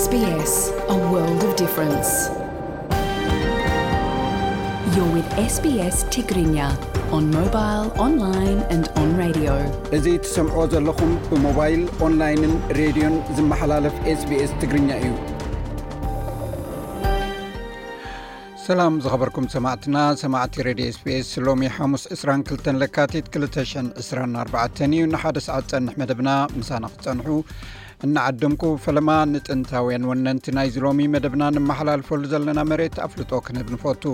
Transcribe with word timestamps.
ስስ 0.00 0.04
ኣ 0.92 0.96
ዋ 1.12 1.20
ፍ 1.74 1.78
ድን 1.88 2.04
ዩ 4.96 5.02
ውድ 5.14 5.26
ስቢስ 5.56 5.96
ትግርኛ 6.14 6.56
ኦን 7.16 7.24
ሞባይል 7.36 7.82
ኦንላይን 8.04 8.60
ኣንድ 8.74 8.86
ኦንራድ 9.02 9.38
እዙ 9.98 10.06
ትሰምዕ 10.26 10.56
ዘለኹም 10.74 11.12
ብሞባይል 11.32 11.82
ኦንላይንን 12.06 12.54
ሬድዮን 12.80 13.16
ዝመሓላለፍ 13.38 13.94
ስbስ 14.22 14.50
ትግርኛ 14.62 14.88
እዩ 15.02 15.10
ሰላም 18.66 18.94
ዝኸበርኩም 19.04 19.46
ሰማዕትና 19.52 19.98
ሰማዕቲ 20.20 20.56
ሬድዮ 20.66 20.84
ስቢስ 20.96 21.28
ሎሚ 21.46 21.62
ሓሙስ 21.76 22.02
22 22.16 22.68
ለካቲት 22.80 23.26
224 23.44 24.82
እዩ 24.86 25.00
ንሓደ 25.14 25.38
ሰዓት 25.46 25.64
ፀንሕ 25.72 25.94
መደብና 26.02 26.30
ምሳና 26.58 26.84
ክትፀንሑ 26.92 27.26
እናዓድምኩ 28.08 28.62
ፈለማ 28.84 29.10
ንጥንታውያን 29.32 30.06
ወነንቲ 30.10 30.46
ናይ 30.58 30.68
ዝሎሚ 30.76 31.00
መደብና 31.16 31.42
ንመሓላልፈሉ 31.56 32.22
ዘለና 32.34 32.62
መሬት 32.72 32.96
ኣፍልጦ 33.08 33.32
ክንህብ 33.48 33.68
ንፈቱ 33.76 34.04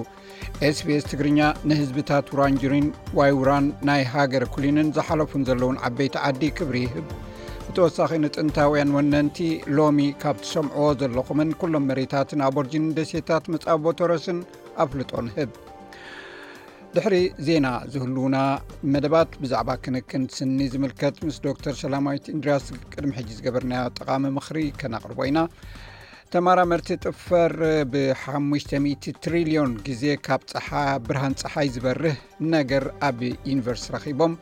sps 0.77 1.05
ትግርኛ 1.13 1.41
ንህዝብታት 1.71 2.33
ውራንጅሪን 2.37 2.87
ዋይውራን 3.21 3.69
ናይ 3.91 4.05
ሃገር 4.15 4.47
ኩሊንን 4.57 4.93
ዝሓለፉን 4.99 5.47
ዘለውን 5.51 5.81
ዓበይቲ 5.89 6.17
ዓዲ 6.29 6.43
ክብሪ 6.61 6.79
ይህብ 6.89 7.09
እተወሳኺ 7.71 8.11
ንጥንታውያን 8.23 8.93
ወነንቲ 8.97 9.39
ሎሚ 9.79 9.99
ካብ 10.21 10.37
ትሰምዕዎ 10.45 10.85
ዘለኹምን 11.01 11.51
ኩሎም 11.61 11.85
መሬታትን 11.89 12.41
ኣብርጅንን 12.47 12.95
ደሴታት 12.99 13.45
መፃቦተረስን 13.55 14.39
ኣብ 14.83 14.91
ህልጦንህብ 14.97 15.51
ድሕሪ 16.95 17.17
ዜና 17.47 17.67
ዝህልና 17.95 18.39
መደባት 18.95 19.33
ብዛዕባ 19.43 19.71
ክንክን 19.87 20.23
ስኒ 20.37 20.59
ዝምልከት 20.75 21.17
ምስ 21.27 21.39
ዶክተር 21.49 21.75
ሰላማዊት 21.83 22.29
ኢንድራያስ 22.35 22.67
ቅድሚ 22.93 23.13
ሕጂ 23.19 23.29
ዝገበርናዮ 23.39 23.87
ጠቃሚ 23.99 24.25
ምክሪ 24.39 24.63
ከናቅርቦ 24.83 25.21
ኢና 25.31 25.41
ተመራመርቲ 26.35 26.89
ጥፈር 27.05 27.55
ብ 27.93 28.07
5000ትርልዮን 28.25 29.73
ግዜ 29.89 30.05
ካብ 30.29 30.43
ብርሃን 31.09 31.37
ፀሓይ 31.43 31.69
ዝበርህ 31.77 32.19
ነገር 32.57 32.87
ኣብ 33.11 33.21
ዩኒቨርስ 33.53 33.87
ረኪቦም 33.97 34.35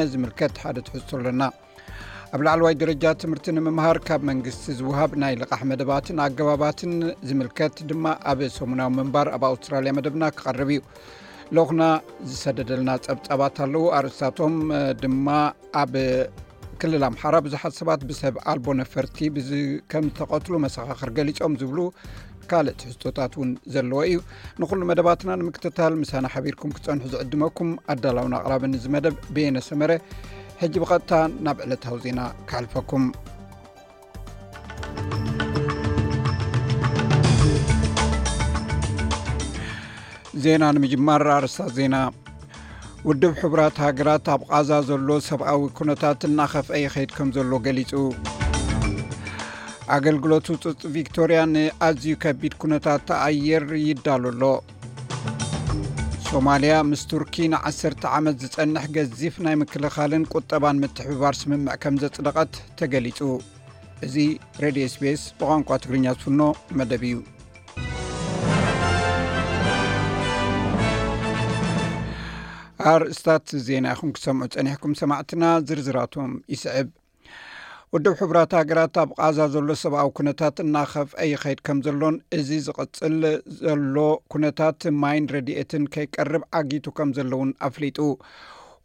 ነዚ 0.00 0.12
ምልከት 0.24 0.62
ሓደ 0.64 0.80
ትሕዝቶ 0.86 1.10
ኣሎና 1.20 1.42
ኣብ 2.36 2.42
ላዕለዋይ 2.46 2.74
ደረጃ 2.80 3.04
ትምህርቲ 3.22 3.50
ንምምሃር 3.56 3.98
ካብ 4.06 4.22
መንግስቲ 4.30 4.62
ዝውሃብ 4.78 5.10
ናይ 5.22 5.34
ልቃሕ 5.42 5.60
መደባትን 5.70 6.16
ኣገባባትን 6.24 6.92
ዝምልከት 7.28 7.74
ድማ 7.90 8.04
ኣብ 8.30 8.40
ሰሙናዊ 8.56 8.88
ምንባር 8.96 9.28
ኣብ 9.36 9.42
ኣውስትራልያ 9.50 9.92
መደብና 9.98 10.24
ክቐርብ 10.38 10.70
እዩ 10.76 10.80
ሎኹና 11.58 11.82
ዝሰደደልና 12.30 12.90
ፀብፀባት 13.06 13.58
ኣለዉ 13.68 13.84
ኣርእስታቶም 14.00 14.56
ድማ 15.04 15.28
ኣብ 15.82 15.94
ክልል 16.82 17.04
ኣምሓራ 17.10 17.36
ብዙሓት 17.46 17.76
ሰባት 17.80 18.02
ብሰብ 18.10 18.34
ኣልቦ 18.52 18.66
ነፈርቲ 18.82 19.20
ከም 19.94 20.04
ዝተቀትሎ 20.18 20.54
መሰኻክር 20.66 21.12
ገሊፆም 21.18 21.54
ዝብሉ 21.62 21.78
ካልእ 22.52 22.74
ትሕዝቶታት 22.80 23.34
ውን 23.42 23.50
ዘለዎ 23.76 24.00
እዩ 24.08 24.18
ንኩሉ 24.62 24.80
መደባትና 24.92 25.36
ንምክትታል 25.42 25.92
ምሳኒ 26.02 26.26
ሓቢርኩም 26.34 26.74
ክፀንሑ 26.78 27.04
ዝዕድመኩም 27.14 27.70
ኣዳላውና 27.94 28.34
ቅላብ 28.46 28.64
ንመደብ 28.72 29.14
ብየነሰመረ 29.36 29.92
ሕጂ 30.60 30.74
ብቐጥታ 30.82 31.12
ናብ 31.44 31.58
ዕለታዊ 31.62 31.96
ዜና 32.04 32.20
ካሓልፈኩም 32.48 33.04
ዜና 40.44 40.62
ንምጅማር 40.76 41.24
ኣርሳት 41.38 41.70
ዜና 41.78 41.96
ውድብ 43.08 43.32
ሕቡራት 43.40 43.76
ሃገራት 43.86 44.26
ኣብ 44.34 44.40
ቃዛ 44.50 44.70
ዘሎ 44.90 45.08
ሰብኣዊ 45.30 45.60
ኩነታት 45.80 46.20
እናከፍአ 46.30 46.78
ይከይድ 46.84 47.10
ከም 47.16 47.28
ዘሎ 47.38 47.50
ገሊፁ 47.66 47.92
ኣገልግሎት 49.96 50.46
ውፅፅ 50.54 50.78
ቪክቶርያ 50.98 51.40
ንኣዝዩ 51.54 52.14
ከቢድ 52.24 52.54
ኩነታት 52.64 53.02
ተኣየር 53.10 53.66
ይዳሉሎ 53.88 54.42
ሶማልያ 56.34 56.76
ምስ 56.86 57.02
ቱርኪ 57.10 57.34
ን10 57.50 58.04
ዓመት 58.16 58.36
ዝፀንሕ 58.42 58.84
ገዚፍ 58.94 59.34
ናይ 59.44 59.54
ምክልኻልን 59.60 60.22
ቁጠባን 60.32 60.80
ምትሕብባር 60.82 61.34
ስምምዕ 61.40 61.74
ከም 61.82 61.94
ዘፅለቐት 62.02 62.54
ተገሊጹ 62.78 63.18
እዚ 64.06 64.14
ሬድዮ 64.62 64.84
ስፔስ 64.94 65.22
ብቋንቋ 65.40 65.68
ትግርኛ 65.84 66.06
ዝፍኖ 66.16 66.40
መደብ 66.78 67.02
እዩ 67.08 67.16
ኣርእስታት 72.94 73.46
ዜና 73.68 73.86
ይኹም 73.94 74.10
ክሰምዑ 74.18 74.48
ፀኒሕኩም 74.56 74.94
ሰማዕትና 75.02 75.44
ዝርዝራቶም 75.68 76.32
ይስዕብ 76.54 76.88
ወድብ 77.94 78.14
ሕቡራት 78.20 78.52
ሃገራት 78.58 78.94
ኣብ 79.00 79.10
ቃዛ 79.18 79.36
ዘሎ 79.54 79.68
ሰብኣዊ 79.80 80.08
ኩነታት 80.18 80.56
እናኸፍአ 80.62 81.26
ይኸይድ 81.32 81.60
ከም 81.66 81.78
ዘሎን 81.86 82.16
እዚ 82.38 82.48
ዝቅፅል 82.66 83.14
ዘሎ 83.58 83.94
ኩነታት 84.32 84.80
ማይን 85.02 85.26
ረድኤትን 85.34 85.84
ከይቀርብ 85.96 86.44
ዓጊቱ 86.60 86.86
ከም 86.98 87.10
ዘሎውን 87.18 87.50
አፍሊጡ 87.68 87.98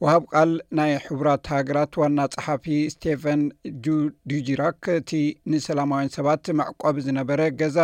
ወሃብ 0.03 0.25
ቃል 0.33 0.51
ናይ 0.79 0.91
ሕቡራት 1.05 1.49
ሃገራት 1.55 1.97
ዋና 2.01 2.19
ፀሓፊ 2.35 2.67
ስቴፈን 2.95 3.41
ዱጅራክ 4.33 4.83
እቲ 4.99 5.09
ንሰላማውያን 5.53 6.13
ሰባት 6.17 6.45
መዕቆብ 6.61 6.99
ዝነበረ 7.07 7.41
ገዛ 7.63 7.79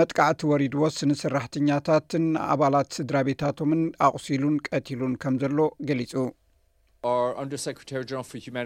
መጥቃዕቲ 0.00 0.42
ወሪድዎስ 0.54 0.98
ንስራሕተኛታትን 1.12 2.26
ኣባላት 2.56 2.90
ስድራ 2.98 3.20
ቤታቶምን 3.30 3.84
ኣቑሲሉን 4.08 4.58
ቀቲሉን 4.72 5.14
ከም 5.24 5.36
ዘሎ 5.44 5.58
ገሊፁ 5.90 6.12
ምክትል 7.00 8.64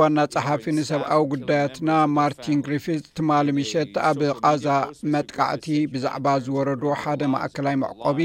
ዋና 0.00 0.24
ጸሓፊ 0.34 0.64
ንሰብኣዊ 0.76 1.20
ጉዳያትና 1.32 1.90
ማርቲን 2.16 2.62
ግሪፊት 2.66 3.02
ትማሊ 3.18 3.46
ምሸጥ 3.58 3.92
ኣብ 4.10 4.20
ቃዛ 4.42 4.66
መጥቃዕቲ 5.14 5.66
ብዛዕባ 5.94 6.26
ዝወረዶ 6.46 6.84
ሓደ 7.02 7.20
ማእከላይ 7.34 7.76
መዕቆቢ 7.84 8.20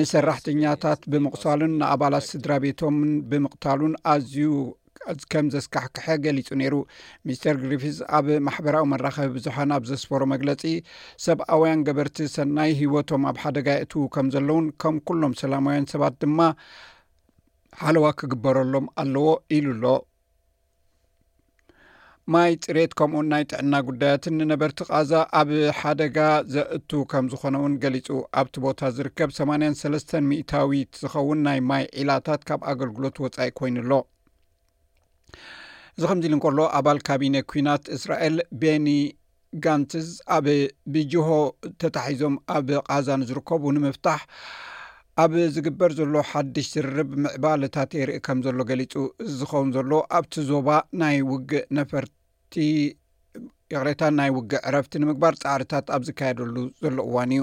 ንሰራሕተኛታት 0.00 1.02
ብምቕሳሉን 1.14 1.74
ንኣባላት 1.82 2.26
ስድራ 2.32 2.50
ቤቶምን 2.64 3.12
ብምቕታሉን 3.32 3.94
ኣዝዩ 4.14 4.36
ዚከም 5.20 5.46
ዘስካሕክሐ 5.54 6.06
ገሊፁ 6.24 6.48
ነይሩ 6.60 6.74
ሚስተር 7.28 7.56
ግሪፊስ 7.62 7.96
ኣብ 8.18 8.26
ማሕበራዊ 8.48 8.84
መራኸቢ 8.92 9.30
ቡዙሓን 9.36 9.70
ኣብ 9.76 9.84
ዘስፈሮ 9.90 10.22
መግለፂ 10.34 10.62
ሰብኣውያን 11.24 11.84
ገበርቲ 11.88 12.18
ሰናይ 12.36 12.72
ሂወቶም 12.82 13.24
ኣብ 13.30 13.38
ሓደጋ 13.44 13.66
የእትዉ 13.78 14.04
ከም 14.16 14.28
ዘለውን 14.36 14.66
ከም 14.84 14.96
ኩሎም 15.10 15.34
ሰላማውያን 15.42 15.90
ሰባት 15.94 16.16
ድማ 16.24 16.40
ሓለዋ 17.82 18.06
ክግበረሎም 18.20 18.88
ኣለዎ 19.04 19.28
ኢሉ 19.58 19.70
ኣሎ 19.74 19.86
ማይ 22.32 22.52
ፅሬት 22.64 22.92
ከምኡን 22.98 23.26
ናይ 23.32 23.42
ጥዕና 23.50 23.74
ጉዳያትን 23.86 24.34
ንነበርቲ 24.40 24.82
ቃዛ 24.92 25.12
ኣብ 25.38 25.48
ሓደጋ 25.78 26.18
ዘእቱ 26.54 26.90
ከም 27.12 27.24
ዝኮነ 27.32 27.56
እውን 27.60 27.74
ገሊፁ 27.82 28.08
ኣብቲ 28.40 28.54
ቦታ 28.66 28.80
ዝርከብ 28.98 29.30
8ንያን 29.38 29.76
ሰለስተ 29.80 30.20
ሚእታዊት 30.28 30.92
ዝኸውን 31.02 31.40
ናይ 31.46 31.60
ማይ 31.70 31.84
ዒላታት 32.00 32.44
ካብ 32.50 32.60
ኣገልግሎት 32.72 33.16
ወፃኢ 33.24 33.48
ኮይኑሎ 33.60 33.90
እዚ 35.96 36.02
ከምዚ 36.10 36.24
ኢሉ 36.28 36.34
እንከሎ 36.36 36.58
ኣባል 36.78 36.98
ካቢነ 37.06 37.36
ኩናት 37.50 37.84
እስራኤል 37.96 38.36
ቤኒ 38.60 38.86
ጋንትስ 39.64 40.08
ኣብ 40.36 40.46
ብጅሆ 40.92 41.28
ተታሒዞም 41.80 42.34
ኣብ 42.56 42.68
ቃዛ 42.88 43.08
ንዝርከቡ 43.20 43.62
ንምፍታሕ 43.76 44.20
ኣብ 45.22 45.32
ዝግበር 45.54 45.90
ዘሎ 45.98 46.14
ሓድሽ 46.30 46.66
ዝርርብ 46.74 47.10
ምዕባልታት 47.24 47.90
የርኢ 48.00 48.18
ከም 48.26 48.38
ዘሎ 48.46 48.58
ገሊጹ 48.70 48.92
ዝኸውን 49.38 49.70
ዘሎ 49.76 49.90
ኣብቲ 50.18 50.34
ዞባ 50.50 50.68
ናይ 51.02 51.16
ውግእ 51.30 51.66
ነፈርቲ 51.78 52.52
የቅሬታ 53.74 54.00
ናይ 54.20 54.30
ውጊ 54.38 54.52
ዕረፍቲ 54.68 54.92
ንምግባር 55.02 55.34
ጣዕሪታት 55.44 55.86
ኣብ 55.96 56.02
ዝካየደሉ 56.08 56.56
ዘሎ 56.82 56.96
እዋን 57.08 57.30
እዩ 57.36 57.42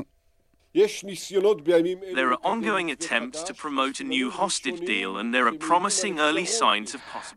ሽያ 0.94 1.40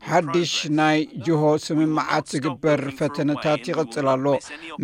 ሓድሽ 0.09 0.53
ናይ 0.79 0.99
ጅሆ 1.27 1.43
ስምምዓት 1.67 2.27
ዝግበር 2.35 2.81
ፈተነታት 2.99 3.63
ይቕጽል 3.71 4.09
ኣሎ 4.15 4.27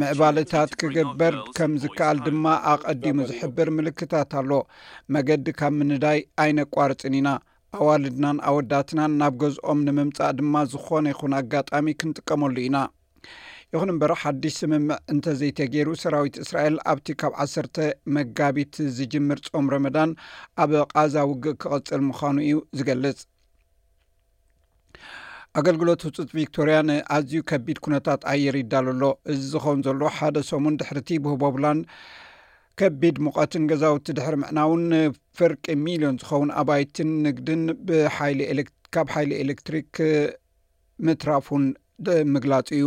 ምዕባልታት 0.03 0.71
ክግበር 0.83 1.37
ከም 1.59 1.73
ዝከኣል 1.85 2.19
ድማ 2.29 2.47
ኣቀዲሙ 2.75 3.17
ዝሕብር 3.33 3.71
ምልክታት 3.79 4.33
ኣሎ 4.43 4.51
መገዲ 5.17 5.47
ካብ 5.61 5.75
ምንዳይ 5.81 6.21
ዓይነት 6.45 6.71
ቋርፅን 6.79 7.17
ኢና 7.23 7.29
ኣዋልድናን 7.81 8.39
ኣወዳትናን 8.51 9.17
ናብ 9.23 9.35
ገዝኦም 9.43 9.83
ንምምጻእ 9.89 10.33
ድማ 10.41 10.55
ዝኾነ 10.75 11.05
ይኹን 11.15 11.33
ኣጋጣሚ 11.41 11.87
ክንጥቀመሉ 12.01 12.57
ኢና 12.69 12.77
ይኹን 13.75 13.91
እምበሪ 13.93 14.13
ሓድሽ 14.21 14.53
ስምምዕ 14.59 14.95
እንተዘይተገይሩ 15.13 15.89
ሰራዊት 16.03 16.37
እስራኤል 16.43 16.77
ኣብቲ 16.91 17.09
ካብ 17.21 17.33
ዓሰርተ 17.43 17.77
መጋቢት 18.17 18.75
ዝጅምር 18.97 19.39
ፆም 19.55 19.67
ረመዳን 19.75 20.11
ኣብ 20.63 20.71
ቃዛ 20.93 21.15
ውግእ 21.31 21.59
ክቕፅል 21.63 22.01
ምዃኑ 22.09 22.37
እዩ 22.45 22.55
ዝገልጽ 22.81 23.19
ኣገልግሎት 25.61 26.01
ህፁፅ 26.07 26.31
ቪክቶርያ 26.39 26.77
ንኣዝዩ 26.91 27.37
ከቢድ 27.51 27.79
ኩነታት 27.87 28.21
ኣየር 28.33 28.57
ይዳሉኣሎ 28.63 29.05
እዚ 29.33 29.41
ዝኸውን 29.55 29.83
ዘሎ 29.87 30.03
ሓደ 30.19 30.37
ሰሙን 30.51 30.79
ድሕርቲ 30.83 31.11
ብህቦብላን 31.27 31.79
ከቢድ 32.83 33.17
ሙቐትን 33.27 33.65
ገዛውቲ 33.73 34.07
ድሕሪ 34.21 34.35
ምዕና 34.43 34.59
እውን 34.69 34.85
ፍርቂ 35.41 35.65
ሚልዮን 35.89 36.19
ዝኸውን 36.23 36.51
ኣባይትን 36.63 37.11
ንግድን 37.27 37.63
ብካብ 37.91 39.09
ሓይሊ 39.17 39.31
ኤሌክትሪክ 39.45 39.91
ምትራፉን 41.09 41.67
ምግላፅ 42.35 42.69
እዩ 42.77 42.85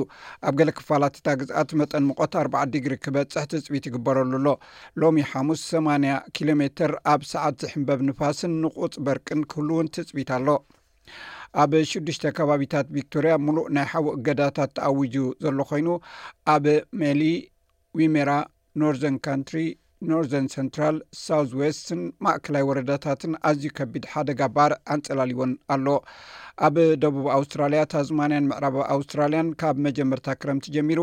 ኣብ 0.48 0.54
ገለ 0.60 0.70
ክፋላት 0.78 1.16
እታግዝኣት 1.20 1.70
መጠን 1.80 2.04
ምቆት 2.10 2.34
ኣ 2.42 2.44
ድግሪ 2.74 2.94
ክበፅሕ 3.06 3.44
ትፅቢት 3.52 3.84
ይግበረሉ 3.90 4.32
ኣሎ 4.42 4.48
ሎሚ 5.02 5.18
ሓሙስ 5.32 5.62
80 5.80 6.16
ኪሎ 6.36 6.50
ሜትር 6.62 6.92
ኣብ 7.14 7.22
ሰዓት 7.32 7.56
ዝሕምበብ 7.64 8.00
ንፋስን 8.10 8.54
ንቁፅ 8.64 8.94
በርቅን 9.08 9.42
ክህል 9.52 9.68
እውን 9.76 9.90
ትፅቢት 9.96 10.32
ኣሎ 10.38 10.48
ኣብ 11.62 11.72
ሽዱሽ 11.92 12.20
ከባቢታት 12.40 12.88
ቪክቶርያ 12.98 13.34
ሙሉእ 13.46 13.70
ናይ 13.76 13.88
ሓዊ 13.92 14.08
እገዳታት 14.18 14.72
ተኣውጁ 14.78 15.16
ዘሎ 15.46 15.60
ኮይኑ 15.72 15.88
ኣብ 16.56 16.66
ሜሊ 17.02 17.22
ዊሜራ 18.00 18.32
ኖርዘን 18.82 19.16
ካንትሪ 19.28 19.60
ኖርዘርን 20.10 20.48
ሰንትራል 20.54 20.96
ሳ 21.24 21.28
ወስትን 21.60 22.00
ማእከላይ 22.26 22.64
ወረዳታትን 22.70 23.34
ኣዝዩ 23.50 23.70
ከቢድ 23.78 24.06
ሓደጋ 24.14 24.40
ባርዕ 24.56 24.78
ኣንፀላልዎን 24.94 25.52
ኣሎ 25.74 25.86
ኣብ 26.66 26.76
ደቡብ 27.04 27.26
ኣውስትራልያ 27.36 27.82
ታዝማንያን 27.94 28.48
ምዕራባ 28.50 28.78
ኣውስትራልያን 28.96 29.48
ካብ 29.62 29.78
መጀመርታ 29.86 30.28
ክረምቲ 30.42 30.68
ጀሚሩ 30.76 31.00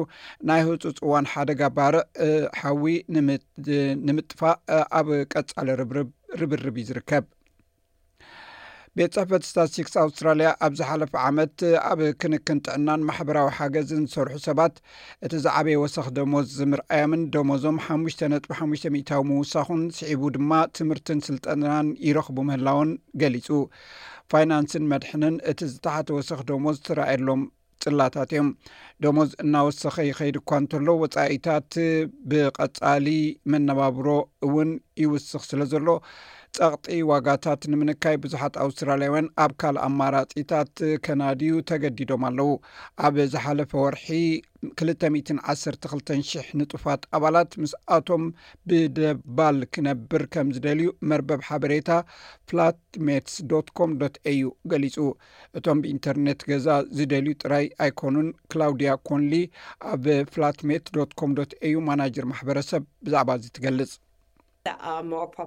ናይ 0.49 0.61
ህፁፅ 0.67 0.99
ዋን 1.13 1.27
ሓደጋባርዕ 1.33 2.03
ሓዊ 2.61 2.85
ንምጥፋእ 4.09 4.57
ኣብ 5.01 5.09
ቀፃለ 5.35 5.69
ርብርብ 5.81 6.77
ዩ 6.83 6.85
ዝርከብ 6.91 7.27
ቤት 8.99 9.13
ፅሕፈት 9.17 9.43
ስታሲክስ 9.49 9.93
ኣውስትራልያ 10.03 10.49
ኣብ 10.67 10.73
ዝሓለፈ 10.79 11.13
ዓመት 11.27 11.57
ኣብ 11.91 11.99
ክንክን 12.21 12.59
ጥዕናን 12.67 13.05
ማሕበራዊ 13.09 13.49
ሓገዝን 13.57 14.01
ዝሰርሑ 14.09 14.33
ሰባት 14.47 14.75
እቲ 15.27 15.33
ዝዓበየ 15.45 15.81
ወሳኺ 15.83 16.07
ደሞዝ 16.17 16.47
ዝምርኣዮምን 16.61 17.23
ደሞዞም 17.35 17.79
ሓሙሽተ 17.87 18.21
ነጥ 18.33 18.45
ሓሙሽተ 18.61 18.93
ሚእታዊ 18.95 19.23
ምውሳኹን 19.31 19.83
ስዒቡ 19.99 20.25
ድማ 20.37 20.51
ትምህርትን 20.79 21.21
ስልጠናን 21.29 21.91
ይረኽቡ 22.09 22.39
ምህላውን 22.49 22.91
ገሊፁ 23.23 23.51
ፋይናንስን 24.33 24.85
መድሕንን 24.93 25.37
እቲ 25.51 25.61
ዝተሓተ 25.73 26.09
ወሰኪ 26.17 26.41
ደሞዝ 26.51 26.79
ተረአየሎም 26.87 27.43
ጽላታት 27.83 28.31
እዮም 28.35 28.49
ደሞዝ 29.05 29.31
እናወሰኸ 29.45 29.97
ኸይድ 30.19 30.37
እኳ 30.41 30.51
እንተሎ 30.63 30.87
ወጻኢታት 31.03 31.73
ብቐጻሊ 32.31 33.07
መነባብሮ 33.53 34.07
እውን 34.49 34.71
ይውስኽ 35.05 35.43
ስለ 35.51 35.61
ዘሎ 35.73 35.87
ጸቕጢ 36.59 36.95
ዋጋታት 37.11 37.63
ንምንካይ 37.73 38.17
ብዙሓት 38.23 38.55
ኣውስትራልያውያን 38.63 39.27
ኣብ 39.43 39.51
ካልእ 39.61 39.83
ኣማራጺታት 39.89 40.73
ከናዲዩ 41.05 41.53
ተገዲዶም 41.71 42.23
ኣለዉ 42.29 42.49
ኣብ 43.07 43.17
ዝሓለፈ 43.33 43.73
ወርሒ 43.83 44.07
2012ልተ00 44.81 46.49
ንጡፋት 46.61 47.03
ኣባላት 47.19 47.51
ምስኣቶም 47.65 48.25
ብደባል 48.73 49.59
ክነብር 49.75 50.23
ከም 50.37 50.49
ዝደልዩ 50.57 50.89
መርበብ 51.13 51.43
ሓበሬታ 51.51 51.91
ፍላት 52.51 52.81
ሜትስ 53.09 53.37
ዶኮም 53.53 53.93
aዩ 54.33 54.43
ገሊጹ 54.73 54.97
እቶም 55.61 55.81
ብኢንተርነት 55.87 56.43
ገዛ 56.51 56.69
ዝደልዩ 56.97 57.35
ጥራይ 57.45 57.69
ኣይኮኑን 57.87 58.29
ክላውድያ 58.55 58.97
ኮንሊ 59.11 59.35
ኣብ 59.93 60.05
ፍላትሜትስ 60.35 60.95
ዶ 60.99 61.09
ኮም 61.23 61.33
au 61.69 61.79
ማናጀር 61.91 62.27
ማሕበረሰብ 62.35 62.85
ብዛዕባ 63.07 63.31
እዚ 63.39 63.47
ትገልጽ 63.59 63.95
ኣብ 64.67 65.39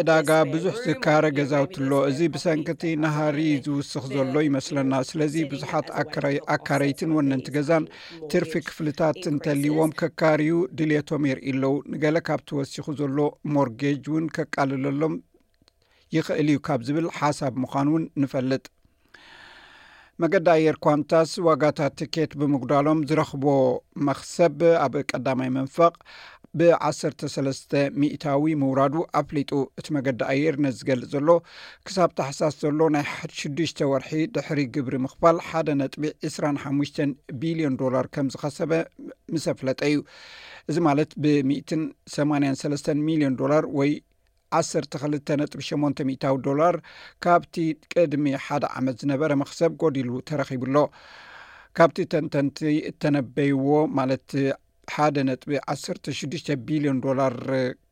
ዕዳጋ 0.00 0.32
uh, 0.38 0.48
ብዙሕ 0.52 0.74
ዝካረ 0.86 1.24
ገዛውትሎ 1.38 1.90
እዚ 2.10 2.18
ብሰንኪቲ 2.34 2.82
ናሃሪ 3.04 3.38
ዝውስኽ 3.66 4.04
ዘሎ 4.14 4.34
ይመስለና 4.48 4.92
ስለዚ 5.10 5.34
ብዙሓት 5.54 5.88
ኣካረይትን 6.56 7.10
ወነንቲ 7.18 7.46
ገዛን 7.56 7.84
ትርፊ 8.34 8.52
ክፍልታት 8.68 9.20
እንተልይዎም 9.32 9.94
ከካርዩ 10.02 10.50
ድልቶም 10.80 11.26
የርእ 11.30 11.48
ኣለዉ 11.54 11.72
ንገለ 11.94 12.16
ካብቲወሲኹ 12.28 12.86
ዘሎ 13.00 13.18
ሞርጌጅ 13.56 14.04
እውን 14.12 14.26
ከቃልለሎም 14.38 15.16
ይኽእል 16.18 16.48
እዩ 16.54 16.58
ካብ 16.68 16.80
ዝብል 16.86 17.08
ሓሳብ 17.18 17.52
ምዃኑ 17.64 17.88
እውን 17.94 18.04
ንፈልጥ 18.22 18.64
መገዲ 20.22 20.46
ኣየር 20.56 20.76
ኳንታስ 20.86 21.30
ዋጋታት 21.46 21.92
ቲኬት 21.98 22.32
ብምጉዳሎም 22.40 22.98
ዝረክቦ 23.08 23.44
መክሰብ 24.06 24.58
ኣብ 24.84 24.94
ቀዳማይ 25.10 25.50
መንፋቕ 25.56 25.94
ብ1ሰስተ 26.60 27.70
ሚእታዊ 28.00 28.44
ምውራዱ 28.62 28.94
ኣፍሊጡ 29.20 29.50
እቲ 29.80 29.86
መገዲ 29.96 30.20
ኣየር 30.32 30.56
ነዝገልፅ 30.64 31.08
ዘሎ 31.14 31.28
ክሳብ 31.86 32.10
ተሓሳስ 32.18 32.56
ዘሎ 32.64 32.80
ናይ 32.96 33.06
ሽዱሽተ 33.38 33.78
ወርሒ 33.92 34.10
ድሕሪ 34.34 34.60
ግብሪ 34.76 34.94
ምኽፋል 35.06 35.38
ሓደ 35.48 35.68
ነጥቢ 35.80 36.04
25ሙሽ 36.32 36.92
ቢልዮን 37.42 37.78
ዶላር 37.82 38.06
ከም 38.16 38.28
ዝኸሰበ 38.34 38.72
ምሰፍለጠ 39.34 39.80
እዩ 39.92 39.98
እዚ 40.70 40.76
ማለት 40.90 41.12
ብ18ሰስ 41.24 42.86
ሚሊዮን 43.10 43.36
ዶላር 43.42 43.64
ወይ 43.80 43.92
1ስርተክል 44.60 45.12
ነጥብ 45.42 45.60
8 45.68 46.16
ታዊ 46.22 46.34
ዶላር 46.46 46.76
ካብቲ 47.24 47.54
ቅድሚ 47.92 48.24
ሓደ 48.46 48.64
ዓመት 48.78 48.96
ዝነበረ 49.02 49.30
ምክሰብ 49.42 49.72
ጎዲሉ 49.82 50.10
ተረኺቡሎ 50.30 50.76
ካብቲ 51.78 51.98
ተንተንቲ 52.12 52.60
እተነበይዎ 52.90 53.66
ማለት 53.98 54.30
ሓደ 54.94 55.16
ጥ 55.42 55.44
16ዱሽ 55.72 56.46
ቢልዮን 56.68 56.98
ዶላር 57.04 57.34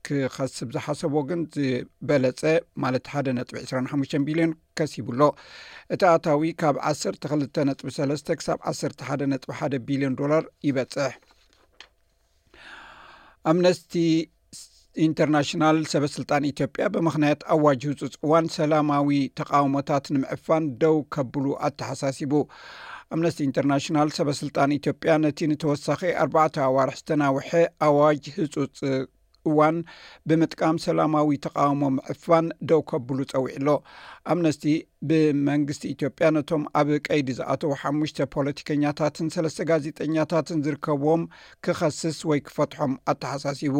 ክኸስብ 0.07 0.69
ዝሓሰቦ 0.75 1.15
ግን 1.29 1.41
ዝበለፀ 1.55 2.43
ማለት 2.83 3.05
ሓደ 3.13 3.27
ነጥ 3.39 3.51
25 3.59 4.17
ቢልዮን 4.29 4.53
ከሲቡሎ 4.79 5.21
እቲኣታዊ 5.95 6.51
ካብ 6.63 6.77
1 6.93 7.29
ክል 7.33 7.43
ጥ 7.55 7.93
ሰስ 7.97 8.25
ክሳብ 8.41 8.59
1ሰ 8.73 8.83
1 9.27 9.37
ጥ 9.45 9.53
1ደ 9.59 9.73
ቢልዮን 9.89 10.17
ዶላር 10.21 10.45
ይበፅሕ 10.69 11.15
ኣምነስቲ 13.51 13.95
ኢንተርናሽናል 15.05 15.77
ሰበስልጣን 15.93 16.47
ኢትዮጵያ 16.53 16.85
ብምኽንያት 16.95 17.43
ኣዋጅ 17.55 17.83
ህፁፅ 17.91 18.15
እዋን 18.27 18.47
ሰላማዊ 18.59 19.11
ተቃውሞታት 19.41 20.07
ንምዕፋን 20.15 20.65
ደው 20.83 20.97
ከብሉ 21.15 21.45
ኣተሓሳሲቡ 21.69 22.33
አምነስቲ 23.15 23.39
ኢንተርናሽናል 23.49 24.11
ሰበስልጣን 24.19 24.75
ኢትዮጵያ 24.79 25.13
ነቲ 25.25 25.39
ንተወሳኺ 25.53 26.03
ኣርባዕተ 26.25 26.57
ኣዋርሒ 26.71 26.97
ዝተናውሐ 27.03 27.49
ኣዋጅ 27.89 28.25
ህፁፅ 28.39 28.81
እዋን 29.49 29.77
ብምጥቃም 30.29 30.77
ሰላማዊ 30.87 31.31
ተቃውሞ 31.47 31.83
ምዕፋን 31.99 32.47
ደው 32.71 32.81
ከብሉ 32.91 33.19
ፀዊዒ 33.31 33.55
ሎ 33.67 33.77
ኣብነስቲ 34.33 34.65
ብመንግስቲ 35.11 35.83
ኢትዮጵያ 35.95 36.27
ነቶም 36.37 36.63
ኣብ 36.79 36.89
ቀይዲ 37.07 37.29
ዝኣተዉ 37.39 37.71
ሓሙሽተ 37.83 38.19
ፖለቲከኛታትን 38.35 39.29
ሰለስተ 39.35 39.67
ጋዜጠኛታትን 39.71 40.59
ዝርከብዎም 40.65 41.23
ክኸስስ 41.65 42.19
ወይ 42.31 42.41
ክፈትሖም 42.49 42.93
ኣተሓሳሲቡ 43.13 43.77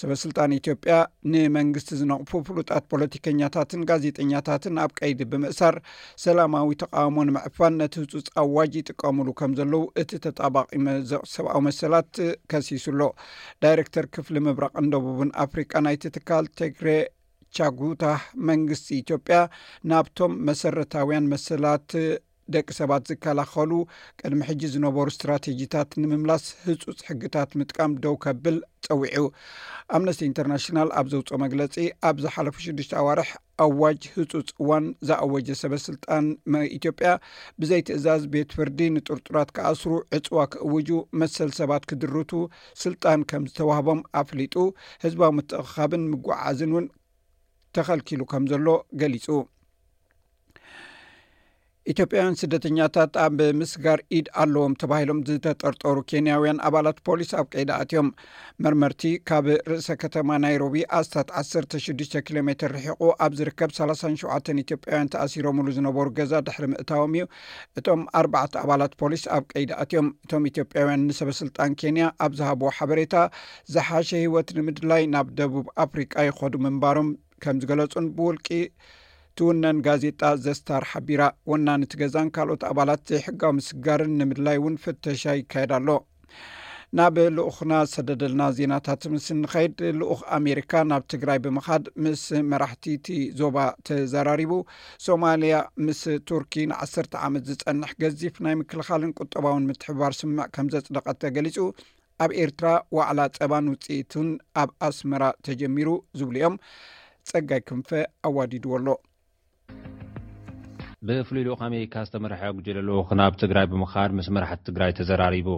ሰበስልጣን 0.00 0.54
ኢትዮጵያ 0.58 0.96
ንመንግስቲ 1.34 1.90
ዝነቕፉ 2.00 2.32
ፍሉጣት 2.50 2.84
ፖለቲከኛታትን 2.94 3.84
ጋዜጠኛታትን 3.90 4.80
ኣብ 4.84 4.90
ቀይዲ 5.00 5.20
ብምእሳር 5.34 5.76
ሰላማዊ 6.26 6.70
ተቃወሞንምዕፋን 6.84 7.76
ነቲ 7.82 7.94
ህፁፅ 8.02 8.26
ኣዋጅ 8.44 8.72
ይጥቀምሉ 8.82 9.28
ከም 9.40 9.54
ዘለዉ 9.60 9.84
እቲ 10.04 10.10
ተጠባቂሰብኣዊ 10.28 11.60
መሰላት 11.68 12.12
ከሲሱ 12.52 12.86
ሎ 13.00 13.10
ዳይረክተር 13.64 14.06
ክፍሊ 14.16 14.36
ምብራቅ 14.48 14.74
እንደቡብን 14.84 15.32
ኣፍሪቃ 15.46 15.72
ናይቲ 15.88 16.04
ትካል 16.18 16.44
ትግሬ 16.60 16.86
ሻጉታ 17.56 18.04
መንግስቲ 18.48 18.86
ኢትዮጵያ 19.02 19.36
ናብቶም 19.90 20.32
መሰረታውያን 20.48 21.28
መሰላት 21.34 21.88
ደቂ 22.54 22.66
ሰባት 22.78 23.04
ዝከላኸሉ 23.10 23.70
ቅድሚ 24.20 24.40
ሕጂ 24.48 24.60
ዝነበሩ 24.72 25.06
እስትራቴጂታት 25.12 25.88
ንምምላስ 26.00 26.44
ህፁፅ 26.66 26.98
ሕግታት 27.06 27.50
ምጥቃም 27.58 27.92
ደው 28.02 28.14
ከብል 28.24 28.56
ፀዊዑ 28.86 29.24
ኣምነስቲ 29.96 30.20
ኢንተርናሽናል 30.28 30.88
ኣብ 30.98 31.08
ዘውፅኦ 31.12 31.38
መግለፂ 31.44 31.74
ኣብዝ 32.10 32.24
ሓለፉ 32.34 32.54
ሽዱሽተ 32.66 32.92
ኣዋርሕ 33.00 33.30
ኣዋጅ 33.64 33.98
ህፁፅ 34.18 34.46
እዋን 34.64 34.84
ዝኣወጀ 35.08 35.48
ሰበስልጣን 35.62 36.28
ኢትዮጵያ 36.78 37.10
ብዘይ 37.62 37.82
ትእዛዝ 37.88 38.22
ቤት 38.34 38.52
ፍርዲ 38.58 38.78
ንጥርጡራት 38.98 39.50
ክኣስሩ 39.56 39.92
ዕፅዋ 40.18 40.42
ክእውጁ 40.54 40.90
መሰል 41.22 41.50
ሰባት 41.60 41.86
ክድርቱ 41.92 42.32
ስልጣን 42.84 43.24
ከም 43.32 43.46
ዝተዋህቦም 43.50 44.02
ኣፍሊጡ 44.22 44.56
ህዝባዊ 45.06 45.32
ምትቕካብን 45.38 46.04
ምጓዓዝን 46.12 46.74
ውን 46.76 46.86
ተከልኪሉ 47.76 48.22
ከም 48.32 48.44
ዘሎ 48.52 48.68
ገሊፁ 49.00 49.28
ኢትዮጵያውያን 51.92 52.36
ስደተኛታት 52.42 53.12
ኣብ 53.24 53.36
ምስጋር 53.58 53.98
ኢድ 54.18 54.28
ኣለዎም 54.42 54.72
ተባሂሎም 54.82 55.18
ዝተጠርጠሩ 55.26 55.94
ኬንያውያን 56.10 56.60
ኣባላት 56.68 56.96
ፖሊስ 57.06 57.30
ኣብ 57.40 57.46
ቀይዳ 57.52 57.70
ኣትዮም 57.82 58.08
መርመርቲ 58.64 59.02
ካብ 59.30 59.46
ርእሰ 59.70 59.88
ከተማ 60.04 60.30
ናይሮቢ 60.44 60.76
ኣስታት 60.98 61.28
1ስ6ዱሽ 61.42 62.10
ኪሎ 62.28 62.36
ሜትር 62.48 62.72
ርሒቁ 62.76 62.98
ኣብ 63.26 63.34
ዝርከብ 63.40 63.70
3ሸ 63.80 64.54
ኢትዮጵያውያን 64.64 65.12
ተኣሲሮምሉ 65.14 65.68
ዝነበሩ 65.76 66.06
ገዛ 66.18 66.32
ድሕሪ 66.48 66.66
ምእታቦም 66.72 67.14
እዩ 67.18 67.26
እቶም 67.80 68.02
ኣርባዕተ 68.22 68.52
ኣባላት 68.64 68.94
ፖሊስ 69.02 69.24
ኣብ 69.36 69.46
ቀይዳ 69.54 69.70
ኣትዮም 69.84 70.08
እቶም 70.24 70.48
ኢትዮጵያውያን 70.52 71.04
ንሰበስልጣን 71.10 71.76
ኬንያ 71.82 72.06
ኣብ 72.26 72.34
ዝሃቦዎ 72.40 72.72
ሓበሬታ 72.78 73.14
ዝሓሸ 73.76 74.10
ሂወት 74.26 74.50
ንምድላይ 74.58 75.04
ናብ 75.14 75.30
ደቡብ 75.42 75.68
ኣፍሪካ 75.86 76.12
ይኸዱ 76.30 76.56
ምንባሮም 76.66 77.10
ከም 77.44 77.56
ዝገለጹን 77.62 78.06
ብውልቂ 78.16 78.48
ትውነን 79.38 79.78
ጋዜጣ 79.86 80.20
ዘስታር 80.44 80.84
ሓቢራ 80.90 81.22
ወና 81.50 81.68
ንቲ 81.80 81.92
ገዛን 82.02 82.28
ካልኦት 82.34 82.62
ኣባላት 82.70 83.02
ዘይሕጋዊ 83.10 83.52
ምስጋርን 83.58 84.14
ንምድላይ 84.20 84.56
እውን 84.60 84.76
ፍተሻ 84.84 85.22
ይካየዳ 85.40 85.72
ኣሎ 85.80 85.88
ናብ 86.98 87.16
ልኡኽና 87.36 87.72
ሰተደደልና 87.92 88.42
ዜናታት 88.56 89.02
ምስ 89.12 89.26
ንከይድ 89.42 89.78
ልኡኽ 90.00 90.20
ኣሜሪካ 90.38 90.72
ናብ 90.90 91.02
ትግራይ 91.12 91.38
ብምካድ 91.44 91.84
ምስ 92.04 92.22
መራሕቲቲ 92.50 93.06
ዞባ 93.40 93.56
ተዘራሪቡ 93.86 94.52
ሶማልያ 95.06 95.56
ምስ 95.86 96.00
ቱርኪ 96.30 96.54
ንዓሰርተ 96.72 97.12
ዓመት 97.26 97.44
ዝፀንሕ 97.50 97.92
ገዚፍ 98.04 98.36
ናይ 98.46 98.56
ምክልኻልን 98.60 99.14
ቁጠባዊን 99.22 99.66
ምትሕባር 99.70 100.14
ስምዕ 100.20 100.46
ከምዘፅደቐ 100.56 101.06
ተገሊፁ 101.24 101.58
ኣብ 102.24 102.30
ኤርትራ 102.44 102.68
ዋዕላ 102.98 103.20
ፀባን 103.38 103.66
ውፅኢትን 103.74 104.30
ኣብ 104.62 104.70
ኣስመራ 104.88 105.22
ተጀሚሩ 105.48 105.88
ዝብሉ 106.20 106.36
እዮም 106.40 106.54
ጸጋይ 107.30 107.60
ክንፈ 107.68 107.88
ኣዋዲድዎ 108.26 108.72
ኣሎ 108.78 108.88
ብፍሉይሉኡ 111.06 111.54
ኣሜሪካ 111.68 111.94
ዝተመርሐ 112.06 112.42
ጉጅለልክ 112.56 113.08
ናብ 113.20 113.32
ትግራይ 113.42 113.66
ብምኻድ 113.72 114.10
ምስ 114.18 114.28
መራሕቲ 114.34 114.62
ትግራይ 114.68 114.92
ተዘራሪቡ 114.98 115.48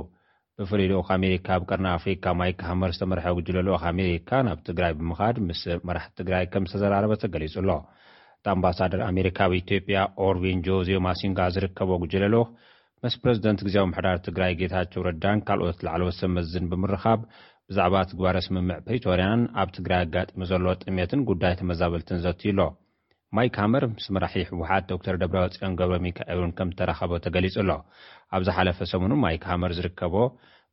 ብፍሉይሉኡ 0.61 1.01
ኣሜሪካ 1.17 1.49
ብቀርና 1.63 1.89
ኣፍሪካ 1.99 2.25
ማይክ 2.41 2.61
ሃመር 2.69 2.93
ዝተመርሐ 2.97 3.27
ግጅለል 3.39 3.69
ኣሜሪካ 3.91 4.31
ናብ 4.49 4.61
ትግራይ 4.69 4.95
ብምኻድ 5.01 5.37
ምስ 5.49 5.63
መራሕቲ 5.91 6.13
ትግራይ 6.21 6.47
ከም 6.55 6.67
ዝተዘራረበ 6.71 7.13
ተገሊጹ 7.25 7.55
ኣሎ 7.63 7.71
እቲ 8.43 8.47
ኣምባሳደር 8.55 9.03
ኣሜሪካ 9.11 9.39
ብኢትዮጵያ 9.53 9.99
ኦርቤንጆዚዮ 10.29 10.99
ማሲንጋ 11.09 11.41
ዝርከቦ 11.57 11.91
ጉጅለል 12.05 12.37
ምስ 13.05 13.15
ፕረዚደንት 13.23 13.61
ግዜኣዊ 13.67 13.87
ምሕዳር 13.93 14.17
ትግራይ 14.29 14.53
ጌታቸው 14.63 15.03
ረዳን 15.11 15.39
ካልኦት 15.49 15.83
ላዕለ 15.87 16.03
ወሰብ 16.11 16.31
መዝን 16.39 16.65
ብምርኻብ 16.71 17.21
ብዛዕባ 17.71 17.95
ትግባረ 18.11 18.37
ስምምዕ 18.45 18.77
ፕሪቶርያን 18.85 19.41
ኣብ 19.61 19.69
ትግራይ 19.77 19.99
ኣጋጢሚ 20.05 20.43
ዘሎ 20.51 20.67
ጥሜትን 20.85 21.21
ጉዳይ 21.31 21.53
ተመዛበልትን 21.61 22.21
ዘትዩ 22.25 22.49
ኣሎ 22.53 22.61
ማይክ 23.37 23.57
ሃመር 23.63 23.85
ምስ 23.95 24.07
መራሒ 24.15 24.35
ሕወሓት 24.51 24.85
ዶክተር 24.93 25.17
ደብረ 25.23 25.37
ወፂኦን 25.45 25.75
ገብረ 25.81 25.97
ሚካኤሉን 26.07 26.53
ከም 26.59 26.71
ተረኸቦ 26.79 27.11
ተገሊጹ 27.27 27.55
ኣሎ 27.65 27.71
ኣብ 28.35 28.43
ዝሓለፈ 28.49 28.79
ሰሙኑ 28.93 29.13
ማይክ 29.25 29.43
ሃመር 29.51 29.73
ዝርከቦ 29.81 30.15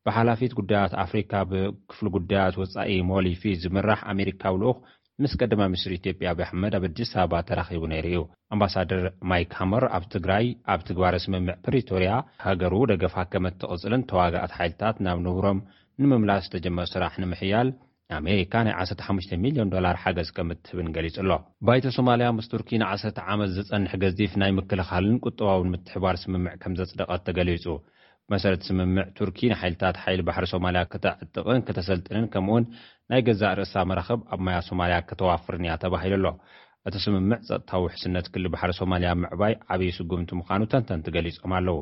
ብሓላፊት 0.07 0.53
ጉዳያት 0.61 0.93
ኣፍሪካ 1.05 1.33
ብክፍሊ 1.51 2.07
ጉዳያት 2.17 2.55
ወፃኢ 2.61 2.89
ሞሊፊ 3.11 3.43
ዝምራሕ 3.63 3.99
ኣሜሪካብ 4.15 4.55
ልኡኽ 4.63 4.77
ምስ 5.23 5.33
ቀደማ 5.41 5.61
ምኒስትሪ 5.73 5.93
ኢትጵያ 5.99 6.29
ኣብኣሕመድ 6.35 6.73
ኣብ 6.79 6.83
ኣዲስ 6.89 7.11
ኣበባ 7.23 7.35
ተራኺቡ 7.49 7.83
ነይሩ 7.93 8.07
እዩ 8.13 8.19
ኣምባሳደር 8.53 9.03
ማይክ 9.31 9.51
ሃመር 9.59 9.83
ኣብ 9.97 10.05
ትግራይ 10.15 10.47
ኣብ 10.73 10.79
ትግባረ 10.87 11.15
ስምምዕ 11.25 11.55
ፕሪቶርያ 11.67 12.11
ሃገሩ 12.47 12.73
ደገፋ 12.93 13.15
ከመትቕፅልን 13.33 14.03
ተዋጋእት 14.11 14.55
ሓይልታት 14.59 14.97
ናብ 15.07 15.19
ንብሮም 15.27 15.59
ንምምላስ 16.03 16.43
ዝተጀመር 16.45 16.85
ስራሕ 16.93 17.13
ንምሕያል 17.23 17.67
ንኣሜሪካ 18.13 18.53
ናይ 18.65 18.73
15,ልዮን 18.83 19.69
ዶላር 19.73 19.95
ሓገዝ 20.03 20.29
ከም 20.37 20.45
ምትህብን 20.51 20.87
ገሊጹ 20.95 21.15
ኣሎ 21.23 21.31
ባይተ 21.67 21.85
ሶማልያ 21.97 22.27
ምስ 22.37 22.47
ቱርኪ 22.53 22.69
ን1ሰርተ 22.81 23.19
ዓመት 23.33 23.49
ዝጸንሕ 23.57 23.93
ገዚፍ 24.03 24.33
ናይ 24.41 24.51
ምክልኻልን 24.57 25.17
ቁጠባውን 25.27 25.69
ምትሕባር 25.73 26.17
ስምምዕ 26.23 26.53
ከም 26.63 26.73
ዘጽደቐ 26.79 27.09
ተገሊጹ 27.27 27.65
መሰረቲ 28.33 28.61
ስምምዕ 28.71 29.05
ቱርኪ 29.19 29.39
ንሓይልታት 29.51 29.97
ሓይሊ 30.03 30.21
ባሕሪ 30.29 30.45
ሶማልያ 30.53 30.81
ክተዕጥቕን 30.91 31.63
ክተሰልጥንን 31.69 32.27
ከምኡእውን 32.33 32.65
ናይ 33.13 33.23
ገዛእ 33.29 33.55
ርእሳ 33.59 33.75
መራኸብ 33.91 34.19
ኣብ 34.33 34.41
ማያ 34.47 34.57
ሶማልያ 34.69 34.97
ክተዋፍርን 35.11 35.65
እያ 35.67 35.75
ተባሂሉ 35.85 36.13
ኣሎ 36.21 36.33
እቲ 36.89 36.95
ስምምዕ 37.05 37.39
ጸጥታዊ 37.51 37.79
ውሕስነት 37.87 38.27
ክሊ 38.33 38.45
ባሕሪ 38.55 38.71
ሶማልያ 38.81 39.11
ምዕባይ 39.23 39.55
ዓብዪ 39.75 39.91
ስጉምቲ 39.99 40.31
ምዃኑ 40.41 40.61
ተንተንቲ 40.73 41.07
ገሊጾም 41.17 41.53
ኣለዉ 41.59 41.77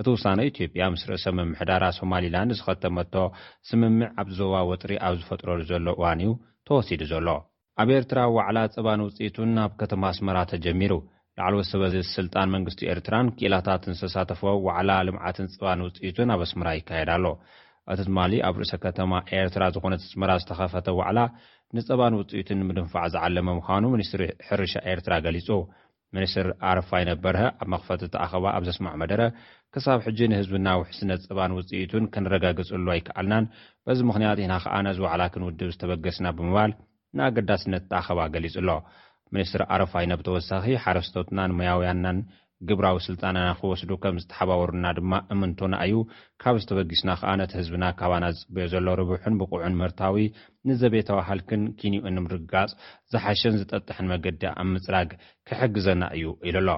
እቲ 0.00 0.06
ውሳነ 0.16 0.40
ኢትዮጵያ 0.50 0.82
ምስ 0.92 1.02
ርእሰብ 1.08 1.32
ምምሕዳራ 1.38 1.84
ሶማሊላንድ 1.98 2.50
ዝኸተመቶ 2.58 3.14
ስምምዕ 3.68 4.06
ኣብ 4.20 4.28
ዞባ 4.36 4.52
ወጥሪ 4.70 4.92
ኣብ 5.06 5.14
ዝፈጥረሉ 5.20 5.60
ዘሎ 5.70 5.86
እዋን 5.98 6.20
እዩ 6.24 6.30
ተወሲዱ 6.68 7.02
ዘሎ 7.10 7.28
ኣብ 7.82 7.88
ኤርትራ 7.96 8.20
ዋዕላ 8.36 8.58
ጽባን 8.74 9.00
ውጺኢቱን 9.06 9.50
ናብ 9.56 9.72
ከተማ 9.80 10.02
ኣስመራ 10.12 10.38
ተጀሚሩ 10.52 10.94
ላዕለ 11.40 11.54
ወት 11.60 11.68
ሰበዚ 11.72 11.94
ስልጣን 12.16 12.52
መንግስቲ 12.54 12.80
ኤርትራን 12.94 13.26
ክኢላታትን 13.36 13.96
ዝተሳተፈ 13.98 14.40
ዋዕላ 14.68 14.90
ልምዓትን 15.08 15.50
ጽባን 15.54 15.84
ውጽኢቱን 15.86 16.32
ኣብ 16.36 16.40
ኣስምራ 16.46 16.70
ይካየዳ 16.78 17.10
ኣሎ 17.18 17.26
እቲ 17.92 18.00
ትማሊ 18.08 18.32
ኣብ 18.48 18.56
ርእሰ 18.62 18.72
ከተማ 18.86 19.12
ኤርትራ 19.40 19.62
ዝዀነት 19.76 20.02
ኣስመራ 20.08 20.30
ዝተኸፈተ 20.44 20.88
ዋዕላ 21.00 21.18
ንጸባን 21.76 22.14
ውጺኢቱን 22.22 22.58
ንምድንፋዕ 22.62 23.06
ዝዓለመ 23.14 23.48
ምዃኑ 23.60 23.84
ሚኒስትሪ 23.96 24.22
ሕርሻ 24.48 24.74
ኤርትራ 24.94 25.12
ገሊጹ 25.26 25.48
ሚኒስትር 26.16 26.46
ኣረፋይነ 26.68 27.10
በርሀ 27.24 27.42
ኣብ 27.62 27.68
መኽፈት 27.74 28.00
እቲ 28.06 28.14
ኣኸባ 28.24 28.44
ኣብ 28.58 28.62
ዘስማዖ 28.68 28.94
መደረ 29.02 29.20
ክሳብ 29.74 29.98
ሕጂ 30.06 30.18
ንህዝብና 30.30 30.68
ውሕስነት 30.80 31.20
ፅባን 31.28 31.52
ውፅኢቱን 31.58 32.04
ክንረጋግፀሉ 32.14 32.86
ኣይከኣልናን 32.94 33.44
በዚ 33.86 33.98
ምኽንያት 34.08 34.40
ኢና 34.44 34.54
ኸኣ 34.64 34.74
ነዝዋዕላ 34.86 35.22
ክንውድብ 35.34 35.70
ዝተበገስና 35.74 36.26
ብምባል 36.38 36.72
ንኣገዳስነት 37.18 37.84
እተኣኸባ 37.86 38.20
ገሊጹ 38.36 38.56
ኣሎ 38.62 38.70
ሚኒስትር 39.36 39.62
ኣረፋይነ 39.74 40.12
ብተወሳኺ 40.20 40.64
ሓረስቶትናን 40.86 41.56
ሞያውያናን 41.60 42.18
ግብራዊ 42.68 42.96
ስልጣናና 43.06 43.48
ክወስዱ 43.58 43.90
ከም 44.02 44.16
ዝተሓባበሩና 44.22 44.86
ድማ 44.98 45.12
እምንቱና 45.34 45.74
እዩ 45.86 45.94
ካብ 46.44 46.56
ዝተበጊስና 46.62 47.10
ከዓ 47.20 47.30
ነቲ 47.40 47.52
ህዝብና 47.60 47.84
ካባና 48.00 48.24
ዝፅበዮ 48.38 48.66
ዘሎ 48.74 48.86
ርቡሑን 49.00 49.38
ብቑዑን 49.40 49.78
ምህርታዊ 49.80 50.26
ንዘበየተባሃልክን 50.70 51.64
ኪንኡ 51.80 52.04
ንምርግጋፅ 52.18 52.72
ዝሓሸን 53.14 53.58
ዝጠጥሕን 53.62 54.10
መገዲ 54.14 54.42
ኣብ 54.58 54.68
ምፅራግ 54.76 55.10
ክሕግዘና 55.50 56.02
እዩ 56.18 56.24
ኢሉ 56.50 56.56
ኣሎ 56.64 56.68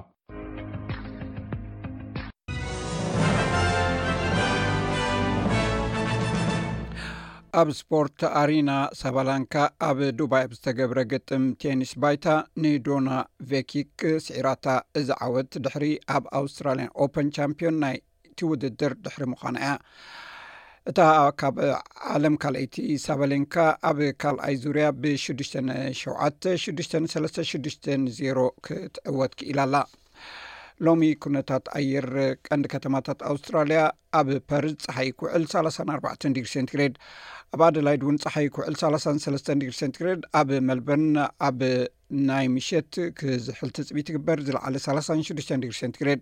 ኣብ 7.61 7.68
ስፖርት 7.78 8.21
ኣሪና 8.40 8.71
ሳቫላንካ 8.99 9.54
ኣብ 9.88 9.99
ዱባይብ 10.18 10.50
ዝተገብረ 10.56 10.99
ገጥም 11.11 11.42
ቴኒስ 11.62 11.90
ባይታ 12.02 12.26
ንዶና 12.62 13.09
ቬኪክ 13.50 14.00
ስዒራታ 14.26 14.68
እዚ 14.99 15.09
ዓወት 15.26 15.50
ድሕሪ 15.64 15.85
ኣብ 16.14 16.25
ኣውስትራልያን 16.40 16.92
ኦፐን 17.06 17.28
ቻምፒዮን 17.38 17.76
ናይ 17.85 17.97
ቲ 18.37 18.40
ውድድር 18.50 18.94
ድሕሪ 19.06 19.25
ምዃና 19.32 19.56
እያ 19.64 19.73
እታ 20.92 21.00
ካብ 21.42 21.56
ዓለም 22.14 22.37
ካልአይቲ 22.44 22.76
ሳቫላንካ 23.06 23.56
ኣብ 23.90 23.99
ካልኣይ 24.25 24.56
ዙርያ 24.62 24.87
ብ6ዱሽ7 25.02 25.75
6ዱ3 26.66 27.18
6ዱሽ 27.52 27.76
0ሮ 28.18 28.49
ክትዕወት 28.68 29.35
ክኢላ 29.40 29.61
ኣላ 29.68 29.76
ሎሚ 30.86 31.02
ኩነታት 31.24 31.64
ኣየር 31.78 32.06
ቀንዲ 32.46 32.66
ከተማታት 32.74 33.18
ኣውስትራልያ 33.30 33.80
ኣብ 34.20 34.28
ፓርዝ 34.50 34.72
ፀሓይ 34.84 35.08
ክውዕል 35.18 35.44
3 35.52 35.82
ኣባ 35.96 36.04
ዲግሪ 36.36 36.48
ሴንትግሬድ 36.54 36.94
ኣብ 37.54 37.60
ኣደላይድ 37.66 38.02
እውን 38.06 38.16
ፀሓይ 38.24 38.46
ክውዕል 38.54 38.74
3ሰስ 38.82 39.44
ዲግሪ 39.62 39.74
ሰንትግሬድ 39.82 40.22
ኣብ 40.40 40.50
መልበርን 40.70 41.06
ኣብ 41.48 41.60
ናይ 42.30 42.46
ምሸት 42.54 42.94
ክዝሕል 43.20 43.70
ትፅቢት 43.76 44.08
ይግበር 44.12 44.40
ዝለዕለ 44.48 44.74
3ሽዱሽተ 44.86 45.52
ዲግሪ 45.62 45.76
ሴንትግሬድ 45.82 46.20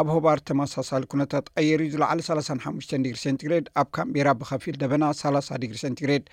ኣብ 0.00 0.06
ሆባር 0.14 0.40
ተመሳሳሊ 0.50 1.04
ኩነታት 1.14 1.46
ኣየር 1.62 1.82
እዩ 1.86 1.90
ዝለዕለ 1.96 2.20
3ሓሽ 2.50 2.88
ዲግሪ 3.06 3.16
ሴንትግሬድ 3.26 3.68
ኣብ 3.82 3.90
ካምቢራ 4.00 4.28
ብከፊል 4.42 4.76
ደበና 4.84 5.04
3 5.22 5.56
ዲግሪ 5.64 5.78
ሰንትግሬድ 5.86 6.26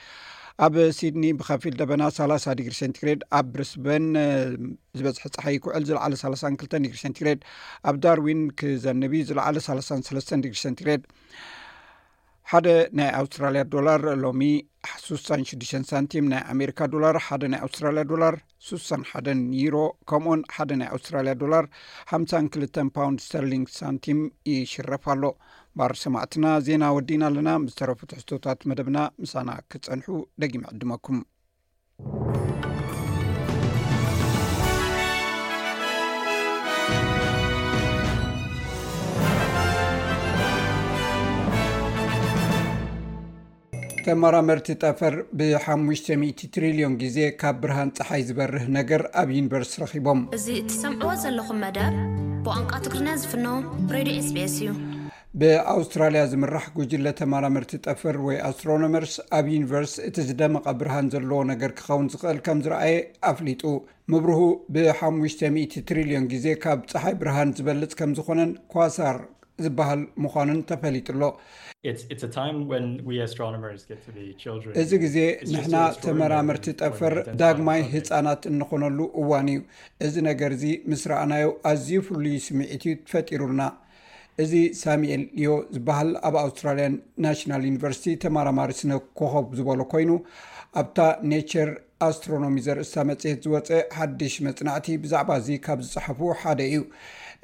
ኣብ 0.66 0.76
ሲድኒ 0.98 1.26
ብከፊል 1.40 1.74
ደበና 1.80 2.02
30 2.16 2.54
ዲግሪ 2.60 2.74
ሴንቲግሬድ 2.80 3.22
ኣብ 3.38 3.46
ብሪስበን 3.52 4.06
ዝበዝሒ 4.98 5.22
ፀሓይ 5.36 5.58
ክውዕል 5.64 5.84
ዝለዕለ 5.90 6.14
32ልተ 6.24 6.74
ዲግሪ 6.86 6.98
ሴንቲግሬድ 7.04 7.40
ኣብ 7.90 7.96
ዳርዊን 8.04 8.42
ክዘንብ 8.62 9.14
ዝለዕለ 9.30 9.58
3ሰስ 9.68 10.28
ዲግሪ 10.46 10.58
ሴንቲግሬድ 10.64 11.04
ሓደ 12.52 12.68
ናይ 12.98 13.10
ኣውስትራልያ 13.20 13.64
ዶላር 13.74 14.04
ሎሚ 14.22 14.42
6ሳ6ዱሽ 15.08 15.72
ሳንቲም 15.90 16.28
ናይ 16.32 16.42
ኣሜሪካ 16.54 16.80
ዶላር 16.94 17.16
ሓደ 17.26 17.42
ናይ 17.54 17.60
ኣውስትራልያ 17.66 18.04
ዶላር 18.12 18.36
6ሳ 18.70 18.90
ሓደ 19.10 19.28
ዩሮ 19.64 19.76
ከምኡን 20.10 20.42
ሓደ 20.56 20.70
ናይ 20.82 20.90
ኣውስትራልያ 20.96 21.34
ዶላር 21.44 21.66
ሓሳ 22.12 22.34
ክልተ 22.56 22.76
ፓውንድ 22.98 23.22
ስተርሊንግ 23.28 23.68
ሳንቲም 23.80 24.22
ይሽረፍ 24.54 25.06
ኣሎ 25.16 25.24
ባር 25.78 25.92
ሰማዕትና 26.04 26.46
ዜና 26.68 26.84
ወዲና 26.98 27.24
ኣለና 27.32 27.50
ምዝተረፉ 27.66 28.00
ትሕቶታት 28.12 28.60
መደብና 28.70 28.98
ምሳና 29.24 29.50
ክፀንሑ 29.72 30.08
ደጊም 30.44 30.66
ዕድመኩም 30.72 31.20
ተመራመርቲ 44.04 44.70
ጠፈር 44.84 45.16
ብ 45.40 45.48
5000ትሪልዮን 45.66 46.94
ግዜ 47.02 47.18
ካብ 47.42 47.58
ብርሃን 47.64 47.90
ፀሓይ 47.98 48.22
ዝበርህ 48.28 48.66
ነገር 48.78 49.02
ኣብ 49.22 49.30
ዩኒቨርስቲ 49.38 49.76
ረኺቦም 49.84 50.22
እዚ 50.38 50.48
እቲሰምዕዎ 50.62 51.12
ዘለኹም 51.24 51.60
መደብ 51.66 51.94
ብቋንቋ 52.48 52.72
ትግርና 52.88 53.10
ዝፍኖ 53.24 53.46
ሬድዮ 53.98 54.20
ስቤኤስ 54.30 54.56
እዩ 54.62 54.70
ብኣውስትራልያ 55.40 56.22
ዝምራሕ 56.32 56.64
ጉጅለ 56.78 57.08
ተመራምርቲ 57.18 57.72
ጠፍር 57.88 58.16
ወይ 58.28 58.38
ኣስትሮኖመርስ 58.48 59.12
ኣብ 59.38 59.46
ዩኒቨርስ 59.56 59.92
እቲ 60.08 60.16
ዝደመቐ 60.28 60.66
ብርሃን 60.80 61.10
ዘለዎ 61.14 61.40
ነገር 61.52 61.72
ክኸውን 61.80 62.08
ዝኽእል 62.14 62.40
ከም 62.46 62.62
ዝረኣየ 62.66 62.94
ኣፍሊጡ 63.32 63.62
ምብርሁ 64.12 64.40
ብ 64.74 64.86
500ትሪልዮን 65.02 66.26
ግዜ 66.34 66.46
ካብ 66.64 66.80
ፀሓይ 66.94 67.16
ብርሃን 67.24 67.50
ዝበልፅ 67.58 67.92
ከም 68.00 68.14
ዝኾነን 68.20 68.54
ኳሳር 68.76 69.18
ዝበሃል 69.66 70.02
ምዃኑን 70.24 70.60
ተፈሊጡሎ 70.70 71.22
እዚ 74.82 74.92
ግዜ 75.04 75.18
ንሕና 75.52 75.76
ተመራምርቲ 76.06 76.68
ጠፍር 76.82 77.16
ዳግማይ 77.42 77.82
ህፃናት 77.94 78.42
እንኮነሉ 78.54 79.00
እዋን 79.24 79.48
እዩ 79.54 79.62
እዚ 80.08 80.16
ነገር 80.30 80.52
እዚ 80.58 80.66
ምስ 80.92 81.04
ረኣናዩ 81.14 81.50
ኣዝዩ 81.72 81.92
ፍሉይ 82.08 82.36
ስምዒት 82.48 82.84
እዩ 82.88 82.96
ትፈጢሩልና 83.08 83.62
እዚ 84.44 84.54
ሳሙኤል 84.82 85.24
ዮ 85.46 85.56
ዝበሃል 85.76 86.10
ኣብ 86.28 86.36
ኣውስትራልያ 86.42 86.86
ናሽናል 87.24 87.64
ዩኒቨርሲቲ 87.70 88.14
ተማራማሪ 88.24 88.72
ስነኮኸብ 88.82 89.48
ዝበሎ 89.58 89.80
ኮይኑ 89.94 90.12
ኣብታ 90.82 90.98
ኔቸር 91.32 91.70
ኣስትሮኖሚ 92.08 92.56
ዘርእሳ 92.68 92.94
መጽሄት 93.10 93.40
ዝወፀ 93.46 93.70
ሓድሽ 93.98 94.36
መፅናዕቲ 94.48 94.88
ብዛዕባ 95.06 95.32
እዚ 95.42 95.48
ካብ 95.66 95.80
ዝፀሓፉ 95.90 96.20
ሓደ 96.44 96.60
እዩ 96.70 96.78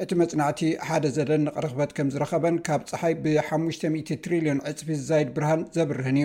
እቲ 0.06 0.12
መፅናዕቲ 0.22 0.62
ሓደ 0.88 1.04
ዘደንቕ 1.18 1.54
ረኽበት 1.66 1.92
ከም 1.98 2.08
ዝረኸበን 2.14 2.56
ካብ 2.70 2.82
ፀሓይ 2.92 3.14
ብ 3.24 3.36
5000ትርልዮን 3.50 4.62
ዕፅፊዛይድ 4.72 5.30
ብርሃን 5.36 5.62
ዘብርህን 5.78 6.18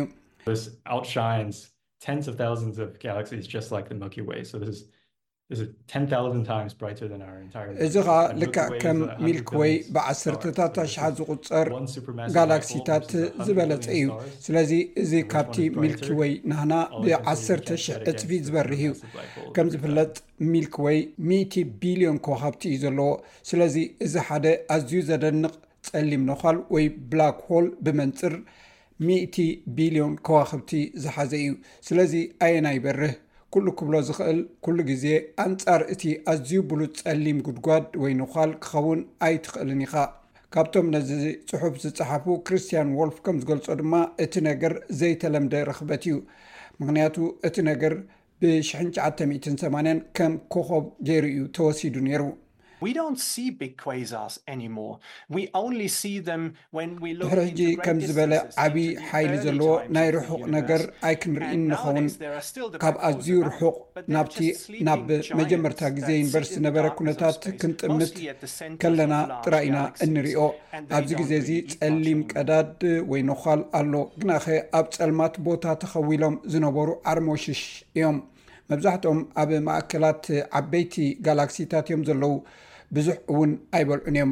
እዩ 3.41 4.75
እዚ 5.55 5.63
ከዓ 8.07 8.17
ልካዕ 8.41 8.67
ከም 8.83 8.99
ሚልክ 9.27 9.49
ወይ 9.61 9.73
ብ1ታት 9.95 10.75
ኣሽሓት 10.83 11.13
ዝቁፀር 11.19 11.69
ጋላክሲታት 12.35 13.09
ዝበለፀ 13.47 13.87
እዩ 13.97 14.03
ስለዚ 14.45 14.71
እዚ 15.03 15.13
ካብቲ 15.33 15.57
ሚልኪ 15.83 16.05
ወይ 16.21 16.33
ናህና 16.51 16.73
ብ1,0000 17.05 18.07
ዕፅቢ 18.11 18.31
ዝበርህ 18.49 18.83
እዩ 18.85 18.93
ከም 19.57 19.71
ዝፍለጥ 19.73 20.13
ሚልክ 20.53 20.77
ወይ 20.87 20.99
100 21.33 21.65
ቢልዮን 21.85 22.21
ከዋክብቲ 22.27 22.63
እዩ 22.71 22.79
ዘለዎ 22.85 23.11
ስለዚ 23.51 23.75
እዚ 24.07 24.15
ሓደ 24.29 24.47
ኣዝዩ 24.77 25.01
ዘደንቕ 25.11 25.53
ፀሊም 25.89 26.25
ነኳል 26.31 26.59
ወይ 26.77 26.87
ብላክ 27.13 27.37
ሆል 27.49 27.67
ብመንፅር 27.87 28.37
100 29.11 29.49
ቢልዮን 29.81 30.15
ከዋክብቲ 30.29 30.71
ዝሓዘ 31.03 31.33
እዩ 31.47 31.51
ስለዚ 31.89 32.15
ኣየና 32.47 32.67
ይበርህ 32.79 33.17
ኩሉ 33.55 33.69
ክብሎ 33.79 33.95
ዝኽእል 34.09 34.41
ኩሉ 34.65 34.77
ግዜ 34.91 35.05
ኣንጻር 35.45 35.81
እቲ 35.93 36.03
ኣዝዩ 36.33 36.51
ብሉ 36.71 36.81
ጸሊም 36.99 37.39
ጉድጓድ 37.47 37.87
ወይ 38.03 38.13
ንኳል 38.19 38.51
ክኸውን 38.65 39.01
ኣይትኽእልን 39.27 39.81
ኢኻ 39.87 39.95
ካብቶም 40.55 40.87
ነዚ 40.95 41.09
ፅሑፍ 41.53 41.75
ዝፀሓፉ 41.85 42.27
ክርስትያን 42.49 42.93
ዎልፍ 42.99 43.17
ከም 43.29 43.37
ዝገልፆ 43.45 43.67
ድማ 43.81 43.95
እቲ 44.25 44.35
ነገር 44.49 44.75
ዘይተለምደ 45.01 45.55
ረክበት 45.71 46.05
እዩ 46.09 46.17
ምክንያቱ 46.83 47.17
እቲ 47.49 47.57
ነገር 47.71 47.95
ብ 48.43 48.53
98 48.69 50.07
ከም 50.19 50.35
ኮኸብ 50.55 50.85
ዘይርዩ 51.09 51.41
ተወሲዱ 51.59 51.95
ነይሩ 52.07 52.23
ብሕሪ 52.85 53.49
ሕጂ 57.33 57.63
ከም 57.87 57.99
ዝበለ 58.09 58.33
ዓብይ 58.65 58.89
ሓይሊ 59.11 59.33
ዘለዎ 59.45 59.71
ናይ 59.97 60.09
ርሑቅ 60.17 60.41
ነገር 60.57 60.83
ኣይ 61.09 61.15
ክንርኢን 61.23 61.63
ንኸውን 61.71 62.07
ካብ 62.85 62.97
ኣዝዩ 63.09 63.29
ርሑቅ 63.49 63.77
ናብቲ 64.17 64.37
ናብ 64.89 65.01
መጀመርታ 65.41 65.81
ግዜ 65.99 66.09
ዩኒቨርስቲ 66.21 66.55
ዝነበረ 66.61 66.85
ኩነታት 67.01 67.45
ክንጥምት 67.61 68.15
ከለና 68.85 69.15
ጥራኢና 69.45 69.79
እንሪዮ 70.07 70.41
ኣብዚ 70.99 71.11
ግዜ 71.21 71.33
እዚ 71.43 71.51
ፀሊም 71.81 72.21
ቀዳድ 72.33 72.81
ወይ 73.13 73.23
ነኳል 73.31 73.63
ኣሎ 73.81 73.93
ግናኸ 74.21 74.47
ኣብ 74.79 74.87
ፀልማት 74.99 75.35
ቦታ 75.49 75.65
ተኸውኢሎም 75.83 76.37
ዝነበሩ 76.55 76.89
ዓርሞሽሽ 77.13 77.63
እዮም 77.99 78.19
መብዛሕትኦም 78.73 79.21
ኣብ 79.43 79.51
ማእከላት 79.69 80.25
ዓበይቲ 80.61 80.95
ጋላክሲታት 81.27 81.87
እዮም 81.91 82.03
ዘለው 82.09 82.35
ብዙሕ 82.97 83.17
እውን 83.33 83.51
ኣይበልዑን 83.79 84.07
እዮም 84.19 84.31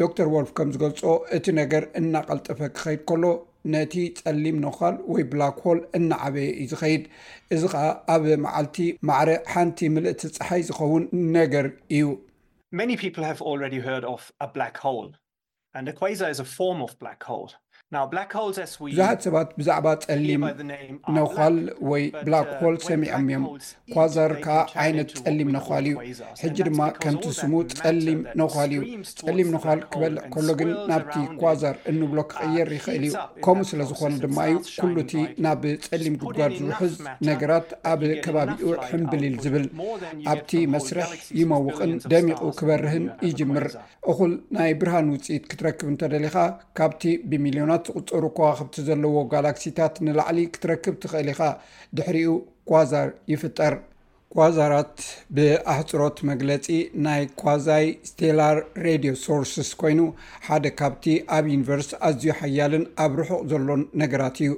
ዶር 0.00 0.28
ዎልፍ 0.34 0.50
ከም 0.58 0.68
ዝገልፆ 0.74 1.00
እቲ 1.36 1.46
ነገር 1.60 1.84
እናቐልጠፈ 2.00 2.58
ክኸይድ 2.76 3.00
ከሎ 3.08 3.24
ነቲ 3.74 3.94
ፀሊም 4.20 4.56
ነኳል 4.64 4.94
ወይ 5.12 5.22
ብላክ 5.32 5.56
ሆል 5.64 5.80
እናዓበየ 5.98 6.48
እዩ 6.62 6.68
ዝኸይድ 6.72 7.02
እዚ 7.54 7.62
ከዓ 7.72 7.84
ኣብ 8.14 8.24
መዓልቲ 8.46 8.78
ማዕረ 9.10 9.30
ሓንቲ 9.52 9.78
ምልእቲ 9.96 10.22
ፀሓይ 10.38 10.62
ዝኸውን 10.68 11.04
ነገር 11.36 11.66
እዩ 11.96 12.04
ብዙሓት 17.90 19.18
ሰባት 19.26 19.50
ብዛዕባ 19.58 19.86
ፀሊም 20.06 20.42
ነኳል 21.18 21.54
ወይ 21.90 22.02
ብላክ 22.26 22.48
ሆል 22.62 22.74
ሰሚዖም 22.86 23.22
እዮም 23.28 23.44
ኳዛር 23.94 24.32
ከዓ 24.44 24.56
ዓይነት 24.82 25.10
ፀሊም 25.20 25.48
ነኳል 25.56 25.86
እዩ 25.90 25.94
ሕጂ 26.40 26.56
ድማ 26.68 26.80
ከምቲ 27.02 27.24
ስሙ 27.38 27.52
ፀሊም 27.78 28.20
ነኳል 28.40 28.72
እዩ 28.78 28.80
ፀሊም 29.28 29.48
ነኳል 29.54 29.80
ክበል 29.94 30.14
ከሎግን 30.34 30.72
ናብቲ 30.90 31.14
ኳዛር 31.40 31.78
እንብሎ 31.92 32.18
ክቅየር 32.32 32.70
ይክእል 32.76 33.06
እዩ 33.08 33.14
ከምኡ 33.46 33.66
ስለዝኾኑ 33.70 34.12
ድማ 34.24 34.36
እዩ 34.50 34.58
ኩሉ 34.82 34.96
እቲ 35.04 35.14
ናብ 35.46 35.64
ፀሊም 35.88 36.18
ጉድጓድ 36.24 36.52
ዝውሕዝ 36.60 36.94
ነገራት 37.30 37.70
ኣብ 37.92 38.02
ከባቢኡ 38.26 38.74
ሕምብሊል 38.90 39.38
ዝብል 39.46 39.66
ኣብቲ 40.34 40.52
መስርሕ 40.74 41.08
ይመውቕን 41.40 41.94
ደሚቑ 42.14 42.42
ክበርህን 42.60 43.06
ይጅምር 43.30 43.68
እኩል 44.12 44.32
ናይ 44.58 44.70
ብርሃን 44.82 45.10
ውፅኢት 45.16 45.44
ክትረክብ 45.50 45.88
እንተደሊካ 45.94 46.36
ካብቲ 46.78 47.02
ብሚዮ 47.32 47.64
ትቁፅሩ 47.86 48.24
ከዋክብቲ 48.36 48.76
ዘለዎ 48.88 49.14
ጋላክሲታት 49.32 49.94
ንላዕሊ 50.06 50.38
ክትረክብ 50.54 50.94
ትኽእል 51.02 51.28
ኢኻ 51.34 51.40
ድሕሪኡ 51.98 52.32
ኳዛር 52.70 53.08
ይፍጠር 53.32 53.74
ኳዛራት 54.34 54.96
ብኣሕፅሮት 55.36 56.18
መግለፂ 56.30 56.66
ናይ 57.04 57.22
ኳዛይ 57.42 57.86
ስቴላር 58.08 58.56
ሬድዮ 58.86 59.12
ሶርስስ 59.24 59.70
ኮይኑ 59.80 60.00
ሓደ 60.46 60.64
ካብቲ 60.80 61.04
ኣብ 61.36 61.44
ዩኒቨርሲ 61.52 61.90
ኣዝዩ 62.08 62.24
ሓያልን 62.40 62.84
ኣብ 63.04 63.12
ርሑቕ 63.20 63.40
ዘሎን 63.52 63.82
ነገራት 64.02 64.36
እዩ 64.44 64.50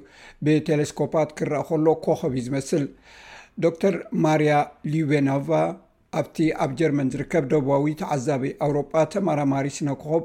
ብቴሌስኮፓት 0.46 1.30
ክረአ 1.40 1.60
ከሎ 1.68 1.86
ኮኸብ 2.06 2.32
እዩ 2.40 2.44
ዝመስል 2.48 2.84
ዶተር 3.64 3.96
ማርያ 4.26 4.54
ሉቬኖቫ 4.94 5.46
ኣብቲ 6.20 6.36
ኣብ 6.64 6.70
ጀርመን 6.80 7.10
ዝርከብ 7.14 7.44
ደቡባዊ 7.52 7.86
ተዓዛበ 8.02 8.44
ኣውሮጳ 8.66 8.92
ተማራማሪ 9.14 9.66
ስነ 9.78 9.90
ኮኸብ 10.02 10.24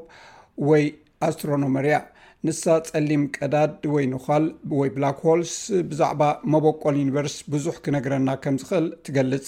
ወይ 0.69 0.83
ኣስትሮኖመርያ 1.27 1.97
ንሳ 2.45 2.61
ጸሊም 2.87 3.23
ቀዳድ 3.37 3.73
ወይ 3.93 4.05
ንኳል 4.13 4.45
ወይ 4.79 4.89
ብላክሆልስ 4.95 5.53
ብዛዕባ 5.89 6.21
መበቆል 6.53 6.95
ዩኒቨርስ 7.01 7.35
ብዙሕ 7.53 7.75
ክነግረና 7.85 8.29
ከም 8.43 8.55
ዝኽእል 8.61 8.87
ትገልጽ 9.07 9.47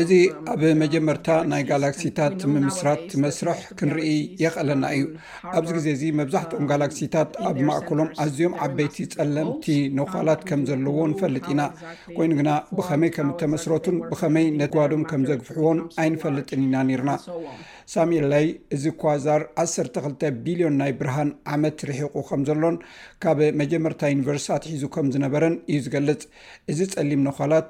እዚ 0.00 0.12
um, 0.28 0.46
ኣብ 0.52 0.62
መጀመርታ 0.80 1.28
ናይ 1.50 1.62
ጋላክሲታት 1.68 2.38
ምምስራት 2.52 3.04
መስርሕ 3.24 3.60
ክንርኢ 3.78 4.08
የኽእለና 4.42 4.82
እዩ 4.96 5.02
ኣብዚ 5.58 5.70
ግዜ 5.76 5.86
እዚ 5.96 6.02
መብዛሕትኦም 6.20 6.64
um, 6.64 6.68
ጋላክሲታት 6.70 7.30
ኣብ 7.50 7.58
ማእኮሎም 7.68 8.10
ኣዝዮም 8.24 8.56
ዓበይቲ 8.66 8.96
ፀለምቲ 9.14 9.66
ነኳላት 9.98 10.40
um, 10.42 10.48
ከም 10.48 10.62
ዘለዎ 10.70 10.98
ንፈልጥ 11.12 11.44
ኢና 11.54 11.60
ኮይኑ 12.16 12.32
ግና 12.40 12.50
ብከመይ 12.78 13.12
ከም 13.18 13.30
እተመስረትን 13.36 13.98
ብከመይ 14.10 14.48
ነጓዶም 14.62 15.04
ከም 15.12 15.22
ዘግፍሕዎን 15.30 15.80
ኣይንፈልጥን 16.04 16.64
ኢና 16.68 16.74
ኒርና 16.90 17.12
ሳሚኤላይ 17.94 18.46
እዚ 18.74 18.84
ኳዛር 19.00 19.42
12 19.64 20.24
ቢልዮን 20.44 20.74
ናይ 20.80 20.92
ብርሃን 21.00 21.28
ዓመት 21.54 21.82
ርሕቁ 21.88 22.14
ከምዘሎን 22.28 22.76
ካብ 23.22 23.40
መጀመርታ 23.60 24.00
ዩኒቨርስታትሒዙ 24.12 24.82
ከም 24.94 25.06
ዝነበረን 25.14 25.54
እዩ 25.72 25.76
ዝገልፅ 25.84 26.22
እዚ 26.72 26.78
ፀም 26.94 27.20
ነኳላት 27.28 27.68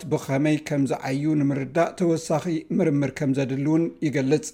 ከም 0.68 0.82
ዝዓዩ 0.90 1.22
ንምርዳእ 1.40 1.92
ተወሳኺ 2.00 2.44
ምርምር 2.78 3.11
ከም 3.20 3.30
ዘድል 3.38 3.64
እውን 3.70 3.85
ይገልፅ 4.06 4.50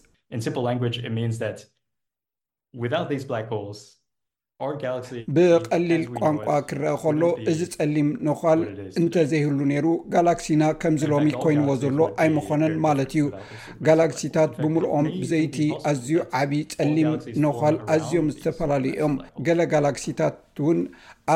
ብቀሊል 5.36 6.02
ቋንቋ 6.18 6.44
ክረአ 6.68 6.92
ከሎ 7.02 7.22
እዚ 7.50 7.60
ጸሊም 7.72 8.08
ነኳል 8.26 8.60
እንተዘይህሉ 9.00 9.58
ነይሩ 9.70 9.86
ጋላክሲና 10.12 10.62
ከምዝሎሚ 10.82 11.26
ኮይንዎ 11.44 11.72
ዘሎ 11.82 11.98
ኣይምዃነን 12.22 12.74
ማለት 12.84 13.10
እዩ 13.20 13.24
ጋላክሲታት 13.86 14.52
ብምሉኦም 14.60 15.06
ብዘይቲ 15.22 15.58
ኣዝዩ 15.92 16.12
ዓብይ 16.40 16.62
ጸሊም 16.74 17.10
ኖኳል 17.46 17.76
ኣዝዮም 17.94 18.28
ዝተፈላለዩ 18.34 18.94
ኦም 19.08 19.16
ገለ 19.48 19.60
ጋላክሲታት 19.72 20.36
እውን 20.62 20.78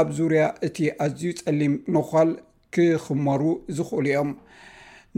ኣብ 0.01 0.09
ዙርያ 0.19 0.45
እቲ 0.69 0.79
ኣዝዩ 1.07 1.33
ጸሊም 1.43 1.75
ነኳል 1.97 2.31
ክኽመሩ 2.77 3.43
ዝኽእሉ 3.77 4.07
እዮም 4.13 4.31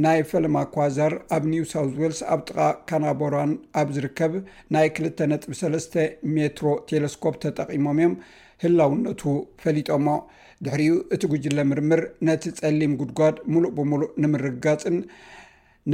ናይ 0.04 0.20
ፈለማ 0.30 0.56
ኳዛር 0.74 1.12
ኣብ 1.36 1.44
ኒውሳውት 1.52 1.94
ዌልስ 2.00 2.18
ኣብ 2.34 2.40
ጥቓ 2.48 2.58
ካናቦራን 2.88 3.52
ኣብ 3.80 3.88
ዝርከብ 3.94 4.32
ናይ 4.74 4.86
2ልተ 4.98 5.18
ነጥ 5.32 5.42
3ስተ 5.60 5.94
ሜትሮ 6.34 6.68
ቴሌስኮፕ 6.90 7.34
ተጠቒሞም 7.44 7.94
እዮም 8.02 8.12
ህላውነቱ 8.64 9.22
ፈሊጦሞ 9.62 10.06
ድሕሪኡ 10.66 10.94
እቲ 11.14 11.22
ጉጅለ 11.32 11.58
ምርምር 11.70 12.02
ነቲ 12.28 12.44
ጸሊም 12.60 12.92
ጉድጓድ 13.00 13.36
ሙሉእ 13.54 13.72
ብምሉእ 13.78 14.12
ንምርጋፅን 14.22 14.98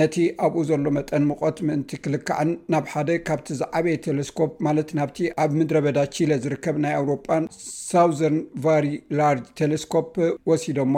ነቲ 0.00 0.14
ኣብኡ 0.44 0.60
ዘሎ 0.68 0.86
መጠን 0.98 1.24
ምቆት 1.30 1.58
ምእንቲ 1.66 1.90
ክልካዕን 2.04 2.52
ናብ 2.74 2.84
ሓደ 2.92 3.08
ካብቲ 3.26 3.48
ዝዓበየ 3.62 3.96
ቴሌስኮፕ 4.08 4.52
ማለት 4.66 4.88
ናብቲ 5.00 5.18
ኣብ 5.42 5.50
ምድረ 5.58 5.80
በዳ 5.86 5.98
ቺለ 6.16 6.32
ዝርከብ 6.44 6.78
ናይ 6.84 6.94
ኣውሮጳን 7.00 7.44
ሳውዘን 7.90 8.38
ቫሪ 8.66 8.86
ላርጅ 9.20 9.46
ቴሌስኮፕ 9.60 10.14
ወሲዶሞ 10.52 10.96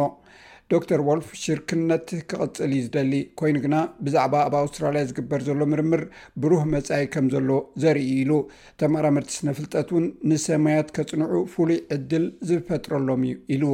ዶር 0.90 1.00
ዎልፍ 1.10 1.26
ሽርክነት 1.40 2.06
ክቕፅል 2.30 2.70
እዩ 2.72 2.78
ዝደሊ 2.86 3.12
ኮይኑ 3.40 3.56
ግና 3.64 3.76
ብዛዕባ 4.06 4.34
ኣብ 4.46 4.54
ኣውስትራልያ 4.60 5.02
ዝግበር 5.10 5.40
ዘሎ 5.48 5.60
ምርምር 5.72 6.02
ብሩህ 6.42 6.62
መፀኢ 6.74 7.04
ከም 7.14 7.26
ዘሎ 7.34 7.50
ዘርኢ 7.82 8.06
ኢሉ 8.22 8.32
ተመራምርቲ 8.82 9.30
ስነ 9.38 9.48
ፍልጠት 9.58 9.90
እውን 9.92 10.06
ንሰማያት 10.30 10.88
ከፅንዑ 10.98 11.42
ፍሉይ 11.54 11.78
ዕድል 11.96 12.24
ዝፈጥረሎም 12.50 13.22
ኢሉ 13.56 13.64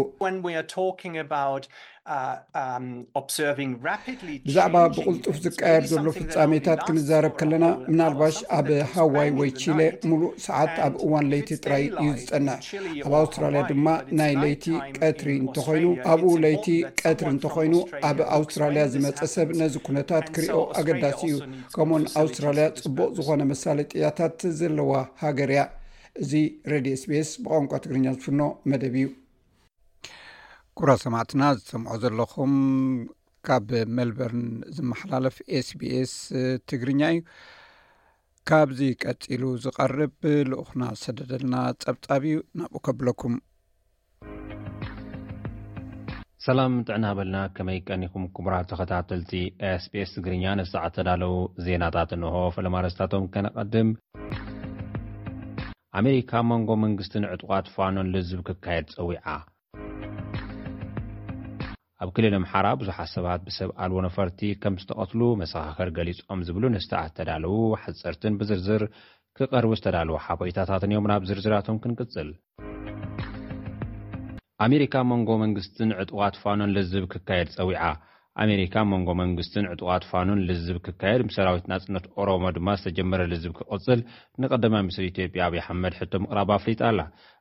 ብዛዕባ 4.47 4.77
ብቕልጡፍ 4.95 5.37
ዝቀየድ 5.45 5.85
ዘሎ 5.91 6.07
ፍፃሜታት 6.17 6.81
ክንዛረብ 6.87 7.35
ከለና 7.41 7.67
ምናልባሽ 7.91 8.37
ኣብ 8.57 8.69
ሃዋይ 8.95 9.29
ወይ 9.38 9.51
ቺለ 9.59 9.79
ሙሉእ 10.11 10.33
ሰዓት 10.47 10.73
ኣብ 10.87 10.95
እዋን 11.05 11.27
ለይቲ 11.33 11.51
ጥራይ 11.65 11.85
እዩ 12.01 12.09
ዝጠንዕ 12.23 12.57
ኣብ 13.07 13.12
ኣውስትራልያ 13.21 13.62
ድማ 13.71 13.87
ናይ 14.21 14.35
ለይቲ 14.43 14.65
ቀትሪ 14.99 15.29
እንኮይኑ 15.43 15.87
ኣብኡ 16.15 16.33
ለይቲ 16.47 16.67
ቀትሪ 17.03 17.29
እንተኮይኑ 17.35 17.77
ኣብ 18.11 18.19
ኣውስትራልያ 18.38 18.83
ዝመፀ 18.95 19.21
ሰብ 19.37 19.49
ነዚ 19.62 19.75
ኩነታት 19.88 20.27
ክርዮ 20.35 20.59
ኣገዳሲ 20.83 21.23
እዩ 21.33 21.38
ከምኡውን 21.77 22.11
ኣውስትራልያ 22.25 22.67
ፅቡቅ 22.85 23.11
ዝኾነ 23.21 23.41
መሳሌ 23.55 23.79
ጥያታት 23.95 24.38
ዘለዋ 24.61 24.93
ሃገር 25.25 25.53
እያ 25.57 25.62
እዚ 26.25 26.33
ሬድ 26.73 26.87
ስፔስ 27.05 27.31
ብቋንቋ 27.47 27.73
ትግርኛ 27.87 28.07
ዝፍኖ 28.19 28.41
መደብ 28.71 28.95
እዩ 29.01 29.09
ኩራ 30.78 30.90
ሰማዕትና 31.02 31.42
ዝሰምዖ 31.56 31.94
ዘለኹም 32.02 32.52
ካብ 33.46 33.66
ሜልበርን 33.96 34.44
ዝመሓላለፍ 34.76 35.37
ኤስ 35.56 35.68
ቢኤስ 35.80 36.12
ትግርኛ 36.68 37.00
እዩ 37.14 37.20
ካብዚ 38.48 38.78
ቀፂሉ 39.02 39.42
ዝቐርብ 39.64 40.14
ልኡኹና 40.50 40.82
ዝሰደደልና 40.98 41.56
ጸብጻብ 41.85 42.22
እዩ 42.30 42.38
ናብኡ 42.61 42.82
ከብለኩም 42.88 43.35
ሰላም 46.46 46.72
ጥዕና 46.87 47.06
በልና 47.20 47.40
ከመይ 47.58 47.78
ቀኒኩም 47.88 48.24
ክቡራ 48.37 48.54
ተኸታተልቲ 48.72 49.35
ኤስቢኤስ 49.74 50.12
ትግርኛ 50.16 50.44
ነሳዕ 50.61 50.85
ተዳለው 50.96 51.35
ዜናታት 51.66 52.12
እንሆ 52.18 52.35
ፈለማርስታቶም 52.58 53.28
ከነቐድም 53.35 53.90
ኣሜሪካ 56.00 56.32
መንጎ 56.52 56.70
መንግስት 56.87 57.14
ንዕጡቃት 57.24 57.66
ፋኖን 57.76 58.11
ልዝብ 58.16 58.40
ክካየድ 58.48 58.88
ፀዊዓ 58.98 59.26
ኣብ 62.03 62.11
ክልል 62.15 62.35
ምሓራ 62.43 62.67
ብዙሓት 62.79 63.09
ሰባት 63.17 63.41
ብሰብ 63.47 63.71
ኣልዎ 63.83 63.99
ነፈርቲ 64.07 64.38
ከም 64.62 64.75
ዝተቀትሉ 64.83 65.21
መሰኻኽር 65.41 65.88
ገሊፆም 65.97 66.41
ዝብሉ 66.47 66.65
ንስተዕ 66.75 67.03
ዝተዳለው 67.09 67.55
ሓፀርትን 67.83 68.35
ብዝርዝር 68.41 68.83
ክቀርቡ 69.38 69.71
ዝተዳለዉ 69.81 70.17
ሓበይታታትን 70.25 70.93
እዮም 70.95 71.07
ናብ 71.11 71.23
ዝርዝራቶም 71.29 71.77
ክንቅፅል 71.83 72.31
ኣሜሪካ 74.67 74.95
መንጎ 75.12 75.31
መንግስትን 75.45 75.97
ዕጡዋት 76.05 76.35
ፋኖን 76.43 76.75
ልዝብ 76.79 77.05
ክካየድ 77.12 77.49
ፀዊዓ 77.59 77.81
ኣሜሪካ 78.42 78.75
መንጎ 78.90 79.09
መንግስትን 79.21 79.66
ዕጡቓት 79.71 80.05
ፋኑን 80.11 80.38
ልዝብ 80.49 80.77
ክካየድ 80.85 81.23
ስ 81.33 81.35
ሰራዊት 81.38 81.66
ናጽነት 81.73 82.05
ኦሮሞ 82.23 82.45
ድማ 82.57 82.68
ዝተጀመረ 82.81 83.23
ልዝብ 83.33 83.53
ክቕፅል 83.59 84.01
ንቐዳማ 84.42 84.75
ምኒስትሪ 84.85 85.07
ኢትዮጵያ 85.12 85.40
ኣብዪ 85.49 85.59
ኣሓመድ 85.64 85.95
ሕቶ 85.99 86.12
ምቕራብ 86.25 86.51
ኣፍሊጣ 86.59 86.81
ኣላ 86.90 87.01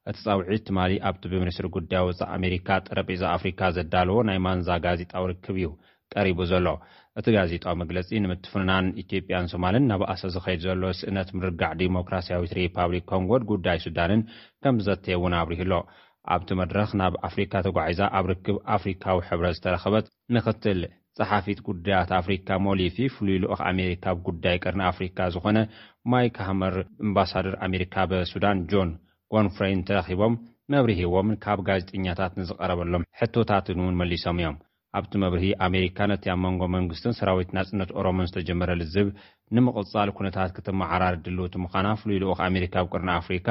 እቲ 0.10 0.18
ጻውዒት 0.26 0.64
ትማሊ 0.70 0.92
ኣብቲ 1.10 1.24
ብምኒስትሪ 1.34 1.68
ጉዳይ 1.78 2.04
ውፃእ 2.10 2.30
ኣሜሪካ 2.40 2.70
ጥረጴዛ 2.90 3.24
ኣፍሪካ 3.38 3.62
ዘዳለዎ 3.78 4.18
ናይ 4.32 4.40
ማንዛ 4.48 4.70
ጋዜጣ 4.88 5.14
ርክብ 5.32 5.56
እዩ 5.62 5.70
ቀሪቡ 6.16 6.40
ዘሎ 6.52 6.68
እቲ 7.20 7.26
ጋዜጣዊ 7.36 7.74
መግለጺ 7.84 8.10
ንምትፍናን 8.24 8.86
ኢትዮጵያን 9.04 9.50
ሶማልን 9.54 9.88
ናባእሰ 9.92 10.24
ዝኸይድ 10.36 10.62
ዘሎ 10.68 10.84
ስእነት 11.00 11.30
ምርጋዕ 11.40 11.72
ዲሞክራስያዊት 11.82 12.54
ሪፓብሊክ 12.60 13.06
ኮንጎን 13.14 13.46
ጉዳይ 13.54 13.80
ሱዳንን 13.88 14.24
ከም 14.64 14.78
ዘተየእውን 14.88 15.36
ኣብሪህሎ 15.42 15.74
ኣብቲ 16.34 16.50
መድረኽ 16.60 16.90
ናብ 17.00 17.14
ኣፍሪካ 17.28 17.54
ተጓዒዛ 17.66 18.00
ኣብ 18.18 18.26
ርክብ 18.32 18.58
ኣፍሪካዊ 18.76 19.18
ሕብረት 19.30 19.56
ዝተረኸበት 19.58 20.06
ንኽትል 20.36 20.80
ጸሓፊት 21.18 21.60
ጉዳያት 21.68 22.10
ኣፍሪካ 22.20 22.50
ሞሊፊ 22.66 22.98
ፍሉይ 23.14 23.40
ልኦኽ 23.44 23.62
ኣሜሪካ 23.72 24.06
ብ 24.18 24.22
ጉዳይ 24.28 24.56
ቅርኒ 24.64 24.82
ኣፍሪካ 24.92 25.18
ዝኾነ 25.36 25.58
ማይክ 26.12 26.38
ሃመር 26.48 26.76
ኣምባሳደር 27.06 27.56
ኣሜሪካ 27.68 27.96
ብሱዳን 28.12 28.60
ጆን 28.74 28.92
ጎንፍሬን 29.36 29.82
እተረኺቦም 29.84 30.34
መብሪሂዎምን 30.74 31.40
ካብ 31.46 31.60
ጋዜጠኛታት 31.70 32.34
ንዝቐረበሎም 32.40 33.08
ሕቶታትን 33.22 33.82
እውን 33.84 33.98
መሊሶም 34.02 34.38
እዮም 34.42 34.60
ኣብቲ 35.00 35.12
መብርሂ 35.24 35.46
ኣሜሪካ 35.68 35.98
ነቲ 36.12 36.24
ኣብ 36.34 36.40
መንጎ 36.46 36.62
መንግስትን 36.78 37.16
ሰራዊት 37.20 37.52
ናጽነት 37.58 37.90
ኦሮሞን 38.00 38.30
ዝተጀመረ 38.32 38.72
ልዝብ 38.82 39.10
ንምቕጻል 39.56 40.12
ኩነታት 40.20 40.54
ክተመዓራርድልውቲ 40.58 41.56
ምዃና 41.66 41.88
ፍሉይ 42.02 42.22
ልኡክ 42.26 42.40
ኣሜሪካ 42.50 42.76
ብ 42.86 42.96
ቅርኒ 42.96 43.10
ኣፍሪካ 43.20 43.48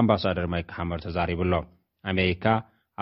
ኣምባሳደር 0.00 0.48
ማይክ 0.54 0.72
ሃመር 0.78 1.02
ተዛሪብሎ 1.06 1.52
ኣሜሪካ 2.10 2.44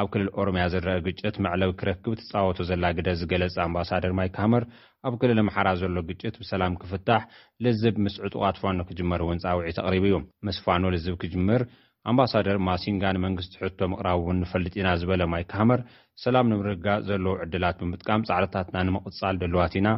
ኣብ 0.00 0.06
ክልል 0.12 0.28
ኦሮምያ 0.40 0.64
ዘረአ 0.72 0.96
ግጭት 1.06 1.34
መዕለብ 1.44 1.70
ክረክብ 1.80 2.12
ተጻወቱ 2.20 2.58
ዘላ 2.70 2.84
ግደ 2.96 3.08
ዝገለጸ 3.20 3.56
ኣምባሳደር 3.66 4.12
ማይክ 4.18 4.34
ሃመር 4.42 4.64
ኣብ 5.08 5.14
ክልል 5.20 5.38
ኣምሓራ 5.42 5.68
ዘሎ 5.82 5.96
ግጭት 6.10 6.34
ብሰላም 6.42 6.74
ክፍታሕ 6.82 7.22
ልዝብ 7.66 7.96
ምስ 8.04 8.16
ዕጡቓት 8.26 8.56
ፋኖ 8.62 8.78
ክጅመር 8.90 9.20
እውን 9.24 9.38
ፃውዒ 9.44 9.64
ኣቕሪቡ 9.88 10.04
እዩ 10.10 10.16
ምስ 10.48 10.58
ፋኖ 10.66 10.84
ልዝብ 10.94 11.14
ክጅምር 11.22 11.62
ኣምባሳደር 12.10 12.58
ማሲንጋ 12.68 13.04
ንመንግስቲ 13.16 13.54
ሕቶ 13.62 13.78
ምቕራብ 13.92 14.18
እውን 14.24 14.36
ንፈልጥ 14.42 14.74
ኢና 14.80 14.88
ዝበለ 15.00 15.22
ማይክ 15.32 15.52
ሃር 15.60 15.80
ሰላም 16.24 16.48
ንምርጋእ 16.52 17.02
ዘለዉ 17.08 17.32
ዕድላት 17.44 17.78
ብምጥቃም 17.84 18.26
ጻዕርታትና 18.28 18.76
ንምቕጻል 18.88 19.36
ደልዋት 19.42 19.72
ኢና 19.80 19.88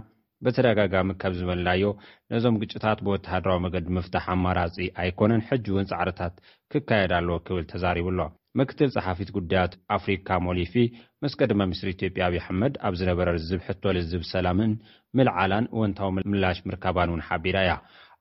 ብተደጋጋሚ 0.47 1.11
ከም 1.23 1.33
ዝበልላዮ 1.39 1.85
ነዞም 2.33 2.59
ግጭታት 2.63 2.99
ብወተሃድራዊ 3.07 3.59
መገድ 3.67 3.87
ምፍታሕ 3.99 4.27
ኣማራጺ 4.37 4.77
ኣይኮነን 5.03 5.45
ሕጂ 5.51 5.67
እውን 5.73 5.89
ጻዕርታት 5.93 6.35
ክካየዳ 6.73 7.13
ኣለዎ 7.21 7.39
ክብል 7.49 7.65
ተዛሪቡ 7.73 8.07
ኣሎ 8.15 8.21
ምክትል 8.59 8.91
ፀሓፊት 8.97 9.31
ጉዳያት 9.37 9.73
ኣፍሪካ 9.97 10.29
ሞሊፊ 10.47 10.75
ምስ 11.23 11.33
ቀድማ 11.41 11.61
ምኒስትር 11.69 11.89
ኢትዮጵያ 11.95 12.23
ኣብዪ 12.29 12.39
ኣሕመድ 12.43 12.75
ኣብ 12.87 12.95
ዝነበረ 13.01 13.27
ርዝብ 13.39 13.61
ሕቶ 13.69 13.83
ልዝብ 13.99 14.23
ሰላምን 14.33 14.73
ምልዓላን 15.19 15.71
ወንታዊ 15.81 16.11
ምላሽ 16.35 16.61
ምርካባን 16.71 17.11
እውን 17.13 17.25
ሓቢራ 17.29 17.59
እያ 17.67 17.73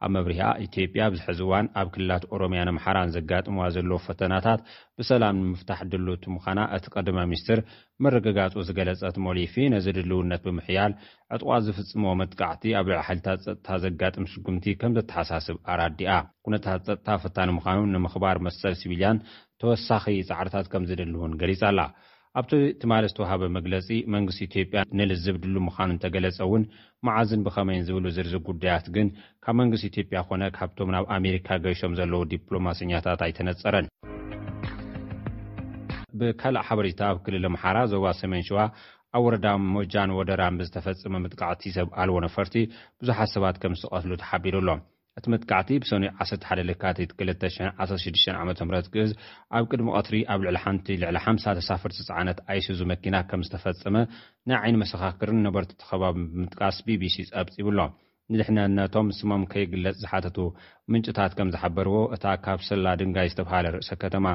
ኣብ 0.06 0.10
መብርህኣ 0.16 0.48
ኢትዮጵያ 0.66 1.04
ብዚሕዚእዋን 1.14 1.68
ኣብ 1.82 1.88
ክልላት 1.94 2.24
ኦሮምያን 2.36 2.70
ኣምሓራን 2.72 3.12
ዘጋጥምዋ 3.16 3.64
ዘለ 3.76 3.92
ፈተናታት 4.08 4.60
ብሰላም 5.00 5.40
ንምፍታሕ 5.46 5.80
ድልቲ 5.92 6.24
ምዃና 6.34 6.60
እቲ 6.76 6.86
ቀድማ 6.96 7.18
ምኒስትር 7.32 7.60
መርግጋፁ 8.06 8.54
ዝገለፀት 8.68 9.16
ሞሊፊ 9.26 9.56
ነዚድልውነት 9.74 10.44
ብምሕያል 10.48 10.94
ዕጥቋ 11.38 11.50
ዝፍፅሞዎ 11.68 12.14
መጥቃዕቲ 12.22 12.64
ኣብ 12.82 12.86
ብዕሓልታት 12.90 13.40
ፀጥታ 13.48 13.70
ዘጋጥሚ 13.86 14.26
ስጉምቲ 14.34 14.68
ከም 14.84 14.94
ዘተሓሳስብ 15.00 15.58
ኣራዲኣ 15.76 16.12
ኩነታት 16.48 16.84
ፀጥታ 16.90 17.10
ፈታን 17.24 17.52
ምዃኑ 17.58 17.80
ንምኽባር 17.96 18.40
መስፀል 18.50 18.76
ስብልያን 18.84 19.20
ተወሳኺ 19.62 20.06
ጻዕርታት 20.30 20.66
ከም 20.72 20.84
ዝደልእውን 20.90 21.32
ገሊጻ 21.42 21.62
ኣላ 21.72 21.80
ኣብቲ 22.40 22.52
እትማለ 22.72 23.04
ዝተውሃበ 23.12 23.44
መግለፂ 23.56 23.88
መንግስቲ 24.16 24.42
ኢትዮጵያ 24.48 24.80
ንልዝብ 24.98 25.36
ድሉ 25.44 25.56
ምዃኑ 25.68 25.88
እንተገለጸ 25.94 26.38
እውን 26.48 26.64
መዓዝን 27.08 27.44
ብኸመይን 27.46 27.86
ዝብሉ 27.88 28.06
ዝርዝግ 28.18 28.44
ጉዳያት 28.50 28.86
ግን 28.96 29.08
ካብ 29.46 29.56
መንግስቲ 29.62 29.86
ኢትዮጵያ 29.92 30.22
ኮነ 30.32 30.44
ካብቶም 30.58 30.92
ናብ 30.96 31.06
ኣሜሪካ 31.18 31.48
ገይሾም 31.66 31.96
ዘለዉ 32.00 32.22
ዲፕሎማስኛታት 32.34 33.22
ኣይተነፀረን 33.28 33.88
ብካልእ 36.20 36.66
ሓበሬታ 36.68 37.02
ኣብ 37.14 37.18
ክልል 37.26 37.46
ኣምሓራ 37.52 37.78
ዞባ 37.94 38.06
ሰሜን 38.22 38.46
ሸዋ 38.50 38.60
ኣብ 39.18 39.24
ወረዳ 39.28 39.48
ሞጃን 39.76 40.14
ወደራን 40.20 40.58
ብዝተፈፀመ 40.60 41.14
ምጥቃዕቲ 41.24 41.64
ሰብኣልዎ 41.80 42.18
ነፈርቲ 42.28 42.56
ብዙሓት 43.02 43.32
ሰባት 43.36 43.58
ከም 43.64 43.76
ዝተቐትሉ 43.82 44.14
ተሓቢሩኣሎ 44.24 44.70
እቲ 45.18 45.26
መጥቃዕቲ 45.34 45.70
ብሰኒ 45.84 46.06
11 46.24 46.62
ልካቲት 46.70 47.12
2016ዓ 47.22 48.36
ም 48.70 48.82
ግእዝ 48.96 49.12
ኣብ 49.58 49.64
ቅድሚ 49.72 49.88
ቐትሪ 49.96 50.16
ኣብ 50.34 50.42
ልዕሊ 50.46 50.58
ሓንቲ 50.64 50.88
ልዕሊ 51.04 51.18
ሓ0 51.26 51.56
ተሳፍርቲ 51.60 51.98
ፃዓነት 52.10 52.40
ኣይስዙ 52.54 52.80
መኪና 52.92 53.16
ከም 53.30 53.42
ዝተፈጸመ 53.48 53.96
ናይ 54.50 54.58
ዓይኒ 54.64 54.76
መሰኻክርን 54.84 55.40
ነበርቲ 55.48 55.72
ተኸባብ 55.82 56.16
ብምጥቃስ 56.36 56.78
ቢቢሲ 56.90 57.18
ጸብፅ 57.32 57.56
ይብሎ 57.62 57.80
ንድሕነነቶም 58.34 59.10
ስሞም 59.20 59.44
ከይግለጽ 59.52 59.98
ዝሓተቱ 60.04 60.38
ምንጭታት 60.92 61.34
ከም 61.40 61.52
ዝሓበርዎ 61.56 61.98
እታ 62.16 62.26
ካብ 62.46 62.62
ሰላ 62.70 62.86
ድንጋይ 63.02 63.30
ዝተብሃለ 63.34 63.66
ርእሰ 63.78 63.92
ከተማ 64.04 64.26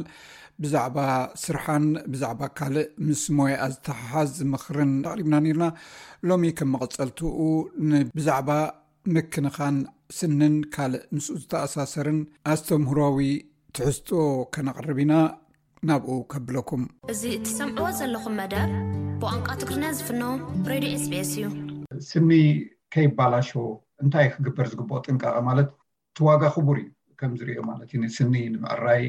ብዛዕባ 0.64 0.98
ስርሓን 1.44 1.86
ብዛዕባ 2.14 2.42
ካልእ 2.60 2.86
ምስ 3.08 3.22
ሞኣ 3.38 3.50
ዝተሓሓዝ 3.74 4.32
ምክርን 4.54 4.94
ኣቅሪብና 5.12 5.36
ነርና 5.48 5.68
ሎሚ 6.30 6.46
ከም 6.60 6.72
መቐፀልትኡ 6.76 7.40
ብዛዕባ 8.18 8.50
ምክንኻን 9.18 9.78
ስንን 10.18 10.56
ካልእ 10.76 11.04
ምስኡ 11.16 11.34
ዝተኣሳሰርን 11.42 12.20
ኣስተምህራዊ 12.54 13.28
ትሕዝቶ 13.78 14.10
ከነቐርብ 14.54 14.98
ኢና 15.04 15.14
ናብኡ 15.90 16.16
ከብለኩም 16.32 16.82
እዚ 17.14 17.22
እትሰምዕዎ 17.38 17.88
ዘለኹም 18.00 18.36
መደር 18.40 18.70
ብቋንቋ 19.22 19.48
ትግሪና 19.62 19.86
ዝፍኖ 19.98 20.22
ሬድዮ 20.72 20.92
ስቤኤስ 21.06 21.32
እዩ 21.36 21.46
ስኒ 22.10 22.30
ከይባላሾ 22.94 23.50
እንታይ 24.04 24.28
ክግበር 24.34 24.68
ዝግበኦ 24.74 25.00
ጥንቃቐ 25.08 25.36
ማለት 25.50 25.70
ቲዋጋ 26.18 26.42
ክቡር 26.58 26.78
እዩ 26.84 26.90
ከምዝርዮ 27.22 27.58
ማለት 27.72 27.90
እዩስኒ 28.00 28.36
ንምዕራይ 28.56 29.04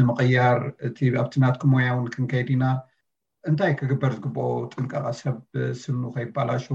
ንምቅያር 0.00 0.60
እቲ 0.88 0.98
ኣብቲ 1.22 1.34
ናትኩም 1.44 1.72
ሞያ 1.74 1.88
ውን 1.98 2.10
ክንከይዲ 2.16 2.50
ኢና 2.58 2.64
እንታይ 3.50 3.72
ክግበር 3.80 4.12
ዝግበኦ 4.18 4.50
ጥንቃቐ 4.72 5.04
ሰብ 5.22 5.38
ስኑ 5.84 6.02
ከይባላሾ 6.16 6.66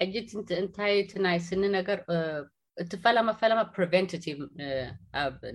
እሕጂእንታይ 0.00 0.94
ናይ 1.26 1.38
ስኒ 1.48 1.62
ነገር 1.78 2.00
እቲ 2.82 2.92
ፈላማ 3.04 3.28
ፈላማ 3.40 3.60
ፕሪቨንት 3.74 4.12
ብ 4.38 4.40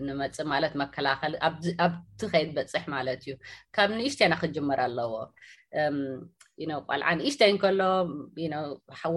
ንመፅእ 0.08 0.48
ማለት 0.52 0.74
መከላከሊ 0.82 1.34
ኣብቲ 1.84 2.20
ከይድ 2.34 2.52
በፅሕ 2.58 2.84
ማለት 2.96 3.22
እዩ 3.26 3.34
ካብ 3.76 3.90
ንእሽተይና 3.98 4.34
ክጅመር 4.44 4.80
ኣለዎ 4.86 5.12
ቋልዓ 6.90 7.10
ንእሽተይ 7.20 7.52
ከሎ 7.64 7.82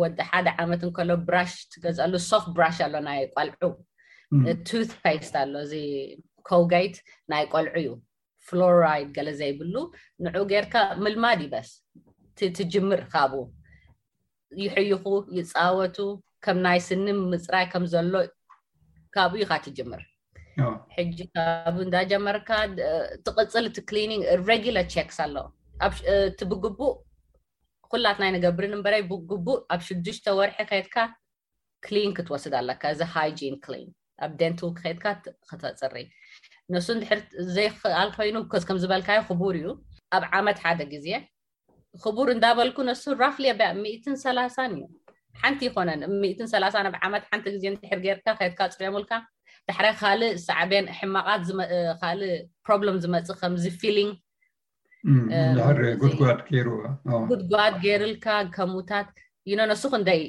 ወ 0.00 0.08
ሓደ 0.30 0.48
ዓመት 0.64 0.82
ከሎ 0.98 1.10
ብራሽ 1.28 1.52
ትገሉ 1.74 2.12
ሶፍት 2.30 2.50
ብራሽ 2.56 2.78
ኣሎ 2.86 2.94
ናይ 3.08 3.20
ቋልዑ 3.36 3.70
ቱስ 4.70 4.90
ኣሎ 5.42 5.54
እዚ 5.66 5.74
ኮጋይት 6.50 6.98
ናይ 7.34 7.44
ቆልዑ 7.54 7.74
እዩ 7.82 7.88
ፍሎሪይድ 8.50 9.08
ገለ 9.18 9.28
ዘይብሉ 9.40 9.74
ንዑ 10.26 10.36
ጌይርካ 10.52 10.74
ምልማድ 11.04 11.40
ይበስ 11.46 11.70
ትጅምር 12.58 13.02
ካብኡ 13.14 13.42
ይሕይኹ 14.64 15.02
ይፃወቱ 15.38 15.96
ከም 16.44 16.59
ናይ 16.66 16.78
ስኒም 16.87 17.18
ምፅራይ 17.33 17.66
ከምዘሎ 17.72 18.14
ካብኡዩ 19.14 19.44
ካ 19.50 19.55
ትጅምር 19.64 20.02
ሕጂ 20.96 21.16
ካ 21.35 21.38
እንዳጀመርካ 21.87 22.50
ትቅፅል 23.26 23.64
እቲ 23.70 23.78
ረግለር 24.50 24.87
ቸክስ 24.94 25.18
ኣሎ 25.24 25.37
እቲ 25.87 26.40
ብግቡእ 26.52 26.94
ኩላት 27.92 28.18
ናይ 28.22 28.31
ንገብርን 28.37 28.83
በረ 28.87 28.94
ብግቡእ 29.11 29.61
ኣብ 29.74 29.81
ሽዱሽተ 29.88 30.26
ወርሒ 30.38 30.59
ከድካ 30.70 30.96
ክሊን 31.87 32.12
ክትወስድ 32.16 32.55
ኣለካ 32.61 32.83
እዚ 32.94 33.00
ሃይን 33.14 33.57
ኣብ 34.24 34.33
ደንት 34.40 34.61
ከድካ 34.83 35.05
ክተፅሪ 35.50 36.02
ነሱ 36.74 36.87
ንድር 36.98 37.20
ዘይክል 37.55 38.11
ኮይኑ 38.16 38.37
ከምዝበልካዮ 38.68 39.20
ክቡር 39.28 39.55
እዩ 39.61 39.68
ኣብ 40.16 40.24
ዓመት 40.38 40.59
ሓደ 40.64 40.81
ግዜ 40.94 41.09
ክቡር 42.05 42.28
እንዳበልኩ 42.35 42.76
ነሱ 42.90 43.02
ራ 43.22 43.26
ላ0ን 43.44 44.74
እዩ 44.76 44.85
ሓንቲ 45.40 45.61
ይኮነን 45.68 46.01
3 46.55 46.79
ኣብ 46.88 46.95
ዓመት 47.07 47.23
ሓንቲ 47.31 47.45
ግዜ 47.55 47.64
ድር 47.85 47.99
ጌርካ 48.07 48.27
ከድካ 48.40 48.61
ፅዕምልካ 48.79 49.11
ዳሕረ 49.68 49.87
ካልእ 50.01 50.33
ሳዕብን 50.47 50.87
ሕማቃት 50.99 51.42
ካእ 52.01 52.18
ፕሮብሎም 52.66 52.97
ዝመፅእ 53.03 53.37
ከምዚ 53.40 53.64
ፊሊሩጉድጓድ 53.81 56.40
ገይርልካ 57.85 58.27
ከምታት 58.57 59.09
ዩ 59.51 59.53
ነሱኩ 59.73 59.92
እንይ 60.01 60.21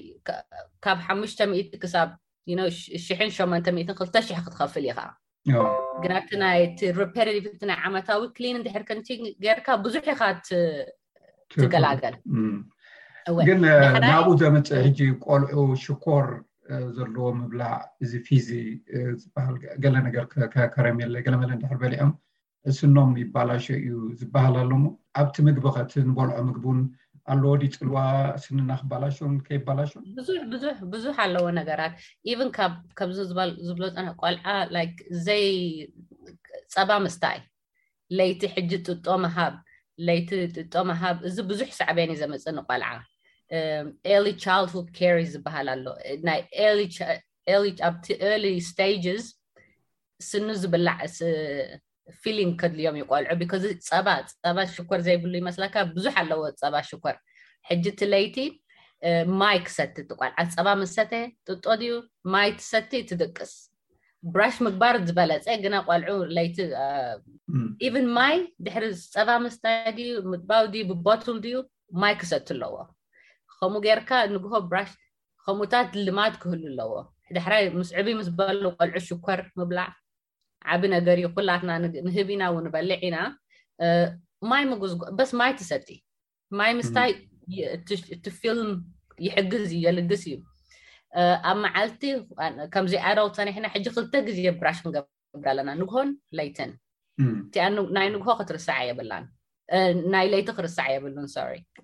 ካብ 0.86 0.98
ሓ 1.08 1.10
ክሳብ 1.84 2.10
ዩ8200 2.52 3.89
ክትከፍል 4.00 4.84
ኢከግንቲ 4.92 6.34
ፓቭ 6.98 7.16
ናይ 7.70 7.78
ዓመታዊ 7.89 8.22
ክሊን 8.38 8.58
ድርከን 8.68 9.00
ጌርካ 9.46 9.68
ብዙሕ 9.86 10.04
ኢካ 10.16 10.22
ትገላገል 11.62 12.16
ግን 13.47 13.59
ናብኡ 14.07 14.29
ዘምፅ 14.41 14.69
ሕጂ 14.86 14.99
ቆልዑ 15.25 15.57
ሽኮር 15.83 16.25
ዘለዎ 16.95 17.25
ምብላዕ 17.39 17.75
እዚ 18.03 18.12
ፊዚ 18.27 18.47
ዝበሃል 19.21 19.55
ገለ 19.83 19.95
ነገር 20.07 20.25
ከረምየለ 20.73 21.15
ገለመለ 21.25 21.49
እድሕርበሊኦም 21.57 22.12
እስኖም 22.71 23.12
ይባላሸ 23.21 23.65
እዩ 23.86 23.95
ዝበሃል 24.19 24.55
ኣሎሞ 24.63 24.83
ኣብቲ 25.21 25.36
ምግቢ 25.47 25.65
ከእቲ 25.75 25.93
ንበልዖ 26.09 26.38
ምግቢን 26.49 26.79
ኣለዎ 27.33 27.51
ዲ 27.62 27.69
ፅልዋ 27.77 27.97
ስኒና 28.43 28.71
ክባላሽን 28.81 29.33
ከይባላሽ 29.47 29.91
ብዙሕ 30.93 31.15
ኣለዎ 31.25 31.45
ነገራት 31.59 31.93
ኢቨን 32.31 32.51
ዚ 33.17 33.27
ዝብሎቆልዓ 33.69 34.47
እዘይ 35.15 35.45
ፀባ 36.75 36.91
ምስታይ 37.05 37.39
ለይቲ 38.17 38.41
ሕጂ 38.55 38.71
ጥጦ 38.88 39.05
መሃብ 39.25 39.53
ለይቲ 40.07 40.29
ጥጦ 40.59 40.73
መሃብ 40.91 41.17
እዚ 41.29 41.36
ብዙሕ 41.53 41.69
ሳዕበየኒ 41.79 42.12
እዩ 42.15 42.21
ዘመፅ 42.23 42.45
ኒ 42.55 42.59
ቆልዓ 42.69 42.88
ኤርሊ 44.16 44.28
ቻይልድሁድ 44.44 44.88
ካሪ 44.98 45.18
ዝበሃል 45.32 45.68
ኣሎ 45.74 45.86
ናይኣብቲ 46.28 48.06
ኤርሊ 48.30 48.46
ስታጅዝ 48.70 49.26
ስኒ 50.30 50.48
ዝብላዕ 50.62 51.00
ፊሊንግ 52.22 52.54
ከድልዮም 52.62 52.98
ይቆልዑ 53.02 53.34
ቢካ 53.42 53.52
ፀባ 53.89 54.08
ፀባ 54.44 54.58
ሽኮር 54.76 55.00
ዘይብሉ 55.08 55.34
ይመስላካ 55.42 55.76
ብዙሕ 55.96 56.16
ኣለዎ 56.24 56.42
ፀባ 56.62 56.74
ሽኮር 56.89 57.16
ሕጂ 57.70 57.84
እቲ 57.92 58.02
ለይቲ 58.13 58.38
ማይ 59.42 59.58
ክሰቲ 59.68 59.96
ትቋልዓ 60.10 60.39
ፀባ 60.56 60.68
መሰተ 60.82 61.12
ጥጦ 61.48 61.66
ድዩ 61.82 61.94
ማይ 62.34 62.50
ትሰቲ 62.60 62.92
ትድቅስ 63.12 63.52
ብራሽ 64.34 64.56
ምግባር 64.66 64.96
ዝበለፀ 65.08 65.48
ግና 65.63 65.76
ቆልዑ 65.88 66.18
ለይቲ 66.38 66.58
ኢቨን 67.88 68.10
ማይ 68.20 68.36
ድሕሪ 68.66 68.86
ፀባ 69.13 69.30
ምስተ 69.46 69.66
ድዩ 70.00 70.12
ምባው 70.34 70.66
ዩ 70.82 70.84
ብቦትል 70.92 71.38
ድዩ 71.46 71.56
ማይ 72.04 72.13
ክሰቲ 72.22 72.48
ኣለዎ 72.58 72.74
ከምኡ 73.63 73.82
ጌርካ 73.88 74.12
ንጉሆ 74.36 74.54
ብራሽ 74.69 74.89
ከምኡታት 75.43 75.91
ልማት 76.06 76.34
ክህሉ 76.41 76.62
ኣለዎ 76.71 76.93
ዳሕራይ 77.36 77.65
ምስዕቢ 77.82 78.08
ምስ 78.19 78.30
በሉ 78.38 78.62
ቆልዑ 78.80 78.95
ሽኮር 79.08 79.39
ምብላዕ 79.60 79.88
ዓቢ 80.73 80.82
ነገር 80.95 81.17
እዩ 81.21 81.28
ኩላትና 81.36 81.71
ንህብ 82.08 82.28
ኢና 82.36 82.43
ውንበሊዕ 82.56 82.97
ኢና 83.08 83.17
በስ 85.19 85.32
ማይ 85.41 85.54
ትሰጢ 85.60 85.88
ማይ 86.62 86.71
ምስታይ 86.80 87.12
እቲ 88.15 88.26
ፊልም 88.41 88.71
ይሕግዝ 89.28 89.65
እዩ 89.76 89.80
የልግስ 89.88 90.23
እዩ 90.30 90.36
ኣብ 91.52 91.58
መዓልቲ 91.65 92.02
ከምዚኣደው 92.76 93.30
ሰኒሕና 93.39 93.65
ሕጂ 93.76 93.86
ክልተ 93.95 94.13
ግዜ 94.28 94.38
ብራሽ 94.62 94.80
ክገብር 94.88 95.47
ኣለና 95.54 95.69
ንግሆን 95.82 96.10
ለይትን 96.39 96.73
እቲናይ 97.45 98.10
ንግሆ 98.17 98.30
ክትርስዓ 98.41 98.78
የብላን 98.89 99.26
ናይ 100.13 100.26
ለይቲ 100.32 100.49
ክርሳዕ 100.58 100.86
የብሉን 100.93 101.28
ሳ 101.34 101.38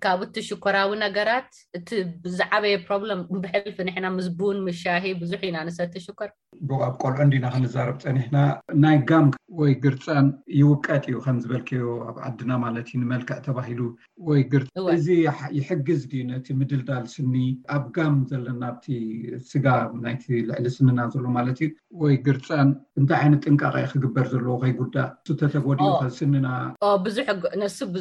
ካብኡ 0.04 0.24
እቲ 0.26 0.36
ሽኮራዊ 0.48 0.90
ነገራት 1.04 1.50
እቲ 1.78 1.88
ብዛዓበየ 2.24 2.76
ፕሮብሎም 2.86 3.20
ብሕልፊ 3.44 3.76
ኒሕና 3.88 4.06
ምስ 4.16 4.28
ቡን 4.38 4.58
ምሻሂ 4.68 5.04
ብዙሕ 5.22 5.40
ኢና 5.50 5.58
ንሰቲ 5.68 5.94
ሽኮር 6.06 6.30
ብ 6.68 6.78
ቆልዖ 7.02 7.18
እንዲና 7.26 7.46
ክንዛረብ 7.54 7.96
ፀኒሕና 8.04 8.36
ናይ 8.84 8.96
ጋም 9.10 9.26
ወይ 9.60 9.72
ግርፃን 9.84 10.26
ይውቀጥ 10.60 11.02
እዩ 11.10 11.16
ከምዝበልክዮ 11.24 11.84
ኣብ 12.08 12.16
ዓድና 12.26 12.50
ማለት 12.64 12.86
እዩ 12.90 12.98
ንመልክዕ 13.02 13.36
ተባሂሉ 13.46 13.80
ወይር 14.28 14.64
እዚ 14.96 15.06
ይሕግዝ 15.58 16.00
ድ 16.12 16.22
ነቲ 16.30 16.46
ምድልዳል 16.60 17.04
ስኒ 17.14 17.34
ኣብ 17.76 17.84
ጋም 17.96 18.16
ዘለና 18.30 18.62
ኣብቲ 18.72 18.86
ስጋር 19.52 19.84
ናይቲ 20.06 20.26
ልዕሊ 20.50 20.66
ስኒና 20.76 21.00
ዘሎ 21.16 21.26
ማለት 21.38 21.60
እዩ 21.66 21.70
ወይ 22.04 22.14
ግርፃን 22.28 22.68
እንታይ 23.00 23.18
ዓይነት 23.22 23.42
ጥንቃቀይ 23.48 23.86
ክግበር 23.92 24.26
ዘለዎ 24.34 24.56
ከይ 24.64 24.74
ጉዳእ 24.82 25.10
ዝተተጎዲዮ 25.30 25.90
ከስኒናዙ 26.02 26.60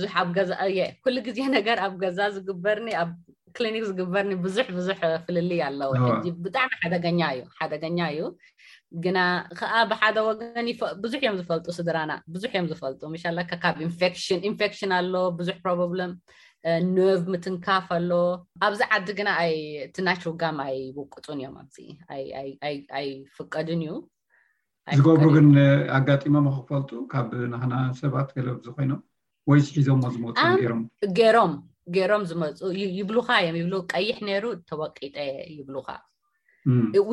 ዙ 0.02 0.06
ኣ 0.16 0.44
ዛኩሉ 0.52 1.16
ግዜ 1.28 1.38
ነገር 1.58 1.78
ኣብ 1.86 1.94
ገዛ 2.04 2.20
ዝግበርኒ 2.36 2.88
ኣብ 3.02 3.10
ክሊኒክ 3.58 3.84
ዝግበርኒ 3.90 4.32
ብዙሕ 4.46 4.68
ብዙሕ 4.80 5.00
ፍልል 5.26 5.50
ኣለው 5.68 5.92
ብጣዕሚ 6.46 6.72
ደኛ 7.06 7.20
እዩ 7.36 7.42
ሓደገኛ 7.60 8.00
እዩ 8.14 8.22
ግና 9.06 9.18
ከዓ 9.60 9.74
ብሓደ 9.92 10.18
ወገን 10.28 10.68
ብዙሕ 11.04 11.18
እዮም 11.24 11.36
ዝፈልጡ 11.40 11.68
ስድራና 11.80 12.12
ብዙሕ 12.36 12.52
እዮም 12.56 12.68
ዝፈልጡ 12.74 13.02
ሻላካካብ 13.24 13.76
ንሽኢንፌክሽን 13.88 14.94
ኣሎ 15.00 15.14
ብዙሕ 15.40 15.56
ፕሮሎም 15.64 16.14
ንቭ 16.94 17.20
ምትንካፍ 17.34 17.86
ኣሎዎ 17.98 18.24
ኣብዚ 18.68 18.80
ዓዲ 18.96 19.08
ግና 19.20 19.30
እቲናሽጋም 19.88 20.58
ኣይ 20.68 20.80
ውቅፁን 21.00 21.40
እዮም 21.44 21.56
ኣ 21.60 22.42
ኣይ 23.00 23.08
ፍቀድን 23.38 23.82
እዩ 23.88 23.94
ዝገብ 24.98 25.22
ግን 25.36 25.48
ኣጋሞም 25.98 26.46
ክክፈልጡ 26.54 26.92
ካብ 27.12 27.32
ናክና 27.52 27.74
ሰባት 28.00 28.30
ገለ 28.38 28.48
ኮይኖም 28.78 29.02
ወይ 29.50 29.60
ሒዞሞ 29.76 30.02
ዝመፁ 30.16 30.34
ሮምገይሮም 30.72 30.82
ገሮም 31.96 32.24
ዝመፁ 32.30 32.58
ይብሉካ 32.98 33.30
ዮ 33.46 33.48
ይብ 33.60 33.70
ቀይሕ 33.94 34.18
ነይሩ 34.30 34.46
ተወቂጠ 34.70 35.16
ይብልካ 35.58 35.90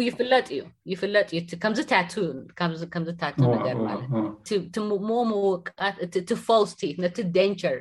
ይፍለጥ 0.06 0.48
እዩይፍለጥእዩከከምዝ 0.56 1.80
ታት 3.20 3.36
ነገር 3.52 3.76
ማለት 3.86 4.08
ምቃት 5.30 5.96
ቲ 6.30 6.32
ፋውስቲ 6.48 6.80
ነቲ 7.04 7.16
ደንጀር 7.36 7.78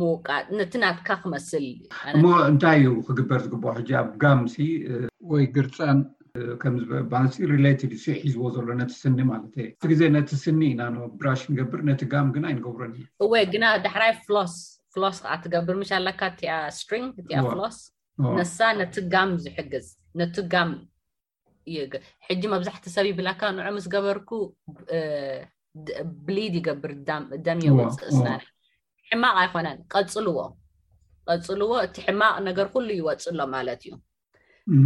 መዉቃጥ 0.00 0.44
ነቲ 0.60 0.72
ናትካ 0.84 1.08
ክመስል 1.22 1.66
እሞ 2.14 2.24
እንታይ 2.50 2.76
ዩ 2.86 2.88
ክግበር 3.08 3.40
ዝግብኦ 3.46 3.66
ሕ 3.78 3.80
ኣ 4.00 4.02
ጋምሲ 4.22 4.54
ወይ 5.32 5.42
ግርፀን 5.56 5.98
ድ 6.40 6.68
ሒዝዎዘሎስኒ 7.50 8.04
እግዜነ 9.86 10.14
ስኒ 10.42 10.60
ኢብራሽ 11.06 11.40
ገብር 11.58 11.80
ነቲ 11.88 12.00
ጋም 12.12 12.28
ግ 12.34 12.38
ይንገብሮእወይ 12.52 13.44
ግና 13.54 13.64
ዳሕራይ 13.86 14.12
ፍሎስፍሎስ 14.26 15.16
ከዓ 15.24 15.34
ትገብር 15.46 15.76
ለካ 16.06 16.20
እ 16.44 16.54
ስሪ 16.78 16.92
እ 17.36 17.40
ፍሎስ 17.50 17.76
ነሳ 18.38 18.58
ነቲ 18.80 18.94
ጋም 19.14 19.30
ዝሕግዝ 19.46 19.86
ነቲ 20.20 20.36
ጋም 20.54 20.70
ሕጂ 22.28 22.42
መብዛሕት 22.54 22.84
ሰብ 22.94 23.06
ይብላካ 23.10 23.40
ንዑ 23.56 23.68
ምስገበርኩ 23.78 24.30
ብሊድ 26.28 26.54
ይገብር 26.60 26.92
ደምየ 27.48 27.72
ወፅስና 27.80 28.28
ሕማቅ 29.10 29.36
ኣይኮነን 29.42 29.78
ቀፅልዎ 29.94 30.38
ቀፅልዎ 31.28 31.70
እቲ 31.88 31.96
ሕማቅ 32.08 32.34
ነገር 32.48 32.66
ኩሉ 32.76 32.88
ይወፅሎ 33.00 33.38
ማለት 33.56 33.82
እዩ 33.86 33.92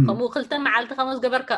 ከምኡ 0.07 0.27
ክልተ 0.35 0.51
መዓልቲ 0.67 0.91
ከም 0.99 1.09
ዝገበርካ 1.17 1.51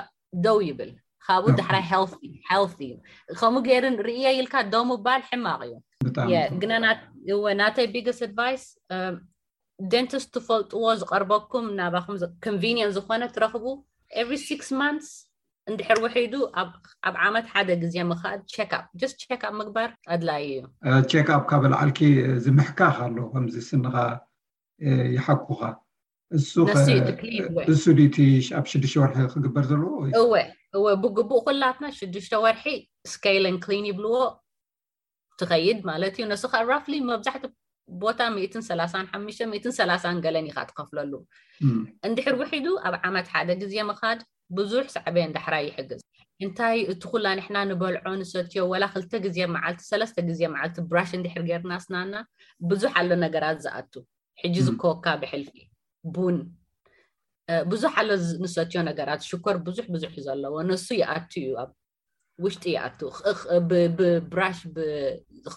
ደው 0.46 0.58
ይብል 0.70 0.92
ካብኡ 1.26 1.46
ዳሕራይ 1.60 1.84
ል 2.10 2.70
እዩ 2.86 2.94
ከምኡ 3.40 3.62
ገይሩ 3.68 3.86
ርእየ 4.08 4.26
ኢልካ 4.40 4.56
ደው 4.74 4.84
ምባል 4.92 5.22
ሕማቕ 5.30 5.62
እዩጣግናተይ 5.68 7.88
ቢገስ 7.94 8.20
ኣድቫይ 8.28 8.56
ደንቲስት 9.92 10.30
ትፈልጥዎ 10.36 10.84
ዝቀርበኩም 11.02 11.68
ናባም 11.80 12.06
ኮንቪኒን 12.46 12.94
ዝኮነ 12.96 13.24
ትረክቡ 13.36 13.66
ኤቨሪ 14.22 14.38
ስስ 14.46 14.70
ማንትስ 14.82 15.10
እንድሕር 15.70 15.98
ውሒዱ 16.04 16.36
ኣብ 16.62 17.16
ዓመት 17.28 17.48
ሓደ 17.54 17.70
ግዜ 17.84 17.96
ምካድ 18.12 18.42
ምግባር 19.60 19.90
ኣድላይ 20.14 20.44
እዩ 20.54 20.62
ቸክኣፕ 21.14 21.44
ካበላዓልኪ 21.52 22.00
ዝምሕካክ 22.46 22.98
ኣሎ 23.08 23.18
ከምዚ 23.34 23.56
ስኒካ 23.70 23.96
ይሓኩካ 25.18 25.62
ነስእሱ 26.36 27.86
ቲ 28.16 28.22
ኣብ 28.58 28.66
ሽዱሽ 28.72 28.94
ወርሒ 29.02 29.18
ክግበር 29.34 29.64
ዘለዎእወእወ 29.70 30.86
ብግቡእ 31.04 31.42
ኩላትና 31.46 31.86
ሽዱሽተ 32.00 32.34
ወርሒ 32.44 32.64
ስካል 33.14 33.46
ንክሊን 33.56 33.86
ይብልዎ 33.90 34.16
ትኸይድ 35.42 35.80
ማለት 35.90 36.14
እዩ 36.18 36.26
ነሱ 36.34 36.44
ካ 36.54 36.62
ራፍሊ 36.72 36.94
መብዛሕቲ 37.12 37.44
ቦታ 38.04 38.20
ሓ 39.92 40.04
ገለን 40.26 40.50
ኢ 40.50 40.52
ካ 40.58 40.66
ትከፍለሉ 40.72 41.14
እንድሕር 42.10 42.36
ውሒዱ 42.42 42.68
ኣብ 42.90 42.96
ዓመት 43.10 43.28
ሓደ 43.36 43.50
ግዜ 43.64 43.76
ምካድ 43.90 44.20
ብዙሕ 44.60 44.86
ሳዕበየን 44.96 45.34
ዳሕራይሕግዝ 45.38 46.02
እንታይ 46.46 46.78
እቲ 46.92 47.02
ኩላ 47.12 47.26
ኒሕና 47.40 47.58
ንበልዖ 47.72 48.14
ንሰትዮ 48.22 48.62
ወላ 48.74 48.84
ክ 48.94 49.24
ግዜ 49.26 49.40
ግዜ 50.30 50.40
መዓልቲ 50.58 50.78
ብራሽ 50.92 51.12
እንድሕር 51.20 51.44
ገርና 51.50 51.74
ስናና 51.88 52.14
ብዙሕ 52.70 52.94
ኣሎ 53.02 53.10
ነገራት 53.26 53.58
ዝኣቱ 53.66 53.94
ሕጂ 54.44 54.56
ዝከወካ 54.68 55.06
ብሕልፊ 55.24 55.54
ቡን 56.16 56.38
ብዙሕ 57.72 57.94
ኣለ 58.02 58.10
ንሰትዮ 58.44 58.80
ነገራት 58.90 59.22
ሽኮር 59.30 59.56
ብዙሕ 59.68 59.86
ብዙሕ 59.96 60.14
ዘለዎ 60.26 60.56
ነሱ 60.70 60.88
ይኣቱ 61.02 61.32
እዩ 61.44 61.54
ውሽጢ 62.44 62.64
ይኣቱ 62.74 63.00
ብብራሽ 64.00 64.60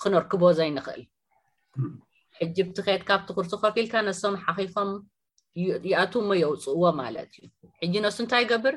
ክነርክቦ 0.03 0.43
ዘይንክእል 0.61 1.03
ሕጂ 2.39 2.57
ብቲከድካብ 2.69 3.21
ትኩርሱ 3.29 3.53
ከፊ 3.65 3.75
ኢልካ 3.83 3.95
ነሶም 4.09 4.35
ሓኺፎም 4.45 4.91
ይኣቱ 5.91 6.13
ሞ 6.29 6.39
የውፅእዎ 6.43 6.83
ማለት 7.03 7.31
እዩ 7.43 7.51
ሕጂ 7.83 7.95
ነሱ 8.07 8.17
እንታይ 8.25 8.45
ገብር 8.53 8.77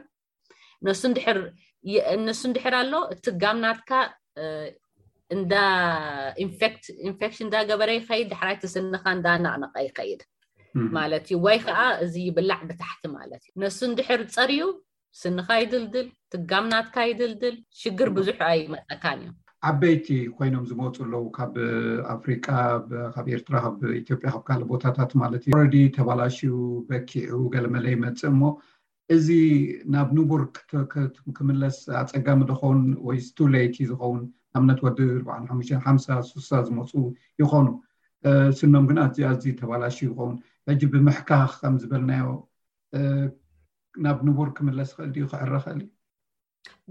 ሱ 1.01 1.11
ነሱ 2.27 2.41
እንድሕር 2.49 2.75
ኣሎ 2.81 2.93
እቲ 3.13 3.25
ጋምናትካ 3.43 3.91
እንፌክሽን 7.07 7.47
እዳ 7.49 7.55
ገበረ 7.71 7.89
ይከይድ 7.97 8.27
ዳሕራይ 8.33 8.55
ትስኒካ 8.63 9.05
እንዳናቅነቀ 9.17 9.75
ይከይድ 9.87 10.21
ማለት 10.97 11.25
እዩ 11.29 11.35
ወይ 11.45 11.57
ከዓ 11.65 11.79
እዚ 12.03 12.13
ይብላዕ 12.27 12.59
ብታሕቲ 12.69 13.03
ማለት 13.17 13.41
እዩ 13.47 13.51
ነሱ 13.63 13.77
እንድሕር 13.89 14.21
ፀርዩ 14.35 14.61
ስኒካ 15.21 15.47
ይድልድል 15.61 16.07
ትጋምናትካ 16.33 16.95
ይድልድል 17.09 17.55
ሽግር 17.81 18.09
ብዙሕ 18.17 18.37
ኣይመፀካን 18.49 19.19
እዮ 19.23 19.31
ዓበይቲ 19.69 20.07
ኮይኖም 20.37 20.65
ዝመፁ 20.69 20.93
ኣለዉ 21.05 21.23
ካብ 21.35 21.53
ኣፍሪቃ 22.15 22.45
ካብ 23.13 23.25
ኤርትራ 23.35 23.55
ካብ 23.65 23.77
ኢትዮጵያ 24.01 24.27
ካብ 24.33 24.41
ካልእ 24.47 24.67
ቦታታት 24.71 25.11
ማለት 25.21 25.41
እዩ 25.45 25.53
ኣረዲ 25.59 25.75
ተባላሽዩ 25.97 26.53
በኪዑ 26.89 27.37
ገለመለ 27.53 27.85
ይመፅእ 27.95 28.29
እሞ 28.33 28.41
እዚ 29.15 29.27
ናብ 29.93 30.07
ንቡር 30.17 30.41
ክምለስ 31.37 31.77
ኣፀጋሚ 32.03 32.41
ዝኸውን 32.49 32.81
ወይ 33.07 33.17
ስቱሌይቲ 33.29 33.75
ዝኸውን 33.91 34.21
ናብነት 34.55 34.79
ወዲ 34.85 34.99
ርዓ 35.23 35.31
ሓሙሽተ 35.49 35.79
ሓሳ 35.87 36.05
ስሳ 36.29 36.49
ዝመፁ 36.67 36.91
ይኮኑ 37.41 37.67
ስኖም 38.59 38.85
ግና 38.91 38.99
እዚ 39.09 39.17
ኣዝ 39.31 39.43
ተባላሽ 39.61 39.97
ይኸውን 40.05 40.35
ሕጂ 40.69 40.81
ብምሕካክ 40.93 41.51
ከምዝበልናዮ 41.61 42.27
ናብ 44.03 44.17
ንቡር 44.27 44.49
ክምለስ 44.57 44.89
ክእል 44.95 45.09
ድዩ 45.15 45.23
ክዕረ 45.31 45.53
ክእልዩ 45.69 45.87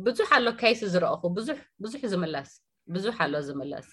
ብዙሕ 0.06 0.28
ኣሎ 0.36 0.46
ከይስ 0.60 0.80
ዝረአኹ 0.92 1.22
ብዙሕ 1.36 2.02
ዝምስብዙሕ 2.12 3.16
ኣሎ 3.24 3.34
ዝምለስ 3.48 3.88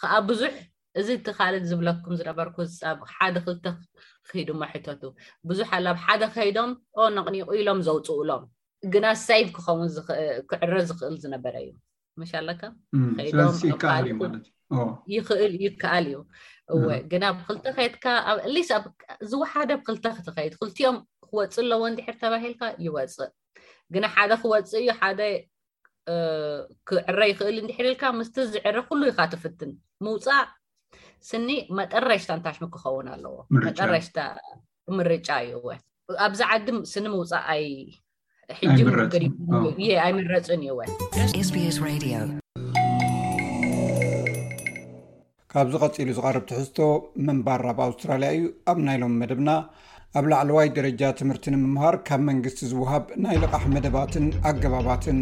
ከዓ 0.00 0.12
ብዙሕ 0.28 0.52
እዚ 1.00 1.08
ቲ 1.26 1.34
ካል 1.36 1.54
ዝብለኩም 1.70 2.14
ዝነበርኩ 2.20 2.56
ብ 3.00 3.10
ሓደ 3.16 3.36
ክልተ 3.44 3.66
ክድማሕተቱ 4.30 5.02
ብዙሕ 5.50 5.68
ኣ 5.76 5.78
ኣብ 5.92 5.98
ሓደ 6.04 6.22
ከይዶም 6.34 6.70
ኦ 6.98 7.06
ኣቕኒቁ 7.10 7.48
ኢሎም 7.58 7.80
ዘውፅኡሎም 7.86 8.44
ግና 8.94 9.06
ሰይቭ 9.28 9.48
ክኸን 9.56 9.80
ክዕረ 10.50 10.72
ዝክእል 10.88 11.14
ዝነበረ 11.24 11.54
እዩ 11.64 11.70
መሻለካ 12.22 12.62
ከም 13.82 14.32
ይኽእል 15.16 15.54
ይከኣል 15.64 16.06
እዩ 16.12 16.16
እወ 16.74 16.86
ግና 17.12 17.24
ብክልተከድካ 17.38 18.04
ኣብስ 18.32 18.70
እዝወሓደ 19.22 19.70
ብክልተ 19.80 20.04
ክትከይድ 20.16 20.52
ክልቲኦም 20.60 20.96
ክወፅእ 21.28 21.62
ኣለዎ 21.64 21.82
ንድር 21.92 22.16
ተባሂልካ 22.22 22.62
ይወፅእ 22.86 23.30
ግና 23.94 24.04
ሓደ 24.14 24.30
ክወፅ 24.42 24.72
እዩ 24.80 24.88
ሓደ 25.00 25.20
ክዕረ 26.88 27.20
ይክእል 27.30 27.56
እንድሕርኢልካ 27.62 28.02
ምስ 28.18 28.28
ዝዕረ 28.52 28.76
ኩሉ 28.88 29.00
ኢካ 29.12 29.20
ትፍትን 29.32 29.72
ምውፃእ 30.06 30.44
ስኒ 31.30 31.48
መጠረሽታ 31.78 32.30
እንታሽ 32.36 32.56
ክኸውን 32.74 33.06
ኣለዎ 33.14 33.34
መጠረሽታ 33.66 34.16
ምርጫ 34.98 35.28
እዩ 35.46 35.54
ወ 35.66 35.74
ኣብዚ 36.26 36.40
ዓድ 36.50 36.66
ስኒ 36.92 37.06
ምውፃእ 37.16 37.66
ሕጂ 38.58 38.78
ገ 39.80 39.82
ኣይምረፅን 40.06 40.62
እዩ 40.66 40.72
ወስ 40.78 40.92
ካብ 45.54 45.68
ዚ 45.72 45.78
ቐፂሉ 45.82 46.08
ዝቀርብ 46.16 46.44
ትሕዝቶ 46.50 46.78
መንባር 47.28 47.62
ብ 47.78 47.80
ኣውስትራልያ 47.86 48.28
እዩ 48.34 48.44
ኣብ 48.70 48.78
ናይሎም 48.84 49.14
መደብና 49.20 49.50
ኣብ 50.18 50.24
ላዕለዋይ 50.30 50.68
ደረጃ 50.76 51.02
ትምህርቲ 51.18 51.44
ንምምሃር 51.54 51.96
ካብ 52.08 52.20
መንግስቲ 52.28 52.58
ዝውሃብ 52.70 53.04
ናይ 53.24 53.36
ልቓሕ 53.42 53.64
መደባትን 53.74 54.26
ኣገባባትን 54.50 55.18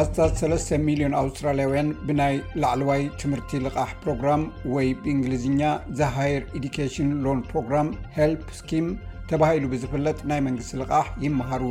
ኣስታት3 0.00 0.64
ሚሊዮን 0.86 1.16
ኣውስትራሊያውያን 1.22 1.90
ብናይ 2.06 2.36
ላዕለዋይ 2.64 3.04
ትምህርቲ 3.22 3.52
ልቓሕ 3.66 3.90
ፕሮግራም 4.04 4.44
ወይ 4.76 4.88
ብእንግሊዝኛ 5.02 5.62
ዘሃየር 6.00 6.46
ኢዲካሽን 6.60 7.10
ሎን 7.26 7.42
ፕሮግራም 7.50 7.90
ሃልፕ 8.16 8.46
ስኪም 8.60 8.88
ተባሂሉ 9.32 9.66
ብዝፍለጥ 9.74 10.18
ናይ 10.32 10.42
መንግስቲ 10.48 10.74
ልቓሕ 10.84 11.08
ይመሃሩ 11.26 11.62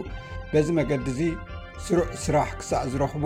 በዚ 0.53 0.69
መገዲ 0.81 1.05
እዚ 1.15 1.21
ስሩዕ 1.87 2.07
ስራሕ 2.27 2.49
ክሳእ 2.61 2.85
ዝረኽቡ 2.91 3.25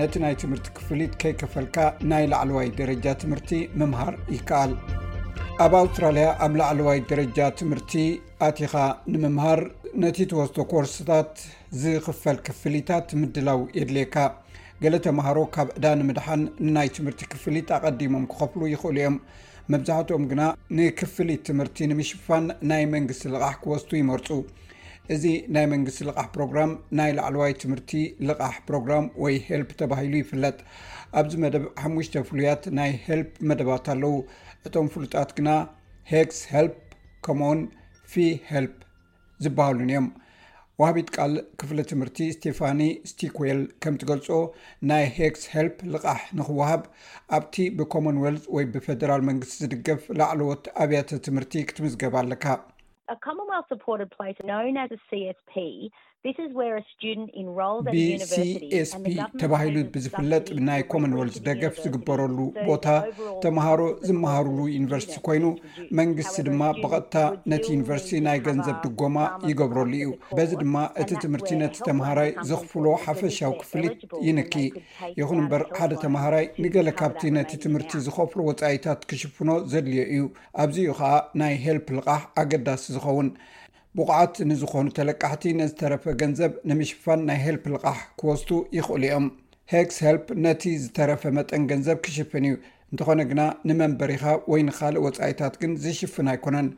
ነቲ 0.00 0.12
ናይ 0.22 0.34
ትምህርቲ 0.42 0.66
ክፍሊት 0.76 1.12
ከይከፈልካ 1.22 1.76
ናይ 2.10 2.24
ላዕለዋይ 2.32 2.68
ደረጃ 2.78 3.04
ትምህርቲ 3.22 3.50
ምምሃር 3.80 4.14
ይከኣል 4.34 4.70
ኣብ 5.64 5.72
ኣውስትራልያ 5.80 6.28
ኣብ 6.44 6.52
ላዕለዋይ 6.60 7.00
ደረጃ 7.10 7.38
ትምህርቲ 7.58 7.92
ኣቲኻ 8.48 8.74
ንምምሃር 9.14 9.60
ነቲ 10.04 10.18
ተወስቶ 10.30 10.56
ኮርስታት 10.72 11.34
ዝኽፈል 11.82 12.38
ክፍሊታት 12.46 13.10
ምድላው 13.22 13.60
የድልየካ 13.78 14.16
ገሌ 14.84 14.94
ተምሃሮ 15.08 15.38
ካብ 15.56 15.68
ዕዳን 15.76 16.00
ምድሓን 16.10 16.40
ንናይ 16.66 16.88
ትምህርቲ 16.98 17.22
ክፍሊት 17.34 17.68
ኣቐዲሞም 17.78 18.24
ክከፍሉ 18.32 18.62
ይኽእሉ 18.74 18.96
እዮም 19.02 19.18
መብዛሕትኦም 19.72 20.24
ግና 20.32 20.42
ንክፍሊት 20.78 21.42
ትምህርቲ 21.50 21.78
ንምሽፋን 21.92 22.46
ናይ 22.72 22.84
መንግስቲ 22.96 23.26
ልቓሕ 23.34 23.56
ክወስቱ 23.64 23.90
ይመርፁ 24.02 24.30
እዚ 25.14 25.24
ናይ 25.54 25.64
መንግስቲ 25.72 26.00
ልቃሕ 26.08 26.26
ፕሮግራም 26.34 26.72
ናይ 26.98 27.10
ላዕለዋይ 27.18 27.52
ትምህርቲ 27.62 27.92
ልቃሕ 28.28 28.54
ፕሮግራም 28.68 29.06
ወይ 29.24 29.34
ሄልፕ 29.48 29.70
ተባሂሉ 29.80 30.12
ይፍለጥ 30.22 30.58
ኣብዚ 31.20 31.34
መደብ 31.44 31.64
ሓሙሽተ 31.82 32.14
ፍሉያት 32.28 32.62
ናይ 32.78 32.90
ሄልፕ 33.06 33.30
መደባት 33.50 33.88
ኣለው 33.94 34.14
እቶም 34.68 34.88
ፍሉጣት 34.94 35.30
ግና 35.38 35.48
ሄክስ 36.12 36.38
ሄልፕ 36.54 36.76
ከምኡውን 37.26 37.60
ፊ 38.12 38.24
ሄልፕ 38.52 38.76
ዝበሃሉን 39.44 39.90
እዮም 39.92 40.06
ውሃቢት 40.80 41.08
ቃል 41.16 41.32
ክፍለ 41.60 41.78
ትምህርቲ 41.90 42.18
ስቴፋኒ 42.36 42.80
ስቲክዌል 43.10 43.60
ከምትገልፆ 43.82 44.28
ናይ 44.90 45.04
ሄክስ 45.18 45.42
ሄልፕ 45.54 45.76
ልቃሕ 45.94 46.20
ንክወሃብ 46.38 46.82
ኣብቲ 47.36 47.56
ብኮሞንዋልት 47.80 48.46
ወይ 48.56 48.64
ብፌደራል 48.74 49.24
መንግስቲ 49.30 49.56
ዝድገፍ 49.64 50.04
ላዕለዎት 50.20 50.64
ኣብያተ 50.84 51.20
ትምህርቲ 51.26 51.52
ክትምዝገባ 51.70 52.14
ኣለካ 52.22 52.46
commonwealh 53.20 53.64
supported 53.68 54.10
placer 54.10 54.44
known 54.44 54.76
as 54.76 54.90
a 54.90 55.14
csp 55.14 55.90
ብሲኤስፒ 56.26 59.04
ተባሂሉ 59.42 59.76
ብዝፍለጥ 59.94 60.44
ናይ 60.66 60.82
ኮመንወልት 60.90 61.36
ደገፍ 61.46 61.76
ዝግበረሉ 61.84 62.36
ቦታ 62.68 62.86
ተምሃሮ 63.44 63.80
ዝመሃሩሉ 64.08 64.58
ዩኒቨርሲቲ 64.74 65.14
ኮይኑ 65.26 65.44
መንግስቲ 65.98 66.34
ድማ 66.48 66.60
ብቐጥታ 66.80 67.14
ነቲ 67.52 67.64
ዩኒቨርሲቲ 67.76 68.18
ናይ 68.26 68.38
ገንዘብ 68.48 68.76
ድጎማ 68.84 69.16
ይገብረሉ 69.52 69.90
እዩ 70.00 70.10
በዚ 70.38 70.50
ድማ 70.62 70.76
እቲ 71.04 71.10
ትምህርቲ 71.24 71.48
ነቲ 71.62 71.74
ተማሃራይ 71.88 72.30
ዘኽፍሎ 72.50 72.84
ሓፈሻዊ 73.06 73.46
ክፍሊት 73.62 73.96
ይንክ 74.28 74.54
ይኹን 75.20 75.40
እምበር 75.44 75.64
ሓደ 75.78 75.92
ተምሃራይ 76.04 76.46
ንገለ 76.66 76.88
ካብቲ 77.00 77.20
ነቲ 77.38 77.50
ትምህርቲ 77.66 77.92
ዝኸፍሉ 78.06 78.38
ወፃኢታት 78.50 79.00
ክሽፍኖ 79.12 79.48
ዘድልዮ 79.72 80.04
እዩ 80.14 80.22
ኣብዚ 80.64 80.78
ከዓ 81.00 81.12
ናይ 81.42 81.56
ሄልፕ 81.66 81.86
ልቓሕ 81.98 82.22
ኣገዳሲ 82.42 82.84
ዝኸውን 82.96 83.30
ቡቑዓት 83.98 84.36
ንዝኾኑ 84.50 84.84
ተለቃሕቲ 84.98 85.42
ንዝተረፈ 85.56 86.04
ገንዘብ 86.20 86.52
ንምሽፋን 86.68 87.20
ናይ 87.28 87.38
ሄልፕ 87.46 87.64
ልቓሕ 87.72 87.98
ክወስቱ 88.20 88.48
ይኽእሉ 88.76 89.02
እዮም 89.08 89.26
ሄክስ 89.72 89.96
ሄልፕ 90.06 90.24
ነቲ 90.44 90.62
ዝተረፈ 90.82 91.22
መጠን 91.38 91.64
ገንዘብ 91.70 91.98
ክሽፍን 92.04 92.44
እዩ 92.48 92.54
እንትኾነ 92.92 93.20
ግና 93.30 93.42
ንመንበሪኻ 93.70 94.24
ወይ 94.52 94.62
ንካልእ 94.68 95.02
ወፃኢታት 95.06 95.54
ግን 95.64 95.74
ዝሽፍን 95.82 96.26
ኣይኮነን 96.32 96.68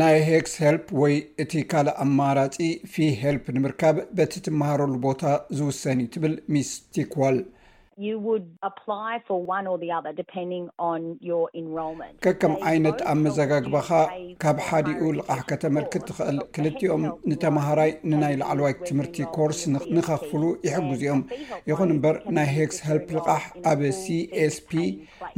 ናይ 0.00 0.16
ሄክስ 0.28 0.54
ሄልፕ 0.64 0.86
ወይ 1.02 1.14
እቲ 1.44 1.52
ካልእ 1.72 1.96
ኣማራፂ 2.06 2.56
ፊ 2.94 3.08
ሄልፕ 3.22 3.46
ንምርካብ 3.56 3.96
በቲ 4.18 4.34
ትመሃረሉ 4.46 4.94
ቦታ 5.06 5.22
ዝውሰኒ 5.58 6.02
ትብል 6.16 6.34
ሚስቲክዋል 6.56 7.38
ከከም 12.24 12.54
ዓይነት 12.70 12.98
ኣብ 13.10 13.18
መዘጋግባካ 13.26 13.90
ካብ 14.42 14.58
ሓዲኡ 14.66 15.00
ልቃሕ 15.18 15.38
ከተመልክት 15.50 16.02
ትኽእል 16.08 16.38
ክልቲኦም 16.54 17.04
ንተማሃራይ 17.30 17.92
ንናይ 18.10 18.34
ላዕለዋይ 18.40 18.74
ትምህርቲ 18.88 19.16
ኮርስ 19.36 19.60
ንከኽፍሉ 19.94 20.42
ይሕጉዙ 20.66 21.00
እኦም 21.08 21.22
ይኹን 21.70 21.92
እምበር 21.94 22.16
ናይ 22.38 22.48
ሄክስ 22.56 22.80
ሄልፕ 22.88 23.08
ልቃሕ 23.18 23.42
ኣብ 23.72 23.80
ሲ 24.02 24.06
ኤስፒ 24.44 24.68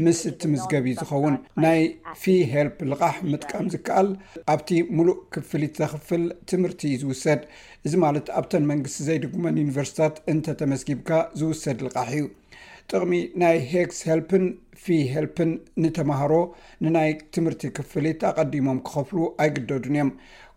ምስ 0.07 0.23
እትምስገብ 0.33 0.89
ዝኸውን 1.03 1.37
ናይ 1.67 1.81
ፊ 2.25 2.37
ሄልፕ 2.57 2.79
ልቓሕ 2.95 3.15
ምጥቃም 3.31 3.69
ዝከኣል 3.77 4.09
ኣብቲ 4.57 4.71
ሙሉእ 4.97 5.17
ክፍሊት 5.37 5.75
ዘኽፍል 5.85 6.25
ትምህርቲ 6.53 6.81
እዩ 6.95 7.01
ዝውሰድ 7.05 7.41
እዚ 7.87 7.95
ማለት 8.07 8.27
ኣብተን 8.41 8.65
መንግስቲ 8.73 9.01
ዘይደጉመን 9.11 9.59
ዩኒቨርስታት 9.65 10.15
እንተተመስጊብካ 10.35 11.09
ዝውሰድ 11.41 11.79
ልቃሕ 11.89 12.11
እዩ 12.19 12.27
ጥቕሚ 12.91 13.15
ናይ 13.41 13.57
ሄክስ 13.71 13.97
ሄልፕን 14.11 14.45
ፊ 14.83 14.95
ሄልፕን 15.15 15.51
ንተማሃሮ 15.85 16.35
ንናይ 16.85 17.11
ትምህርቲ 17.35 17.63
ክፍሊት 17.77 18.21
ኣቐዲሞም 18.29 18.79
ክኸፍሉ 18.87 19.19
ኣይግደዱን 19.45 19.97
እዮም 19.97 20.11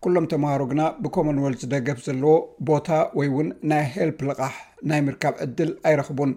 ኩሎም 0.04 0.26
ተምሃሮ 0.32 0.62
ግና 0.70 0.82
ብኮሞንዎልት 1.06 1.60
ዝደገፍ 1.64 1.98
ዘለዎ 2.06 2.32
ቦታ 2.70 2.88
ወይ 3.18 3.28
ውን 3.34 3.50
ናይ 3.72 3.84
ሄልፕ 3.96 4.20
ልቃሕ 4.28 4.54
ናይ 4.92 5.02
ምርካብ 5.08 5.34
ዕድል 5.46 5.72
ኣይረክቡን 5.90 6.32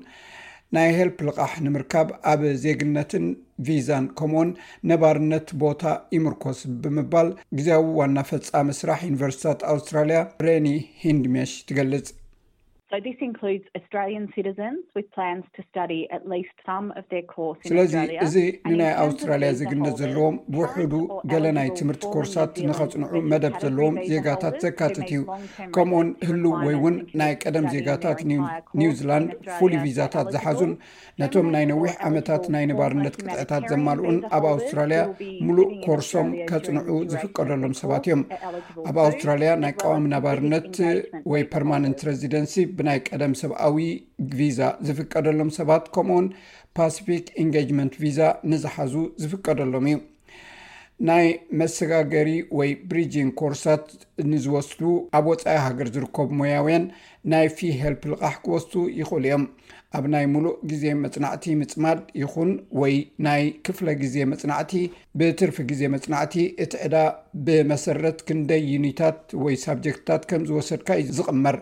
ናይ 0.78 0.89
ሄልፕ 0.98 1.18
ልቃሕ 1.28 1.54
ንምርካብ 1.68 2.08
ኣብ 2.34 2.41
ዜግነትን 2.66 3.26
ቪዛን 3.68 4.08
ከምኡ 4.20 4.38
ውን 4.41 4.52
ነባርነት 4.93 5.48
ቦታ 5.64 5.84
ይምርኮስ 6.18 6.62
ብምባል 6.84 7.30
ግዜያዊ 7.60 7.86
ዋና 8.02 8.18
ፈፃሚ 8.34 8.68
ስራሕ 8.82 9.02
ዩኒቨርስታት 9.12 9.64
ኣውስትራልያ 9.76 10.22
ሬኒ 10.50 10.68
ሂንድመሽ 11.06 11.52
ትገልጽ 11.72 12.10
ስለዚ 17.68 17.94
እዚ 18.26 18.36
ንናይ 18.72 18.92
ኣውስትራልያ 19.06 19.48
ዝግነት 19.60 19.96
ዘለዎም 20.02 20.36
ብውሕዱ 20.54 20.94
ገለ 21.32 21.46
ናይ 21.58 21.70
ትምህርቲ 21.78 22.04
ኮርሳት 22.16 22.52
ንከፅንዑ 22.68 23.14
መደብ 23.32 23.54
ዘለዎም 23.64 23.96
ዜጋታት 24.12 24.56
ዘካትት 24.66 25.08
እዩ 25.14 25.22
ከምኡውን 25.78 26.10
ህሉ 26.30 26.44
ወይ 26.66 26.76
ውን 26.84 26.96
ናይ 27.22 27.34
ቀደም 27.44 27.66
ዜጋታት 27.76 28.20
ኒውዚላንድ 28.82 29.30
ፍሉይ 29.58 29.78
ቪዛታት 29.86 30.30
ዝሓዙን 30.36 30.74
ነቶም 31.24 31.50
ናይ 31.56 31.66
ነዊሕ 31.72 31.92
ዓመታት 32.12 32.44
ናይ 32.58 32.66
ነባርነት 32.74 33.18
ቅጥዕታት 33.24 33.66
ዘማልኡን 33.74 34.20
ኣብ 34.40 34.46
ኣውስትራልያ 34.54 35.02
ሙሉእ 35.48 35.70
ኮርሶም 35.88 36.30
ከፅንዑ 36.52 37.00
ዝፍቀደሎም 37.14 37.76
ሰባት 37.82 38.06
እዮም 38.12 38.24
ኣብ 38.92 38.96
ኣውስትራልያ 39.08 39.52
ናይ 39.66 39.76
ቃዋሚ 39.82 40.06
ነባርነት 40.16 40.72
ወይ 41.34 41.44
ፐርማነንት 41.56 42.00
ሬዚደንሲ 42.12 42.54
ብናይ 42.78 43.00
ቀደም 43.08 43.34
ሰብኣዊ 43.42 43.78
ቪዛ 44.40 44.60
ዝፍቀደሎም 44.88 45.50
ሰባት 45.60 45.86
ከምኡውን 45.96 46.28
ፓስፊክ 46.78 47.26
ኤንጋጅመንት 47.44 47.94
ቪዛ 48.04 48.20
ንዝሓዙ 48.52 48.94
ዝፍቀደሎም 49.24 49.88
እዩ 49.92 49.98
ናይ 51.08 51.26
መሰጋገሪ 51.60 52.30
ወይ 52.58 52.70
ብሪጅን 52.90 53.30
ኮርሳት 53.40 53.86
ንዝወስዱ 54.32 54.80
ኣብ 55.18 55.26
ወፃኢ 55.32 55.56
ሃገር 55.66 55.88
ዝርከቡ 55.96 56.30
ሞያውያን 56.42 56.84
ናይ 57.32 57.48
ፊ 57.56 57.70
ሄልፕ 57.82 58.04
ልቓሕ 58.12 58.36
ክወስ 58.46 58.66
ይኽእሉ 59.00 59.24
እዮም 59.30 59.44
ኣብ 59.98 60.06
ናይ 60.14 60.26
ሙሉእ 60.34 60.56
ግዜ 60.70 60.84
መፅናዕቲ 61.04 61.46
ምፅማድ 61.62 62.00
ይኹን 62.22 62.52
ወይ 62.82 62.96
ናይ 63.28 63.44
ክፍለ 63.68 63.90
ግዜ 64.04 64.16
መፅናዕቲ 64.34 64.72
ብትርፊ 65.20 65.58
ግዜ 65.72 65.82
መፅናዕቲ 65.96 66.36
እቲ 66.66 66.74
ዕዳ 66.88 66.96
ብመሰረት 67.48 68.20
ክንደይ 68.30 68.64
ዩኒታት 68.76 69.20
ወይ 69.44 69.58
ሳብጀክትታት 69.66 70.24
ከም 70.32 70.44
ዝወሰድካ 70.52 70.90
ዩ 71.04 71.14
ዝቕመር 71.20 71.58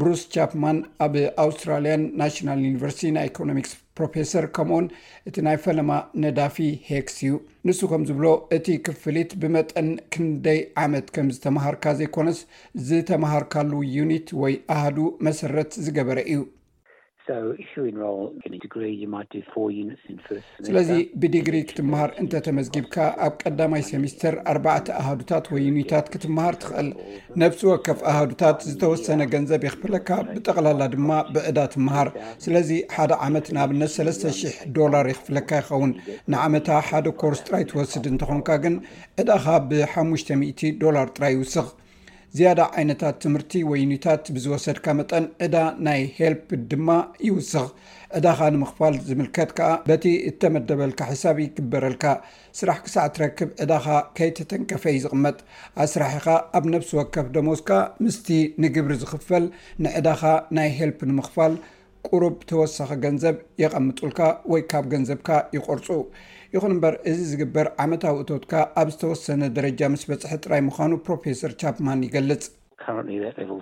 ብሩስ 0.00 0.20
ቻፕማን 0.34 0.78
ኣብ 1.04 1.14
ኣውስትራልያን 1.42 2.02
ናሽናል 2.20 2.60
ዩኒቨርሲቲ 2.66 3.10
ናይ 3.16 3.26
ኢኮኖሚክስ 3.30 3.72
ፕሮፌሰር 3.98 4.44
ከምውን 4.56 4.86
እቲ 5.28 5.36
ናይ 5.46 5.56
ፈለማ 5.64 5.90
ነዳፊ 6.22 6.56
ሄክስ 6.90 7.16
እዩ 7.22 7.32
ንሱ 7.68 7.80
ከም 7.90 8.04
ዝብሎ 8.10 8.26
እቲ 8.58 8.66
ክፍሊት 8.86 9.32
ብመጠን 9.42 9.90
ክንደይ 10.14 10.60
ዓመት 10.84 11.08
ከም 11.16 11.28
ዝተመሃርካ 11.36 11.84
ዘይኮነስ 12.00 12.40
ዝተመሃርካሉ 12.88 13.72
ዩኒት 13.98 14.30
ወይ 14.44 14.56
ኣህዱ 14.76 14.98
መሰረት 15.28 15.72
ዝገበረ 15.86 16.18
እዩ 16.34 16.40
ስለዚ 20.66 20.90
ብድግሪ 21.20 21.56
ክትምሃር 21.70 22.10
እንተተመዝጊብካ 22.22 22.96
ኣብ 23.26 23.34
ቀዳማይ 23.42 23.82
ሰሜስተር 23.90 24.34
ኣርባዕተ 24.52 24.86
ኣህዱታት 25.02 25.46
ወ 25.52 25.62
ዩኒታት 25.66 26.06
ክትምሃር 26.14 26.54
ትኽእል 26.62 26.88
ነብሲ 27.42 27.60
ወከፍ 27.70 28.00
ኣሃዱታት 28.12 28.58
ዝተወሰነ 28.70 29.22
ገንዘብ 29.34 29.62
ይኽፍለካ 29.68 30.08
ብጠቕላላ 30.34 30.82
ድማ 30.94 31.10
ብዕዳ 31.34 31.58
ትምሃር 31.74 32.10
ስለዚ 32.46 32.70
ሓደ 32.96 33.12
ዓመት 33.28 33.46
ንኣብነት 33.56 33.92
3000 33.98 34.54
ዶላር 34.78 35.06
ይኽፍለካ 35.12 35.50
ይኸውን 35.62 35.92
ንዓመታ 36.34 36.68
ሓደ 36.88 37.06
ኮርስ 37.22 37.42
ጥራይ 37.48 37.64
ትወስድ 37.72 38.04
እንትኾንካ 38.14 38.48
ግን 38.64 38.76
ዕዳኻ 39.22 39.44
ብ5ሙ000 39.70 40.74
ዶላር 40.84 41.08
ጥራይ 41.18 41.32
ይውስኽ 41.38 41.66
ዝያዳ 42.36 42.60
ዓይነታት 42.80 43.16
ትምህርቲ 43.22 43.58
ወ 43.70 43.72
ዩኒታት 43.80 44.26
ብዝወሰድካ 44.34 44.86
መጠን 44.98 45.24
ዕዳ 45.44 45.56
ናይ 45.86 45.98
ሄልፕ 46.18 46.46
ድማ 46.70 46.88
ይውስኽ 47.26 47.64
ዕዳኻ 48.18 48.38
ንምኽፋል 48.54 48.94
ዝምልከት 49.08 49.50
ከዓ 49.58 49.68
በቲ 49.88 50.04
እተመደበልካ 50.30 51.00
ሕሳብ 51.10 51.36
ይግበረልካ 51.44 52.04
ስራሕ 52.60 52.78
ክሳዕ 52.86 53.04
እትረክብ 53.10 53.50
ዕዳኻ 53.64 53.86
ከይተተንከፈይ 54.18 54.96
ዝቕመጥ 55.04 55.36
ኣስራሕኻ 55.84 56.26
ኣብ 56.60 56.64
ነፍሲ 56.74 56.90
ወከፍ 57.00 57.28
ደሞስካ 57.36 57.70
ምስቲ 58.06 58.28
ንግብሪ 58.64 58.94
ዝኽፈል 59.04 59.46
ንዕዳኻ 59.86 60.22
ናይ 60.58 60.70
ሄልፕ 60.80 61.00
ንምኽፋል 61.10 61.54
ቁሩብ 62.10 62.36
ተወሳኺ 62.50 62.90
ገንዘብ 63.04 63.36
የቐምጡልካ 63.64 64.20
ወይ 64.54 64.62
ካብ 64.70 64.86
ገንዘብካ 64.94 65.28
ይቆርፁ 65.56 65.88
ይኹን 66.54 66.72
እምበር 66.74 66.94
እዚ 67.10 67.18
ዝግበር 67.30 67.66
ዓመታዊእቶትካ 67.82 68.52
ኣብ 68.80 68.88
ዝተወሰነ 68.94 69.42
ደረጃ 69.56 69.80
ምስ 69.92 70.02
በጽሒ 70.10 70.32
ጥራይ 70.44 70.60
ምዃኑ 70.66 70.92
ፕሮፌሰር 71.06 71.52
ቻፕማን 71.62 72.02
ይገልጽ2 72.08 73.60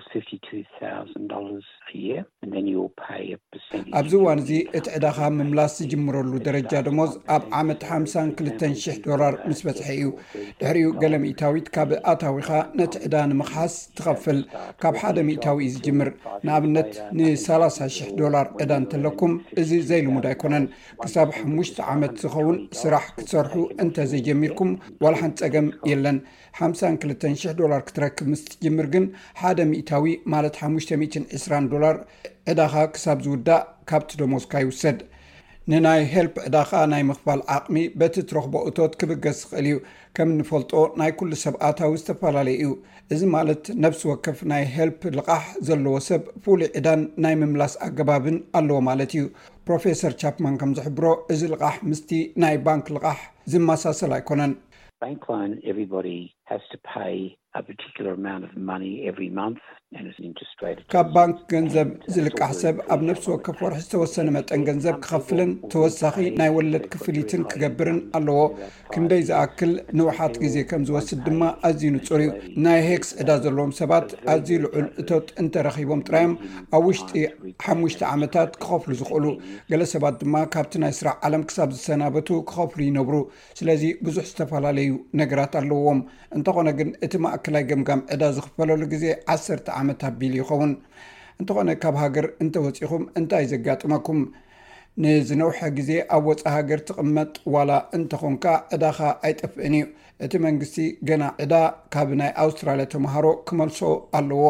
ኣብዚ 3.98 4.12
እዋን 4.20 4.40
እዚ 4.42 4.50
እቲ 4.78 4.86
ዕዳኻ 4.96 5.18
ምምላስ 5.38 5.72
ዝጅምረሉ 5.80 6.32
ደረጃ 6.46 6.72
ድሞዝ 6.86 7.12
ኣብ 7.34 7.42
ዓመት 7.60 7.80
ሓምሳን 7.90 8.28
ክልተን 8.38 8.72
ሽሕ 8.82 8.96
ዶላር 9.06 9.34
ምስ 9.48 9.60
በፅሐ 9.66 9.88
እዩ 9.98 10.08
ድሕሪኡ 10.60 10.88
ገሌ 11.02 11.14
ሚእታዊት 11.24 11.68
ካብ 11.76 11.90
ኣታዊካ 12.12 12.50
ነቲ 12.80 12.92
ዕዳ 13.06 13.14
ንምክሓስ 13.30 13.74
ትኸፍል 13.98 14.38
ካብ 14.84 14.96
ሓደ 15.02 15.16
ሚእታዊ 15.28 15.66
ዝጅምር 15.76 16.10
ንኣብነት 16.46 16.92
ንሳላሳ 17.18 17.78
0ሕ 17.98 18.08
ዶላር 18.22 18.48
ዕዳ 18.64 18.72
እንተለኩም 18.82 19.34
እዚ 19.62 19.70
ዘይልሙድ 19.90 20.26
ኣይኮነን 20.32 20.66
ክሳብ 21.02 21.28
ሓሙሽተ 21.38 21.78
ዓመት 21.94 22.14
ዝኸውን 22.24 22.58
ስራሕ 22.82 23.06
ክትሰርሑ 23.18 23.56
እንተዘይጀሚርኩም 23.86 24.72
ወላሓን 25.06 25.34
ፀገም 25.42 25.68
የለን 25.92 26.18
ሓምሳን 26.60 26.94
ክልተን 27.02 27.34
ሽሕ 27.42 27.52
ዶላር 27.62 27.82
ክትረክብ 27.88 28.26
ምስ 28.30 28.40
ትጅምር 28.52 28.86
ግን 28.96 29.04
ሓደ 29.42 29.58
ሚእታዊ 29.72 30.12
ማለት 30.36 30.54
ሓሙሽተ 30.64 30.88
ት 31.12 31.18
2ስራ 31.34 31.52
ዶ 31.70 31.79
ዕዳኻ 32.50 32.72
ክሳብ 32.94 33.18
ዝውዳእ 33.24 33.64
ካብቲ 33.90 34.10
ደሞስካ 34.20 34.52
ይውሰድ 34.62 34.98
ንናይ 35.70 36.00
ሄልፕ 36.12 36.34
ዕዳኻ 36.48 36.70
ናይ 36.92 37.02
ምኽፋል 37.08 37.40
ዓቕሚ 37.56 37.76
በቲ 38.00 38.14
ትረክቦ 38.30 38.54
እቶት 38.68 38.92
ክብገስ 39.00 39.38
ዝክእል 39.42 39.62
እዩ 39.70 39.74
ከም 40.16 40.28
ንፈልጦ 40.38 40.72
ናይ 41.00 41.10
ኩሉ 41.18 41.32
ሰብኣታዊ 41.44 41.90
ዝተፈላለዩ 42.00 42.54
እዩ 42.60 42.70
እዚ 43.14 43.20
ማለት 43.36 43.62
ነብሲ 43.84 44.02
ወከፍ 44.10 44.38
ናይ 44.52 44.62
ሄልፕ 44.76 45.00
ልቃሕ 45.18 45.44
ዘለዎ 45.68 45.94
ሰብ 46.08 46.22
ፍሉይ 46.44 46.70
ዕዳን 46.80 47.02
ናይ 47.24 47.36
ምምላስ 47.42 47.74
ኣገባብን 47.88 48.38
ኣለዎ 48.60 48.78
ማለት 48.88 49.12
እዩ 49.18 49.26
ፕሮፈሰር 49.68 50.14
ቻፕማን 50.22 50.56
ከም 50.62 50.72
ዝሕብሮ 50.78 51.04
እዚ 51.34 51.40
ልቃሕ 51.54 51.76
ምስቲ 51.90 52.10
ናይ 52.44 52.56
ባንኪ 52.68 52.88
ልቃሕ 52.96 53.18
ዝመሳሰል 53.54 54.14
ኣይኮነን 54.18 54.54
ካብ 60.92 61.06
ባንኪ 61.14 61.36
ገንዘብ 61.52 61.88
uh, 61.92 62.10
ዝልቃሕ 62.14 62.50
ሰብ 62.60 62.76
ኣብ 62.94 63.00
ነፍሲ 63.08 63.24
ወከፍ 63.32 63.58
ወርሒ 63.64 63.78
ዝተወሰነ 63.84 64.26
መጠን 64.36 64.60
ገንዘብ 64.68 64.96
ክኸፍልን 65.04 65.50
ተወሳኺ 65.72 66.14
ናይ 66.40 66.50
ወለድ 66.56 66.84
ክፍሊትን 66.92 67.42
ክገብርን 67.50 67.98
ኣለዎ 68.18 68.40
ክንደይ 68.92 69.22
ዝኣክል 69.28 69.72
ንውሓት 70.00 70.34
ግዜ 70.42 70.56
ከም 70.70 70.82
ዝወስድ 70.90 71.18
ድማ 71.28 71.42
ኣዝዩ 71.68 71.88
ንፁር 71.96 72.20
ዩ 72.26 72.28
ናይ 72.66 72.80
ሄክስ 72.88 73.10
ዕዳ 73.24 73.30
ዘለዎም 73.46 73.72
ሰባት 73.80 74.06
ኣዝዩ 74.34 74.54
ልዑል 74.64 74.86
እቶት 75.02 75.26
እንተረኪቦም 75.44 76.04
ጥራዮም 76.08 76.34
ኣብ 76.78 76.84
ውሽጢ 76.90 77.16
ሓሙሽተ 77.66 78.00
ዓመታት 78.12 78.52
ክኸፍሉ 78.62 78.92
ዝኽእሉ 79.00 79.26
ገለ 79.72 79.82
ሰባት 79.94 80.16
ድማ 80.22 80.36
ካብቲ 80.56 80.76
ናይ 80.84 80.94
ስራ 81.00 81.08
ዓለም 81.28 81.44
ክሳብ 81.50 81.70
ዝሰናበቱ 81.78 82.28
ክኸፍሉ 82.52 82.80
ይነብሩ 82.90 83.18
ስለዚ 83.60 83.84
ብዙሕ 84.06 84.24
ዝተፈላለዩ 84.30 84.90
ነገራት 85.22 85.52
ኣለዎም 85.62 86.02
እንተኾነ 86.38 86.68
ግን 86.80 86.88
እቲ 87.06 87.12
ማእክላይ 87.26 87.62
ግምጋም 87.72 88.00
ዕዳ 88.14 88.22
ዝኽፈለሉ 88.38 88.82
ግዜ 88.94 89.04
ዓሰተ 89.36 89.66
ኣሉ 89.80 90.28
ይኸውን 90.40 90.72
እንተኾነ 91.40 91.70
ካብ 91.82 91.94
ሃገር 92.04 92.26
እንተወፂኢኹም 92.42 93.04
እንታይ 93.18 93.44
ዘጋጥመኩም 93.52 94.20
ንዝነውሐ 95.02 95.58
ግዜ 95.76 95.90
ኣብ 96.16 96.24
ወፃ 96.30 96.42
ሃገር 96.56 96.80
ትቕመጥ 96.88 97.30
ዋላ 97.54 97.70
እንተኮንካ 97.96 98.44
ዕዳኻ 98.76 98.98
ኣይጠፍአን 99.26 99.74
እዩ 99.78 99.84
እቲ 100.24 100.32
መንግስቲ 100.46 100.76
ገና 101.10 101.22
ዕዳ 101.44 101.54
ካብ 101.96 102.10
ናይ 102.20 102.32
ኣውስትራልያ 102.44 102.86
ተምሃሮ 102.94 103.26
ክመልሶ 103.50 103.80
ኣለዎ 104.20 104.44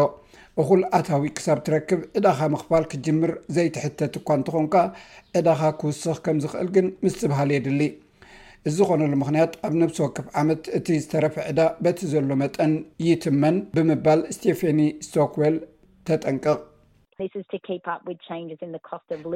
እኹል 0.63 0.81
ኣታዊ 0.97 1.25
ክሳብ 1.39 1.59
ትረክብ 1.67 2.01
ዕዳኻ 2.19 2.39
ምኽፋል 2.53 2.85
ክጅምር 2.93 3.31
ዘይትሕተት 3.57 4.15
እኳ 4.21 4.29
እንትኾንካ 4.39 4.75
ዕዳኻ 5.39 5.61
ክውስኽ 5.81 6.17
ከም 6.25 6.39
ዝኽእል 6.45 6.69
ግን 6.77 6.87
ምስ 7.05 7.15
ዝበሃል 7.21 7.51
የድሊ 7.55 7.83
እዚ 8.69 8.79
ኾነሉ 8.89 9.13
ምክንያት 9.23 9.53
ኣብ 9.67 9.75
ነብስ 9.83 9.99
ወክፍ 10.05 10.27
ዓመት 10.41 10.63
እቲ 10.79 10.87
ዝተረፈ 11.03 11.35
ዕዳ 11.51 11.61
በቲ 11.87 11.99
ዘሎ 12.13 12.31
መጠን 12.43 12.73
ይትመን 13.09 13.59
ብምባል 13.77 14.23
ስቴፈኒ 14.37 14.81
ሶክዌል 15.11 15.59
ተጠንቅቕ 16.09 16.57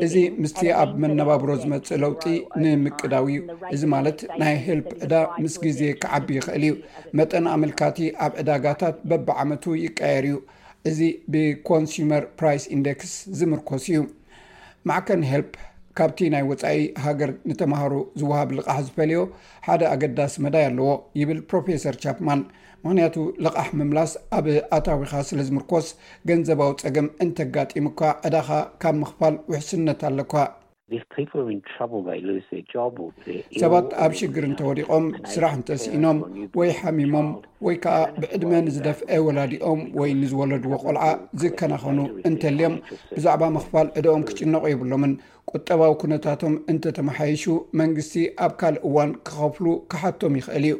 እዚ 0.06 0.16
ምስቲ 0.42 0.60
ኣብ 0.80 0.90
መነባብሮ 1.04 1.48
ዝመፅእ 1.62 2.00
ለውጢ 2.04 2.24
ንምቅዳው 2.62 3.24
እዩ 3.30 3.38
እዚ 3.76 3.82
ማለት 3.94 4.18
ናይ 4.40 4.56
ሄልፕ 4.66 4.90
ዕዳ 5.06 5.14
ምስ 5.44 5.54
ግዜ 5.66 5.80
ክዓቢ 6.02 6.28
ይኽእል 6.38 6.64
እዩ 6.70 6.74
መጠን 7.20 7.46
ኣምልካቲ 7.54 7.98
ኣብ 8.26 8.34
ዕዳጋታት 8.42 8.98
በብዓመቱ 9.12 9.64
ይቀየር 9.84 10.26
እዩ 10.30 10.36
እዚ 10.90 11.00
ብኮንስመር 11.32 12.22
ፕራስ 12.38 12.62
ኢንደክስ 12.76 13.10
ዝምርኮስ 13.38 13.84
እዩ 13.90 13.98
ማዕከን 14.88 15.20
ሄልፕ 15.32 15.52
ካብቲ 15.98 16.18
ናይ 16.34 16.42
ወፃኢ 16.50 16.78
ሃገር 17.04 17.30
ንተማሃሩ 17.50 17.92
ዝወሃብ 18.20 18.50
ልቃሕ 18.58 18.78
ዝፈልዮ 18.86 19.20
ሓደ 19.66 19.82
ኣገዳሲ 19.92 20.34
መዳይ 20.46 20.64
ኣለዎ 20.70 20.88
ይብል 21.20 21.40
ፕሮፌሰር 21.50 21.96
ቻፕማን 22.04 22.40
ምክንያቱ 22.84 23.16
ልቓሕ 23.46 23.68
ምምላስ 23.80 24.12
ኣብ 24.38 24.46
ኣታዊኻ 24.78 25.12
ስለ 25.28 25.40
ዝምርኮስ 25.50 25.88
ገንዘባዊ 26.30 26.72
ፀገም 26.86 27.08
እንተጋጢሙ 27.26 27.86
ካ 28.00 28.10
ዕዳኻ 28.28 28.48
ካብ 28.84 28.96
ምኽፋል 29.02 29.36
ውሕስነት 29.52 30.00
ኣለካ 30.10 30.32
ሰባት 33.62 33.86
ኣብ 34.04 34.12
ሽግር 34.18 34.44
እንተወዲቖም 34.48 35.04
ስራሕ 35.32 35.52
እንተስዒኖም 35.58 36.18
uh, 36.24 36.26
ወይ 36.60 36.70
ሓሚሞም 36.80 37.28
ወይ 37.66 37.76
ከዓ 37.84 37.96
ብዕድመ 38.20 38.52
ንዝደፍአ 38.66 39.20
ወላዲኦም 39.26 39.80
ወይ 40.00 40.10
ንዝወለድዎ 40.20 40.72
ቆልዓ 40.84 41.04
ዝከናኸኑ 41.42 41.98
እንተልዮም 42.30 42.74
ብዛዕባ 43.16 43.42
ምኽፋል 43.56 43.88
ዕደኦም 44.00 44.24
ክጭነቑ 44.30 44.64
የብሎምን 44.72 45.14
ቁጠባዊ 45.54 45.92
ኩነታቶም 46.02 46.56
እንተተመሓይሹ 46.72 47.44
መንግስቲ 47.82 48.14
ኣብ 48.46 48.52
ካልእ 48.62 48.82
እዋን 48.90 49.12
ክኸፍሉ 49.28 49.66
ክሓቶም 49.92 50.36
ይኽእል 50.40 50.66
እዩ 50.70 50.76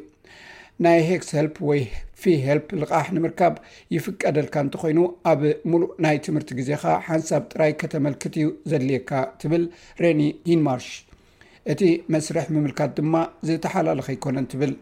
ናይ 0.85 1.01
ሄክስ 1.09 1.31
ልፕ 1.47 1.57
ወይ 1.71 1.81
ፊ 2.23 2.33
ሄልፕ 2.47 2.67
ልቓሕ 2.81 3.07
ንምርካብ 3.17 3.55
ይፍቀደልካ 3.95 4.55
እንተኮይኑ 4.65 5.01
ኣብ 5.31 5.41
ሙሉእ 5.71 5.91
ናይ 6.05 6.17
ትምህርቲ 6.27 6.51
ግዜካ 6.59 6.85
ሓንሳብ 7.09 7.43
ጥራይ 7.53 7.73
ከተመልክት 7.81 8.35
እዩ 8.41 8.49
ዘድልየካ 8.73 9.11
ትብል 9.43 9.65
ሬኒ 10.05 10.21
ሂንማርሽ 10.51 10.89
እቲ 11.75 11.83
መስርሕ 12.15 12.47
ምምልካት 12.55 12.93
ድማ 13.01 13.15
ዝተሓላለኸ 13.49 14.09
ይኮነን 14.17 14.47
ትብል 14.55 14.73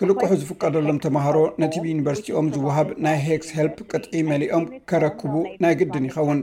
ክልቅሑ 0.00 0.30
ዝፍቀደሎም 0.42 0.98
ተምሃሮ 1.04 1.36
ነቲቪ 1.62 1.84
ዩኒቨርሲቲኦም 1.92 2.46
ዝውሃብ 2.54 2.88
ናይ 3.06 3.16
ሄክስ 3.26 3.48
ሄልፕ 3.56 3.76
ቅጥዒ 3.90 4.14
መሊኦም 4.30 4.64
ከረክቡ 4.90 5.32
ናይ 5.64 5.74
ግድን 5.80 6.06
ይኸውን 6.08 6.40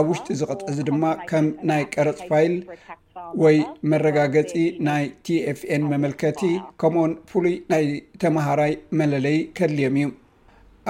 ኣብ 0.00 0.06
ውሽጢ 0.12 0.28
ዝቕጥዕዙ 0.42 0.78
ድማ 0.90 1.04
ከም 1.30 1.46
ናይ 1.70 1.82
ቀረፅ 1.94 2.20
ፋይል 2.32 2.54
ወይ 3.44 3.56
መረጋገፂ 3.92 4.52
ናይ 4.88 5.04
tኤfn 5.28 5.82
መመልከቲ 5.92 6.42
ከምኡን 6.82 7.14
ፍሉይ 7.32 7.56
ናይ 7.74 7.84
ተማሃራይ 8.24 8.72
መለለይ 9.02 9.38
ከድልዮም 9.58 9.96
እዩ 10.00 10.06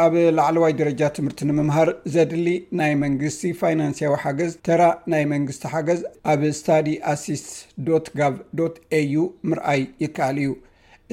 ኣብ 0.03 0.15
ላዕለዋይ 0.37 0.73
ደረጃ 0.81 1.01
ትምህርቲ 1.17 1.41
ንምምሃር 1.49 1.89
ዘድሊ 2.15 2.49
ናይ 2.81 2.93
መንግስቲ 3.03 3.43
ፋይናንስያዊ 3.61 4.13
ሓገዝ 4.25 4.53
ተራ 4.67 4.83
ናይ 5.13 5.25
መንግስቲ 5.33 5.63
ሓገዝ 5.73 6.01
ኣብ 6.33 6.43
ስታዲ 6.59 6.89
ኣሲስ 7.13 7.43
ዶጋ 7.87 8.29
aዩ 8.99 9.15
ምርኣይ 9.49 9.83
ይከኣል 10.05 10.39
እዩ 10.45 10.51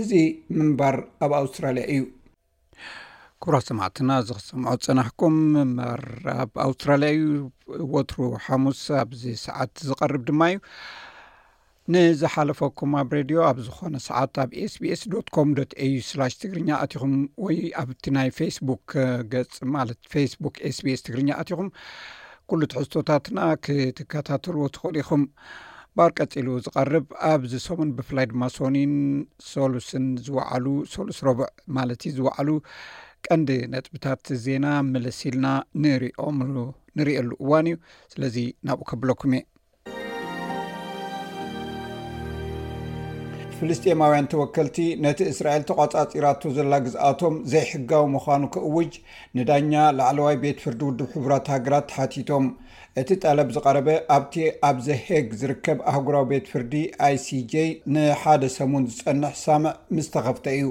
እዚ 0.02 0.12
ምንባር 0.58 0.98
ኣብ 1.28 1.32
ኣውስትራሊያ 1.40 1.86
እዩ 1.94 2.04
ኩብራ 3.46 3.56
ሰማዕትና 3.70 4.12
ዚ 4.28 4.38
ክሰምዖ 4.40 4.76
ፅናሕኩም 4.88 5.36
ምንባር 5.56 6.04
ኣብ 6.44 6.54
ኣውስትራልያ 6.68 7.12
እዩ 7.18 7.28
ወትሩ 7.96 8.20
ሓሙስ 8.48 8.84
ኣብዚ 9.04 9.24
ሰዓት 9.48 9.74
ዝቀርብ 9.90 10.24
ድማ 10.30 10.42
እዩ 10.54 10.60
ንዝሓለፈኩም 11.94 12.92
ኣብ 13.00 13.10
ሬድዮ 13.16 13.38
ኣብ 13.48 13.58
ዝኾነ 13.66 13.96
ሰዓት 14.06 14.36
ኣብ 14.44 14.52
ስቢስ 14.74 15.02
ዶኮም 15.14 15.50
ዶ 15.58 15.62
ዩ 15.94 16.00
ትግርኛ 16.42 16.70
ኣትኹም 16.84 17.14
ወይ 17.46 17.58
ኣብቲ 17.82 18.04
ናይ 18.16 18.30
ፌስቡክ 18.40 18.86
ገጽ 19.34 19.54
ማለት 19.76 20.00
ፌስቡክ 20.14 20.56
ኤስቢኤስ 20.70 21.02
ትግርኛ 21.08 21.30
ኣትኹም 21.42 21.68
ኩሉ 22.50 22.62
ትሕዝቶታትና 22.72 23.38
ክትከታተልዎ 23.68 24.64
ትኽእል 24.76 24.98
ኢኹም 25.04 25.24
ባር 25.98 26.12
ቀፂሉ 26.20 26.48
ዝቐርብ 26.66 27.06
ኣብዝሰሙን 27.32 27.92
ብፍላይ 27.98 28.26
ድማ 28.34 28.44
ሶኒን 28.58 28.94
ሶሉስን 29.54 30.08
ዝወዕሉ 30.26 30.66
ሶሉስ 30.98 31.20
ረቡዕ 31.28 31.48
ማለት 31.80 32.02
ዝዋዕሉ 32.20 32.50
ቀንዲ 33.28 33.50
ነጥብታት 33.74 34.26
ዜና 34.46 34.66
መለስ 34.94 35.20
ኢልና 35.30 35.48
ንኦም 35.84 36.40
ንርእሉ 36.98 37.30
እዋን 37.44 37.68
እዩ 37.70 37.78
ስለዚ 38.14 38.36
ናብኡ 38.68 38.86
ከብለኩም 38.90 39.32
እየ 39.38 39.46
ፍልስጥኤማውያን 43.68 44.28
ተወከልቲ 44.32 44.76
ነቲ 45.04 45.20
እስራኤል 45.32 45.64
ተቋጻፂራቶ 45.70 46.42
ዘላ 46.58 46.74
ግዝኣቶም 46.86 47.36
ዘይሕጋዊ 47.54 48.04
ምዃኑ 48.16 48.42
ክእውጅ 48.54 48.92
ንዳኛ 49.38 49.72
ላዕለዋይ 50.00 50.36
ቤት 50.44 50.58
ፍርዲ 50.64 50.82
ውድብ 50.88 51.08
ሕቡራት 51.14 51.48
ሃገራት 51.54 51.86
ተሓቲቶም 51.92 52.46
እቲ 53.02 53.10
ጠለብ 53.26 53.48
ዝቐረበ 53.56 53.90
ኣብቲ 54.16 54.36
ኣብ 54.70 54.78
ዘ 54.88 54.98
ሄግ 55.06 55.26
ዝርከብ 55.44 55.80
ኣህጉራዊ 55.92 56.26
ቤት 56.32 56.46
ፍርዲ 56.52 56.74
ኣይሲj 57.08 57.56
ንሓደ 57.96 58.44
ሰሙን 58.58 58.84
ዝጸንሕ 58.98 59.34
ሳምዕ 59.46 59.72
ምስተኸፍተ 60.00 60.46
እዩ 60.58 60.68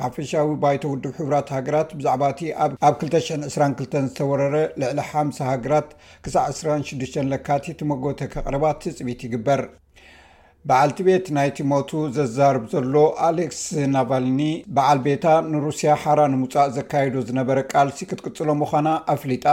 ሓፈሻዊ 0.00 0.48
ባይተ 0.62 0.84
ውድብ 0.92 1.12
ሕቡራት 1.20 1.50
ሃገራት 1.56 1.92
ብዛዕባ 1.98 2.22
እቲ 2.34 2.40
ኣብ 2.66 2.72
222 3.02 3.98
ዝተወረረ 4.08 4.54
ልዕሊ 4.84 4.98
ሓ0 5.10 5.44
ሃገራት 5.52 5.90
ክሳዕ 6.26 6.46
26 6.60 7.20
ለካቲ 7.34 7.66
ትመጎተ 7.82 8.20
ከቕርባ 8.36 8.64
ትፅቢት 8.84 9.22
ይግበር 9.28 9.62
በዓልቲ 10.68 10.98
ቤት 11.06 11.26
ናይ 11.36 11.48
ቲሞቱ 11.56 11.90
ዘዛርብ 12.16 12.62
ዘሎ 12.72 12.94
ኣሌክስ 13.26 13.60
ናቫልኒ 13.94 14.40
በዓል 14.76 14.98
ቤታ 15.06 15.26
ንሩስያ 15.50 15.90
ሓራ 16.02 16.20
ንምውፃእ 16.32 16.72
ዘካይዶ 16.76 17.14
ዝነበረ 17.28 17.58
ቃልሲ 17.72 17.98
ክትቅጽሎ 18.10 18.48
ምዃና 18.62 18.88
ኣፍሊጣ 19.14 19.46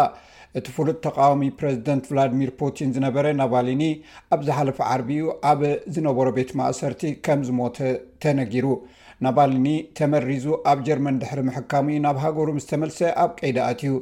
እቲ 0.59 0.67
ፍሉጥ 0.75 0.97
ተቃዋሚ 1.05 1.43
ፕረዚደንት 1.59 2.03
ቭላድሚር 2.11 2.51
ፑቲን 2.59 2.93
ዝነበረ 2.95 3.25
ናቫልኒ 3.41 3.83
ኣብ 4.33 4.41
ዝሓለፈ 4.47 4.77
ዓርቢኡ 4.93 5.25
ኣብ 5.51 5.61
ዝነበሮ 5.95 6.27
ቤት 6.37 6.51
ማእሰርቲ 6.61 7.01
ከም 7.27 7.41
ዝሞተ 7.49 7.77
ተነጊሩ 8.25 8.67
ናቫልኒ 9.25 9.67
ተመሪዙ 9.99 10.45
ኣብ 10.71 10.79
ጀርመን 10.87 11.19
ድሕሪ 11.23 11.41
ምሕካሚ 11.49 11.89
ናብ 12.05 12.17
ሃገሩ 12.25 12.47
ምስተመልሰ 12.57 12.99
ኣብ 13.23 13.31
ቀይዳኣትእዩ 13.39 13.95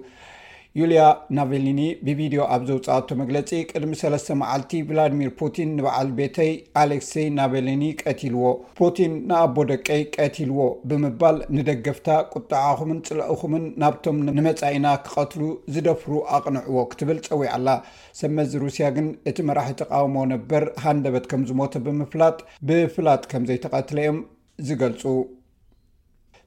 ዩልያ 0.80 1.02
ናቨሊኒ 1.38 1.82
ብቪድዮ 2.06 2.40
ኣብ 2.54 2.62
ዘውፅአቶ 2.68 3.10
መግለፂ 3.20 3.50
ቅድሚ3ስተ 3.72 4.30
መዓልቲ 4.40 4.72
ቭላድሚር 4.90 5.30
ፑቲን 5.40 5.70
ንበዓል 5.78 6.08
ቤተይ 6.20 6.50
ኣሌክሰይ 6.82 7.28
ናቨሊኒ 7.40 7.84
ቀትልዎ 8.04 8.46
ፑቲን 8.80 9.12
ንኣቦ 9.32 9.56
ደቀይ 9.72 10.02
ቀቲ 10.16 10.38
ልዎ 10.52 10.64
ብምባል 10.92 11.38
ንደገፍታ 11.58 12.08
ቁጥዓኹምን 12.38 13.00
ፅልዑኹምን 13.10 13.66
ናብቶም 13.84 14.18
ንመጻኢና 14.38 14.88
ክቐትሉ 15.06 15.44
ዝደፍሩ 15.76 16.12
ኣቕንዕዎ 16.40 16.80
ክትብል 16.94 17.20
ፀዊዓ 17.30 17.52
ኣላ 17.60 17.70
ሰመዚ 18.22 18.52
ሩስያ 18.66 18.88
ግን 18.98 19.10
እቲ 19.34 19.38
መራሒ 19.52 19.70
ተቃውሞ 19.84 20.18
ነበር 20.34 20.66
ሃንደበት 20.88 21.28
ከም 21.34 21.44
ዝሞተ 21.52 21.84
ብምፍላጥ 21.88 22.40
ብፍላጥ 22.72 23.22
ከምዘይተቐትለ 23.34 24.00
እዮም 24.06 24.20
ዝገልፁ 24.70 25.04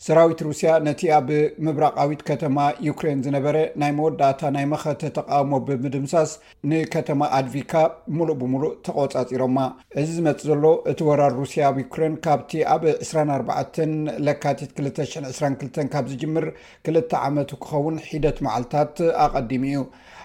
ሰራዊት 0.05 0.41
ሩስያ 0.47 0.71
ነቲ 0.87 1.03
ኣብ 1.17 1.29
ምብራቃዊት 1.67 2.23
ከተማ 2.29 2.57
ዩክሬን 2.87 3.21
ዝነበረ 3.27 3.57
ናይ 3.81 3.93
መወዳእታ 3.99 4.41
ናይ 4.57 4.65
መኸተ 4.73 5.03
ተቃወሞ 5.19 5.53
ብምድምሳስ 5.69 6.31
ንከተማ 6.71 7.21
ኣድቪካ 7.39 7.73
ሙሉእ 8.17 8.37
ብሙሉእ 8.43 8.75
ተቆፃፂሮማ 8.89 9.59
እዚ 10.01 10.09
ዝመፅእ 10.17 10.45
ዘሎ 10.51 10.65
እቲ 10.93 11.01
ወራር 11.09 11.33
ሩስያ 11.41 11.63
ኣብ 11.71 11.79
ዩክሬን 11.83 12.17
ካብቲ 12.27 12.53
ኣብ 12.75 12.83
24 12.91 13.81
ለካቲት 14.27 14.75
222 14.89 15.81
ካብ 15.95 16.07
ዝጅምር 16.13 16.47
2ልተ 16.91 17.13
ዓመቱ 17.29 17.51
ክኸውን 17.65 17.97
ሒደት 18.11 18.39
መዓልታት 18.49 18.97
ኣቐዲሙ 19.27 19.65
እዩ 19.73 19.81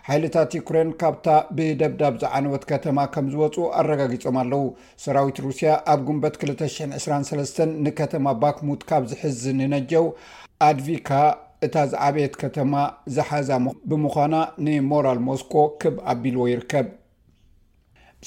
ሓይልታት 0.06 0.52
ዩኩሬን 0.58 0.90
ካብታ 1.02 1.26
ብደብዳብ 1.58 2.14
ዝዓንወት 2.22 2.64
ከተማ 2.70 2.98
ከም 3.14 3.26
ዝወፁ 3.34 3.56
ኣረጋጊፆም 3.80 4.38
ኣለዉ 4.42 4.64
ሰራዊት 5.04 5.38
ሩስያ 5.46 5.70
ኣብ 5.94 6.00
ጉንበት 6.08 6.36
223 6.44 7.62
ንከተማ 7.88 8.26
ባክሙት 8.44 8.82
ካብ 8.92 9.04
ዝሕዝ 9.12 9.42
ንነጀው 9.60 10.08
ኣድቪካ 10.70 11.12
እታ 11.68 11.76
ዝዓበየት 11.92 12.36
ከተማ 12.44 12.74
ዝሓዛ 13.18 13.50
ብምዃና 13.92 14.36
ንሞራል 14.68 15.22
ሞስኮ 15.30 15.54
ክብ 15.84 15.98
ኣቢልዎ 16.14 16.46
ይርከብ 16.54 16.88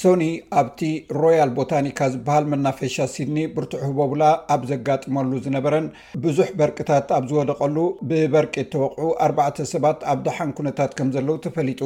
ሶኒ 0.03 0.23
ኣብቲ 0.61 0.81
ሮያል 1.23 1.51
ቦታኒካ 1.59 2.01
ዝበሃል 2.13 2.45
መናፈሻ 2.53 2.95
ሲድኒ 3.13 3.37
ብርትዕ 3.57 3.81
ህበውላ 3.89 4.23
ኣብ 4.55 4.63
ዘጋጥመሉ 4.71 5.31
ዝነበረን 5.45 5.87
ብዙሕ 6.25 6.49
በርቂታት 6.61 7.11
ኣብ 7.17 7.25
ዝወደቐሉ 7.31 7.77
ብበርቂት 8.11 8.69
ተወቕዑ 8.75 9.11
ኣባዕተ 9.29 9.59
ሰባት 9.75 10.01
ኣብ 10.13 10.21
ደሓን 10.29 10.53
ኩነታት 10.61 10.95
ከም 11.01 11.11
ዘለው 11.17 11.37
ተፈሊጡ 11.47 11.83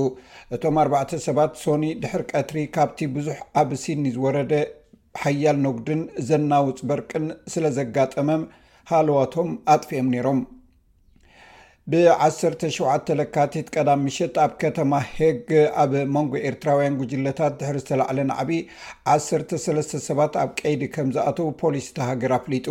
እቶም 0.57 0.79
ኣባዕተ 0.85 1.21
ሰባት 1.29 1.53
ሶኒ 1.65 1.85
ድሕር 2.05 2.25
ቀትሪ 2.33 2.59
ካብቲ 2.77 2.99
ብዙሕ 3.19 3.37
ኣብ 3.63 3.73
ሲድኒ 3.85 4.07
ዝወረደ 4.19 4.55
ሓያል 5.25 5.59
ነጉድን 5.67 6.01
ዘናውፅ 6.31 6.81
በርቅን 6.91 7.27
ስለ 7.55 7.65
ዘጋጠመ 7.79 8.29
ሃለዋቶም 8.93 9.49
ኣጥፍኦም 9.75 10.09
ነይሮም 10.15 10.39
ብ17 11.93 13.11
ለካቲት 13.19 13.69
ቀዳም 13.75 14.01
ምሸጥ 14.07 14.33
ኣብ 14.43 14.53
ከተማ 14.63 14.93
ሄግ 15.13 15.47
ኣብ 15.83 15.93
መንጎ 16.15 16.33
ኤርትራውያን 16.49 16.99
ጉጅለታት 17.01 17.53
ድሕር 17.61 17.77
ዝተላዕለ 17.83 18.19
ናዕብ 18.31 18.51
13 19.13 19.97
ሰባት 20.09 20.35
ኣብ 20.43 20.51
ቀይዲ 20.63 20.83
ከም 20.97 21.09
ዝኣተው 21.15 21.49
ፖሊስ 21.63 21.87
ተሃገር 21.99 22.33
ኣፍሊጡ 22.39 22.67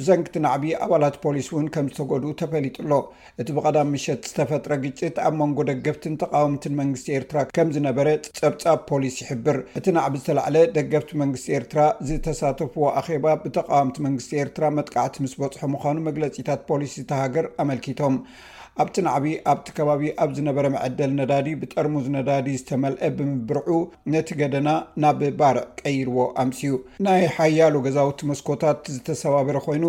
ብሰንግቲ 0.00 0.36
ናዕብ 0.44 0.62
ኣባላት 0.84 1.16
ፖሊስ 1.24 1.48
እውን 1.52 1.66
ከም 1.74 1.86
ዝተጎዱኡ 1.90 2.30
ተፈሊጡሎ 2.40 2.92
እቲ 3.42 3.48
ብቐዳም 3.56 3.90
ምሸት 3.94 4.22
ዝተፈጥረ 4.30 4.72
ግጭት 4.84 5.16
ኣብ 5.26 5.34
መንጎ 5.40 5.58
ደገፍትን 5.70 6.14
ተቃወምትን 6.22 6.74
መንግስቲ 6.80 7.08
ኤርትራ 7.18 7.38
ከም 7.58 7.68
ዝነበረ 7.76 8.08
ፀብፃብ 8.40 8.80
ፖሊስ 8.90 9.16
ይሕብር 9.22 9.58
እቲ 9.80 9.86
ንዕብ 9.98 10.16
ዝተላዕለ 10.20 10.56
ደገፍቲ 10.78 11.12
መንግስቲ 11.22 11.48
ኤርትራ 11.58 11.80
ዝተሳተፍዎ 12.08 12.86
ኣኼባ 13.02 13.26
ብተቃዋምቲ 13.44 13.98
መንግስቲ 14.08 14.32
ኤርትራ 14.46 14.64
መጥካዕቲ 14.78 15.16
ምስ 15.26 15.34
በፅሖ 15.42 15.64
ምኳኑ 15.74 15.96
መግለፂታት 16.08 16.62
ፖሊስ 16.72 16.96
ተሃገር 17.12 17.48
ኣመልኪቶም 17.66 18.16
ኣብቲ 18.82 18.94
ናዕብ 19.06 19.24
ኣብቲ 19.50 19.68
ከባቢ 19.76 20.02
ኣብ 20.22 20.30
ዝነበረ 20.36 20.64
መዐደል 20.74 21.12
ነዳዲ 21.18 21.48
ብጠርሙዝ 21.60 22.06
ነዳዲ 22.14 22.46
ዝተመልአ 22.60 23.10
ብምብርዑ 23.18 23.76
ነቲ 24.12 24.28
ገደና 24.40 24.68
ናብ 25.02 25.20
ባርዕ 25.40 25.62
ቀይርዎ 25.80 26.16
ኣምስዩ 26.42 26.72
ናይ 27.06 27.22
ሓያሉ 27.36 27.74
ገዛውቲ 27.86 28.20
መስኮታት 28.30 28.80
ዝተሰባበረ 28.94 29.56
ኮይኑ 29.66 29.84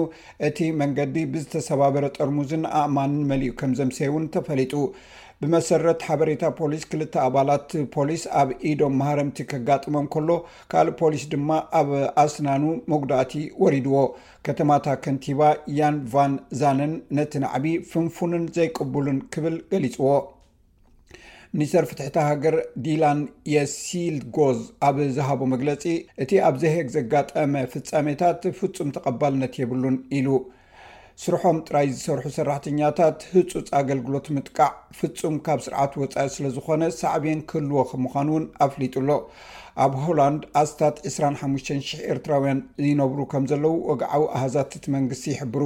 እቲ 0.50 0.60
መንገዲ 0.82 1.18
ብዝተሰባበረ 1.36 2.06
ጠርሙዝን 2.18 2.66
ኣእማንን 2.82 3.26
መልዩ 3.32 3.52
ከም 3.62 3.74
ዘምሰይ 3.80 4.10
እውን 4.12 4.28
ተፈሊጡ 4.36 4.74
ብመሰረት 5.44 6.02
ሓበሬታ 6.08 6.44
ፖሊስ 6.60 6.84
ክልተ 6.92 7.14
ኣባላት 7.28 7.72
ፖሊስ 7.96 8.22
ኣብ 8.42 8.50
ኢዶም 8.70 8.94
ማሃረምቲ 9.00 9.38
ከጋጥሞም 9.52 10.08
ከሎ 10.14 10.30
ካልእ 10.72 10.96
ፖሊስ 11.02 11.24
ድማ 11.34 11.50
ኣብ 11.80 11.90
ኣስናኑ 12.24 12.64
ሞጉዳእቲ 12.92 13.34
ወሪድዎ 13.64 13.96
ከተማታ 14.48 14.88
ከንቲባ 15.06 15.42
ያን 15.80 15.98
ቫን 16.14 16.36
ዛነን 16.62 16.94
ነቲ 17.20 17.34
ናዕቢ 17.46 17.68
ፍንፉንን 17.92 18.46
ዘይቅብሉን 18.58 19.20
ክብል 19.36 19.58
ገሊፅዎ 19.74 20.10
ሚኒስተር 21.58 21.84
ፍትሕታ 21.90 22.18
ሃገር 22.30 22.56
ዲላን 22.86 23.20
የሲልጎዝ 23.56 24.58
ኣብ 24.88 24.98
ዝሃቦ 25.18 25.42
መግለፂ 25.54 25.84
እቲ 26.24 26.32
ኣብ 26.48 26.56
ዘሄግ 26.64 26.88
ዘጋጠመ 26.98 27.54
ፍፃሜታት 27.74 28.42
ፍጹም 28.60 28.90
ተቐባልነት 28.96 29.54
የብሉን 29.62 29.98
ኢሉ 30.18 30.28
ስርሖም 31.24 31.58
ጥራይ 31.68 31.86
ዝሰርሑ 31.96 32.24
ሰራሕተኛታት 32.38 33.20
ህፁፅ 33.34 33.68
ኣገልግሎት 33.80 34.26
ምጥቃዕ 34.36 34.70
ፍፁም 34.98 35.36
ካብ 35.46 35.60
ስርዓት 35.66 35.94
ወፃኢ 36.02 36.26
ስለዝኮነ 36.36 36.84
ሳዕብን 37.00 37.40
ክህልዎ 37.50 37.84
ከምዃኑ 37.92 38.28
እውን 38.34 38.46
ኣፍሊጡሎ 38.66 39.10
ኣብ 39.84 39.94
ሆላንድ 40.06 40.42
ኣስታት 40.62 40.98
25000 41.12 41.94
ኤርትራውያን 42.12 42.60
ይነብሩ 42.90 43.20
ከም 43.32 43.46
ዘለው 43.54 43.74
ወግዓዊ 43.90 44.22
ኣሃዛት 44.36 44.76
እቲ 44.80 44.86
መንግስቲ 44.98 45.26
ይሕብሩ 45.36 45.64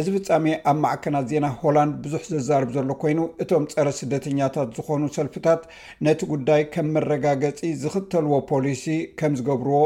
እዚ 0.00 0.08
ፍፃሜ 0.18 0.46
ኣብ 0.72 0.78
ማዕከናት 0.84 1.28
ዜና 1.32 1.46
ሆላንድ 1.60 1.94
ብዙሕ 2.06 2.22
ዘዛርብ 2.34 2.68
ዘሎ 2.76 2.90
ኮይኑ 3.02 3.20
እቶም 3.44 3.66
ፀረ 3.74 3.88
ስደተኛታት 4.02 4.70
ዝኾኑ 4.78 5.02
ሰልፍታት 5.18 5.62
ነቲ 6.06 6.20
ጉዳይ 6.34 6.64
ከም 6.74 6.88
መረጋገፂ 6.96 7.60
ዝኽተልዎ 7.84 8.34
ፖሊሲ 8.52 8.86
ከም 9.20 9.34
ዝገብርዎ 9.40 9.80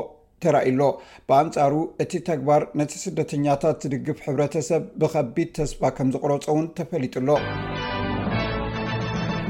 እሎ 0.70 0.80
ብአምፃሩ 1.28 1.74
እቲ 2.02 2.12
ተግባር 2.28 2.62
ነቲ 2.80 2.92
ስደተኛታት 3.04 3.78
ዝድግፍ 3.84 4.18
ሕብረሰብ 4.26 4.82
ብከቢድ 5.00 5.50
ተስፋ 5.58 5.80
ከም 5.96 6.08
ዝቆረፀ 6.14 6.44
ውን 6.56 6.66
ተፈሊጡሎ 6.78 7.30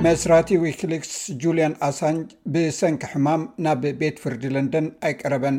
መስራቲ 0.04 0.48
ዊኪሊክስ 0.62 1.12
ጁልያን 1.42 1.74
ኣሳንጅ 1.88 2.28
ብሰንኪ 2.52 3.02
ሕማም 3.12 3.42
ናብ 3.64 3.82
ቤት 4.00 4.16
ፍርዲ 4.22 4.42
ለንደን 4.54 4.86
ኣይቀረበን 5.08 5.56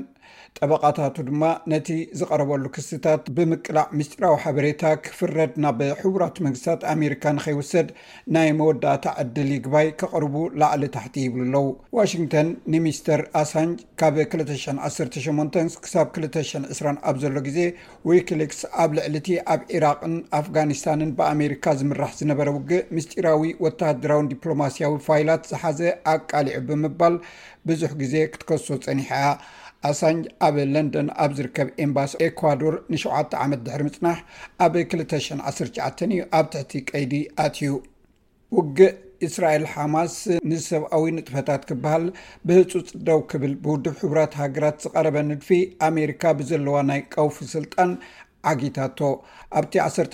ጠበቃታቱ 0.58 1.16
ድማ 1.28 1.46
ነቲ 1.72 1.88
ዝቀርበሉ 2.18 2.66
ክስታት 2.76 3.24
ብምቅላዕ 3.38 3.88
ምስጢራዊ 4.00 4.36
ሓበሬታ 4.44 4.84
ክፍረድ 5.06 5.54
ናብ 5.64 5.80
ሕቡራት 6.02 6.36
መንግስታት 6.46 6.84
ኣሜሪካ 6.92 7.24
ንከይወሰድ 7.38 7.88
ናይ 8.36 8.50
መወዳእታ 8.60 9.06
ዕድልይግባይ 9.22 9.88
ከቕርቡ 10.02 10.36
ላዕሊ 10.62 10.86
ታሕቲ 10.96 11.16
ይብሉ 11.24 11.42
ኣለው 11.48 11.66
ዋሽንግተን 11.98 12.50
ንሚስተር 12.76 13.24
ኣሳንጅ 13.42 13.82
ካብ 14.02 14.16
218 14.30 15.82
ክሳብ 15.86 16.08
2020 16.20 16.96
ኣብ 17.12 17.18
ዘሎ 17.24 17.36
ግዜ 17.48 17.60
ዊኪሊክስ 18.12 18.62
ኣብ 18.86 18.90
ልዕሊ 19.00 19.18
እቲ 19.22 19.30
ኣብ 19.56 19.62
ኢራቅን 19.76 20.16
ኣፍጋኒስታንን 20.40 21.12
ብኣሜሪካ 21.20 21.66
ዝምራሕ 21.82 22.14
ዝነበረ 22.22 22.48
ውግእ 22.60 22.88
ምስጢራዊ 22.98 23.44
ወተሃድራውን 23.66 24.32
ዲፕሎማሲያዊ 24.36 24.96
ፋይላት 25.10 25.44
ዝሓዘ 25.52 25.82
ኣቃሊዑ 26.16 26.58
ብምባል 26.72 27.18
ብዙሕ 27.70 27.92
ግዜ 28.04 28.16
ክትከሶ 28.32 28.68
ፀኒሐ 28.88 29.08
እያ 29.20 29.22
ኣሳጅ 29.88 30.20
ኣብ 30.48 30.56
ለንደን 30.74 31.08
ኣብ 31.24 31.32
ዝርከብ 31.38 31.68
ኤምባሲ 31.84 32.12
ኤኳዶር 32.28 32.76
ን7 32.94 33.34
ዓመት 33.44 33.60
ድሕሪ 33.66 33.82
ምፅናሕ 33.88 34.18
ኣብ 34.66 34.74
219 34.78 36.14
እዩ 36.14 36.22
ኣብ 36.38 36.46
ትሕቲ 36.54 36.74
ቀይዲ 36.90 37.14
ኣትዩ 37.46 37.72
ውጊእ 38.58 38.94
እስራኤል 39.28 39.64
ሓማስ 39.74 40.14
ንሰብኣዊ 40.52 41.04
ንጥፈታት 41.18 41.62
ክበሃል 41.70 42.06
ብህፁፅ 42.48 42.88
ደው 43.08 43.20
ክብል 43.32 43.54
ብውድብ 43.64 43.96
ሕቡራት 44.02 44.34
ሃገራት 44.42 44.80
ዝቀረበ 44.86 45.16
ንድፊ 45.30 45.50
ኣሜሪካ 45.90 46.24
ብዘለዋ 46.40 46.76
ናይ 46.90 47.02
ቃውፊ 47.16 47.38
ስልጣን 47.56 47.92
ዓጊታቶ 48.52 49.00
ኣብቲ 49.60 49.74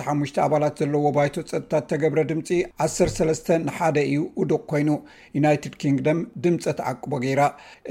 15 0.10 0.40
ኣባላት 0.46 0.76
ዘለዎ 0.82 1.04
ባይቶ 1.18 1.34
ፀጥታ 1.52 1.74
እተገብረ 1.84 2.20
ድምፂ 2.32 2.50
13 2.86 3.52
1ደ 3.78 3.98
እዩ 4.10 4.20
ውዱቕ 4.40 4.62
ኮይኑ 4.72 4.90
ዩናይትድ 5.38 5.74
ኪንግደም 5.84 6.20
ድምፀ 6.46 6.66
ተዓቅቦ 6.80 7.12
ገይራ 7.26 7.42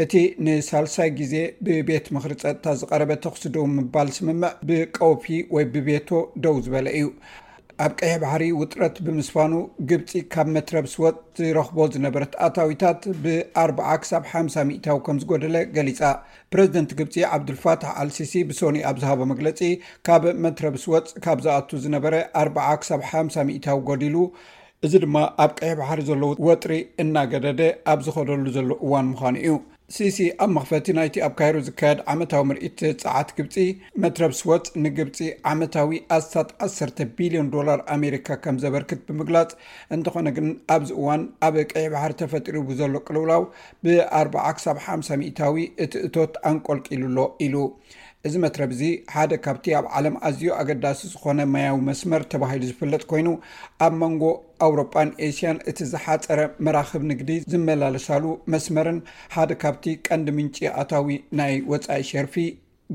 እቲ 0.05 0.13
ንሳልሳይ 0.47 1.11
ግዜ 1.21 1.35
ብቤት 1.69 2.09
ምክሪ 2.17 2.35
ፀጥታ 2.45 2.67
ዝቐረበ 2.83 3.11
ተኽስዶ 3.27 3.57
ምባል 3.77 4.11
ስምምዕ 4.19 4.53
ብቀውፒ 4.71 5.27
ወይ 5.57 5.67
ብቤቶ 5.77 6.09
ደው 6.45 6.57
ዝበለ 6.67 6.89
እዩ 6.99 7.07
ኣብ 7.85 7.93
ቀሒ 7.99 8.13
ባሕሪ 8.23 8.45
ውጥረት 8.61 8.97
ብምስፋኑ 9.05 9.53
ግብፂ 9.91 10.11
ካብ 10.33 10.49
መትረብስ 10.57 10.95
ወፅ 11.03 11.17
ዝረኽቦ 11.39 11.79
ዝነበረ 11.95 12.23
ተኣታዊታት 12.33 13.01
ብኣርባዓ 13.23 13.93
ክሳብ 14.03 14.25
ሓምሳ 14.33 14.57
ሚእታዊ 14.71 14.99
ከምዝጎደለ 15.07 15.57
ገሊፃ 15.77 16.01
ፕረዚደንት 16.55 16.91
ግብፂ 16.99 17.15
ዓብዱልፋትሕ 17.37 17.93
አልሲሲ 18.03 18.35
ብሶኒ 18.51 18.81
ኣብ 18.91 18.99
ዝሃቦ 19.05 19.21
መግለፂ 19.33 19.61
ካብ 20.09 20.25
መትረብስወፅ 20.47 21.07
ካብ 21.27 21.41
ዝኣቱ 21.47 21.71
ዝነበረ 21.87 22.15
ኣርዓ 22.43 22.69
ክሳብ 22.83 23.03
ሓምሳ 23.11 23.37
ሚታዊ 23.51 23.81
ጎዲሉ 23.91 24.17
እዚ 24.87 24.95
ድማ 25.05 25.17
ኣብ 25.45 25.51
ቀሒ 25.61 25.73
ባሕሪ 25.81 26.01
ዘለው 26.11 26.31
ወጥሪ 26.49 26.75
እናገደደ 27.05 27.63
ኣብ 27.93 27.99
ዝኸደሉ 28.09 28.45
ዘሎ 28.59 28.71
እዋን 28.87 29.09
ምዃኑ 29.15 29.35
እዩ 29.47 29.57
ሲሲ 29.95 30.19
ኣብ 30.45 30.51
መኽፈቲ 30.57 30.87
ናይቲ 30.97 31.15
ኣብ 31.27 31.33
ካይሮ 31.39 31.57
ዝካየድ 31.69 32.01
ዓመታዊ 32.13 32.43
ምርኢት 32.49 32.81
ፀዓት 33.03 33.31
ግብፂ 33.39 33.55
መትረብ 34.03 34.33
ስወፅ 34.41 34.67
ንግብፂ 34.85 35.19
ዓመታዊ 35.53 35.97
ኣስታት 36.17 36.51
1ሰተ 36.67 36.99
ቢልዮን 37.19 37.49
ዶላር 37.55 37.81
ኣሜሪካ 37.97 38.29
ከም 38.45 38.59
ዘበርክት 38.65 39.01
ብምግላጽ 39.09 39.51
እንትኾነ 39.97 40.27
ግን 40.37 40.47
ኣብዚ 40.75 40.91
እዋን 40.99 41.25
ኣብ 41.49 41.57
ቀዒ 41.73 41.85
ባሕር 41.95 42.15
ተፈጢር 42.21 42.59
ዘሎ 42.81 42.95
ቅልውላው 43.09 43.45
ብ40 43.87 44.63
ሳ50ታዊ 44.67 45.65
እቲ 45.87 45.93
እቶት 46.09 46.37
ኣንቆልቂሉሎ 46.51 47.19
ኢሉ 47.47 47.57
እዚ 48.29 48.35
መትረብ 48.45 48.71
ዚ 48.79 48.87
ሓደ 49.13 49.33
ካብቲ 49.45 49.65
ኣብ 49.79 49.87
ዓለም 49.99 50.17
ኣዝዩ 50.29 50.47
ኣገዳሲ 50.61 51.01
ዝኾነ 51.13 51.41
ማያዊ 51.53 51.77
መስመር 51.87 52.23
ተባሂሉ 52.33 52.63
ዝፍለጥ 52.71 53.03
ኮይኑ 53.13 53.29
ኣብ 53.87 53.93
መንጎ 54.03 54.25
ኣውሮጳን 54.67 55.11
ኤስያን 55.27 55.59
እቲ 55.71 55.79
ዝሓፀረ 55.93 56.41
መራክብ 56.67 57.05
ንግዲ 57.13 57.31
ዝመላለሳሉ 57.53 58.25
መስመርን 58.55 58.99
ሓደ 59.37 59.51
ካብቲ 59.63 59.87
ቀንዲ 60.09 60.29
ምንጪ 60.39 60.59
ኣታዊ 60.83 61.15
ናይ 61.41 61.55
ወፃኢ 61.73 62.01
ሸርፊ 62.11 62.37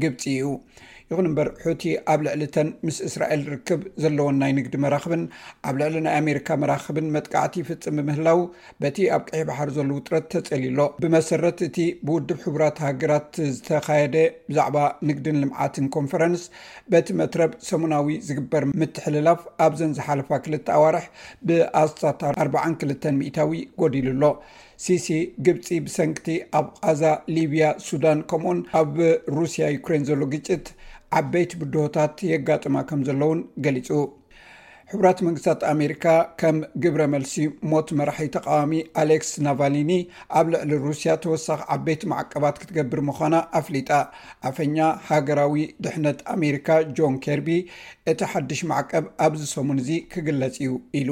ግብፂ 0.04 0.24
እዩ 0.36 0.46
ይኹን 1.12 1.28
እምበር 1.30 1.47
ሑቲ 1.66 1.84
ኣብ 2.12 2.20
ልዕሊ 2.26 2.43
ተን 2.53 2.70
ምስ 2.86 2.95
እስራኤል 3.08 3.41
ዝርክብ 3.47 3.82
ዘለዎን 4.03 4.38
ናይ 4.41 4.51
ንግዲ 4.58 4.74
መራክብን 4.86 5.24
ኣብ 5.70 5.76
ልዕሊ 5.82 5.95
ናይ 6.06 6.16
ኣሜሪካ 6.22 6.47
መራክብን 6.62 7.12
መጥቃዕቲ 7.16 7.56
ይፍፅም 7.62 7.97
ብምህላው 7.99 8.39
በቲ 8.84 8.97
ኣብ 9.18 9.22
ቅሒ 9.30 9.41
ባሕር 9.49 9.70
ዘሉ 9.78 9.89
ውጥረት 9.97 10.26
ተጸሊሎ 10.36 10.80
ብመሰረት 11.03 11.60
እቲ 11.68 11.78
ብውድብ 12.08 12.39
ሕቡራት 12.45 12.80
ሃገራት 12.88 13.30
ዝተካየደ 13.58 14.16
ብዛዕባ 14.49 14.78
ንግድን 15.10 15.39
ልምዓትን 15.43 15.88
ኮንፈረንስ 15.97 16.45
በቲ 16.93 17.08
መትረብ 17.22 17.53
ሰሙናዊ 17.70 18.10
ዝግበር 18.30 18.66
ምትሕልላፍ 18.84 19.41
ኣብዘን 19.68 19.95
ዝሓለፋ 19.99 20.32
ክልተ 20.45 20.68
ኣዋርሕ 20.80 21.08
ብኣስታታ 21.49 22.22
42ልተ 22.45 23.03
ሚእታዊ 23.22 23.51
ጎዲሉ 23.84 24.10
ኣሎ 24.16 24.24
ሲሲ 24.84 25.08
ግብፂ 25.46 25.68
ብሰንግቲ 25.86 26.28
ኣብ 26.60 26.68
ቃዛ 26.84 27.02
ሊብያ 27.36 27.66
ሱዳን 27.88 28.20
ከምኡን 28.32 28.60
ኣብ 28.82 28.96
ሩስያ 29.38 29.66
ዩኩሬን 29.76 30.06
ዘሎ 30.10 30.22
ግጭት 30.34 30.66
ዓበይቲ 31.20 31.52
ብድሆታት 31.62 32.18
የጋጥማ 32.32 32.76
ከም 32.90 33.02
ዘለውን 33.10 33.40
ገሊፁ 33.66 33.90
ሕብራት 34.92 35.20
መንግስታት 35.26 35.62
ኣሜሪካ 35.74 36.04
ከም 36.40 36.58
ግብረ 36.84 37.04
መልሲ 37.14 37.34
ሞት 37.70 37.88
መራሒ 38.00 38.28
ተቃዋሚ 38.36 38.74
ኣሌክስ 39.02 39.32
ናቫልኒኒ 39.46 39.92
ኣብ 40.40 40.48
ልዕሊ 40.54 40.72
ሩስያ 40.88 41.14
ተወሳኺ 41.24 41.62
ዓበይቲ 41.76 42.04
ማዓቀባት 42.12 42.60
ክትገብር 42.64 43.02
ምዃና 43.10 43.36
ኣፍሊጣ 43.60 43.90
ኣፈኛ 44.50 44.78
ሃገራዊ 45.10 45.56
ድሕነት 45.86 46.20
ኣሜሪካ 46.36 46.68
ጆን 47.00 47.16
ኬርቢ 47.28 47.50
እቲ 48.14 48.20
ሓድሽ 48.34 48.62
ማዕቀብ 48.74 49.08
ኣብዝሰሙን 49.30 49.82
እዙ 49.86 49.90
ክግለጽ 50.14 50.58
እዩ 50.68 50.76
ኢሉ 51.02 51.10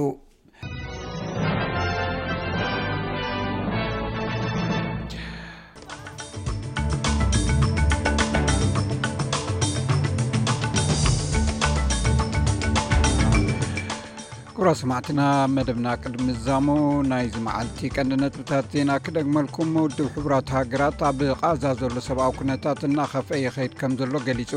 ኣራ 14.64 14.72
ሰማዕትና 14.82 15.22
መደብና 15.53 15.88
ቅድምዛሙ 16.01 16.66
ናይዚ 17.11 17.34
መዓልቲ 17.45 17.80
ቀንዲ 17.95 18.14
ነጥብታት 18.22 18.66
ዜና 18.74 18.91
ክደግመልኩም 19.05 19.72
መውድብ 19.76 20.07
ሕቡራት 20.14 20.51
ሃገራት 20.57 20.99
ኣብ 21.07 21.20
ቓዛ 21.41 21.64
ዘሎ 21.80 21.93
ሰብኣዊ 22.07 22.32
ኩነታት 22.39 22.80
እናኸፍአ 22.88 23.39
ይኸይድ 23.45 23.74
ከም 23.80 23.93
ዘሎ 23.99 24.14
ገሊጹ 24.28 24.51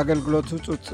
ኣገልግሎት 0.00 0.48
ህፁፅ 0.54 0.90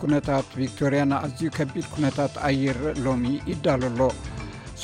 ኩነታት 0.00 0.50
ቪክቶርያ 0.62 1.02
ንኣዝዩ 1.12 1.48
ከቢድ 1.58 1.86
ኩነታት 1.94 2.34
ኣየርኢ 2.48 2.92
ሎሚ 3.06 3.24
ይዳሉሎ 3.52 4.00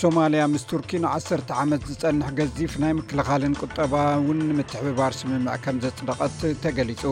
ሶማልያ 0.00 0.42
ምስ 0.54 0.64
ቱርኪ 0.70 0.90
ን1ሰተ 1.04 1.50
ዓመት 1.64 1.84
ዝፀንሕ 1.92 2.30
ገዚፍ 2.40 2.72
ናይ 2.84 2.94
ምክልኻልን 3.02 3.58
ቁጠባውን 3.64 4.40
ምትሕብባር 4.60 5.12
ስምምዕ 5.20 5.56
ከም 5.66 5.76
ዘፅደቐት 5.84 6.40
ተገሊጹ 6.64 7.04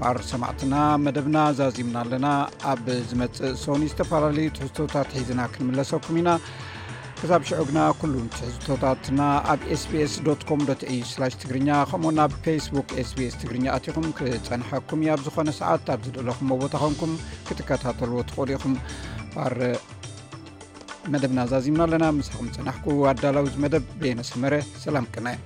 ባር 0.00 0.16
ሰማዕትና 0.30 0.74
መደብና 1.04 1.36
ዛዚምና 1.58 1.96
ኣለና 2.04 2.26
ኣብ 2.70 2.86
ዝመፅእ 3.10 3.52
ሶኒ 3.64 3.82
ዝተፈላለዩ 3.92 4.48
ትሕዝቶታት 4.56 5.08
ሒዝና 5.18 5.40
ክንምለሰኩም 5.52 6.16
ኢና 6.22 6.30
ክሳብ 7.20 7.42
ሽዑ 7.48 7.60
ግና 7.68 7.78
ኩሉ 8.00 8.14
ትሕዝቶታትና 8.36 9.20
ኣብ 9.52 9.62
ስቢስ 9.84 10.14
ኮ 10.48 10.58
ዩ 10.96 11.30
ትግርኛ 11.42 11.70
ከምኡው 11.90 12.14
ናብ 12.18 12.34
ፌስቡክ 12.46 12.90
ስስ 13.10 13.36
ትግርኛ 13.42 13.66
ኣትኹም 13.76 14.08
ክፀንሐኩም 14.18 15.02
እ 15.06 15.10
ኣብ 15.16 15.22
ዝኮነ 15.28 15.50
ሰዓት 15.62 15.88
ኣብ 15.94 16.02
ዝድእለኹምዎ 16.06 16.58
ቦታ 16.64 16.74
ኮንኩም 16.84 17.14
ክትከታተልዎ 17.48 18.18
ትቁሉኢኹም 18.30 18.74
ባር 19.34 19.56
መደብና 21.14 21.40
ዛዚምና 21.52 21.82
ኣለና 21.88 22.04
ምሳኩም 22.20 22.48
ፅናሕኩ 22.58 22.86
ኣዳላዊ 23.12 23.48
መደብ 23.64 23.86
ቤመስመረ 24.02 24.54
ሰላም 24.86 25.08
ቅና 25.16 25.38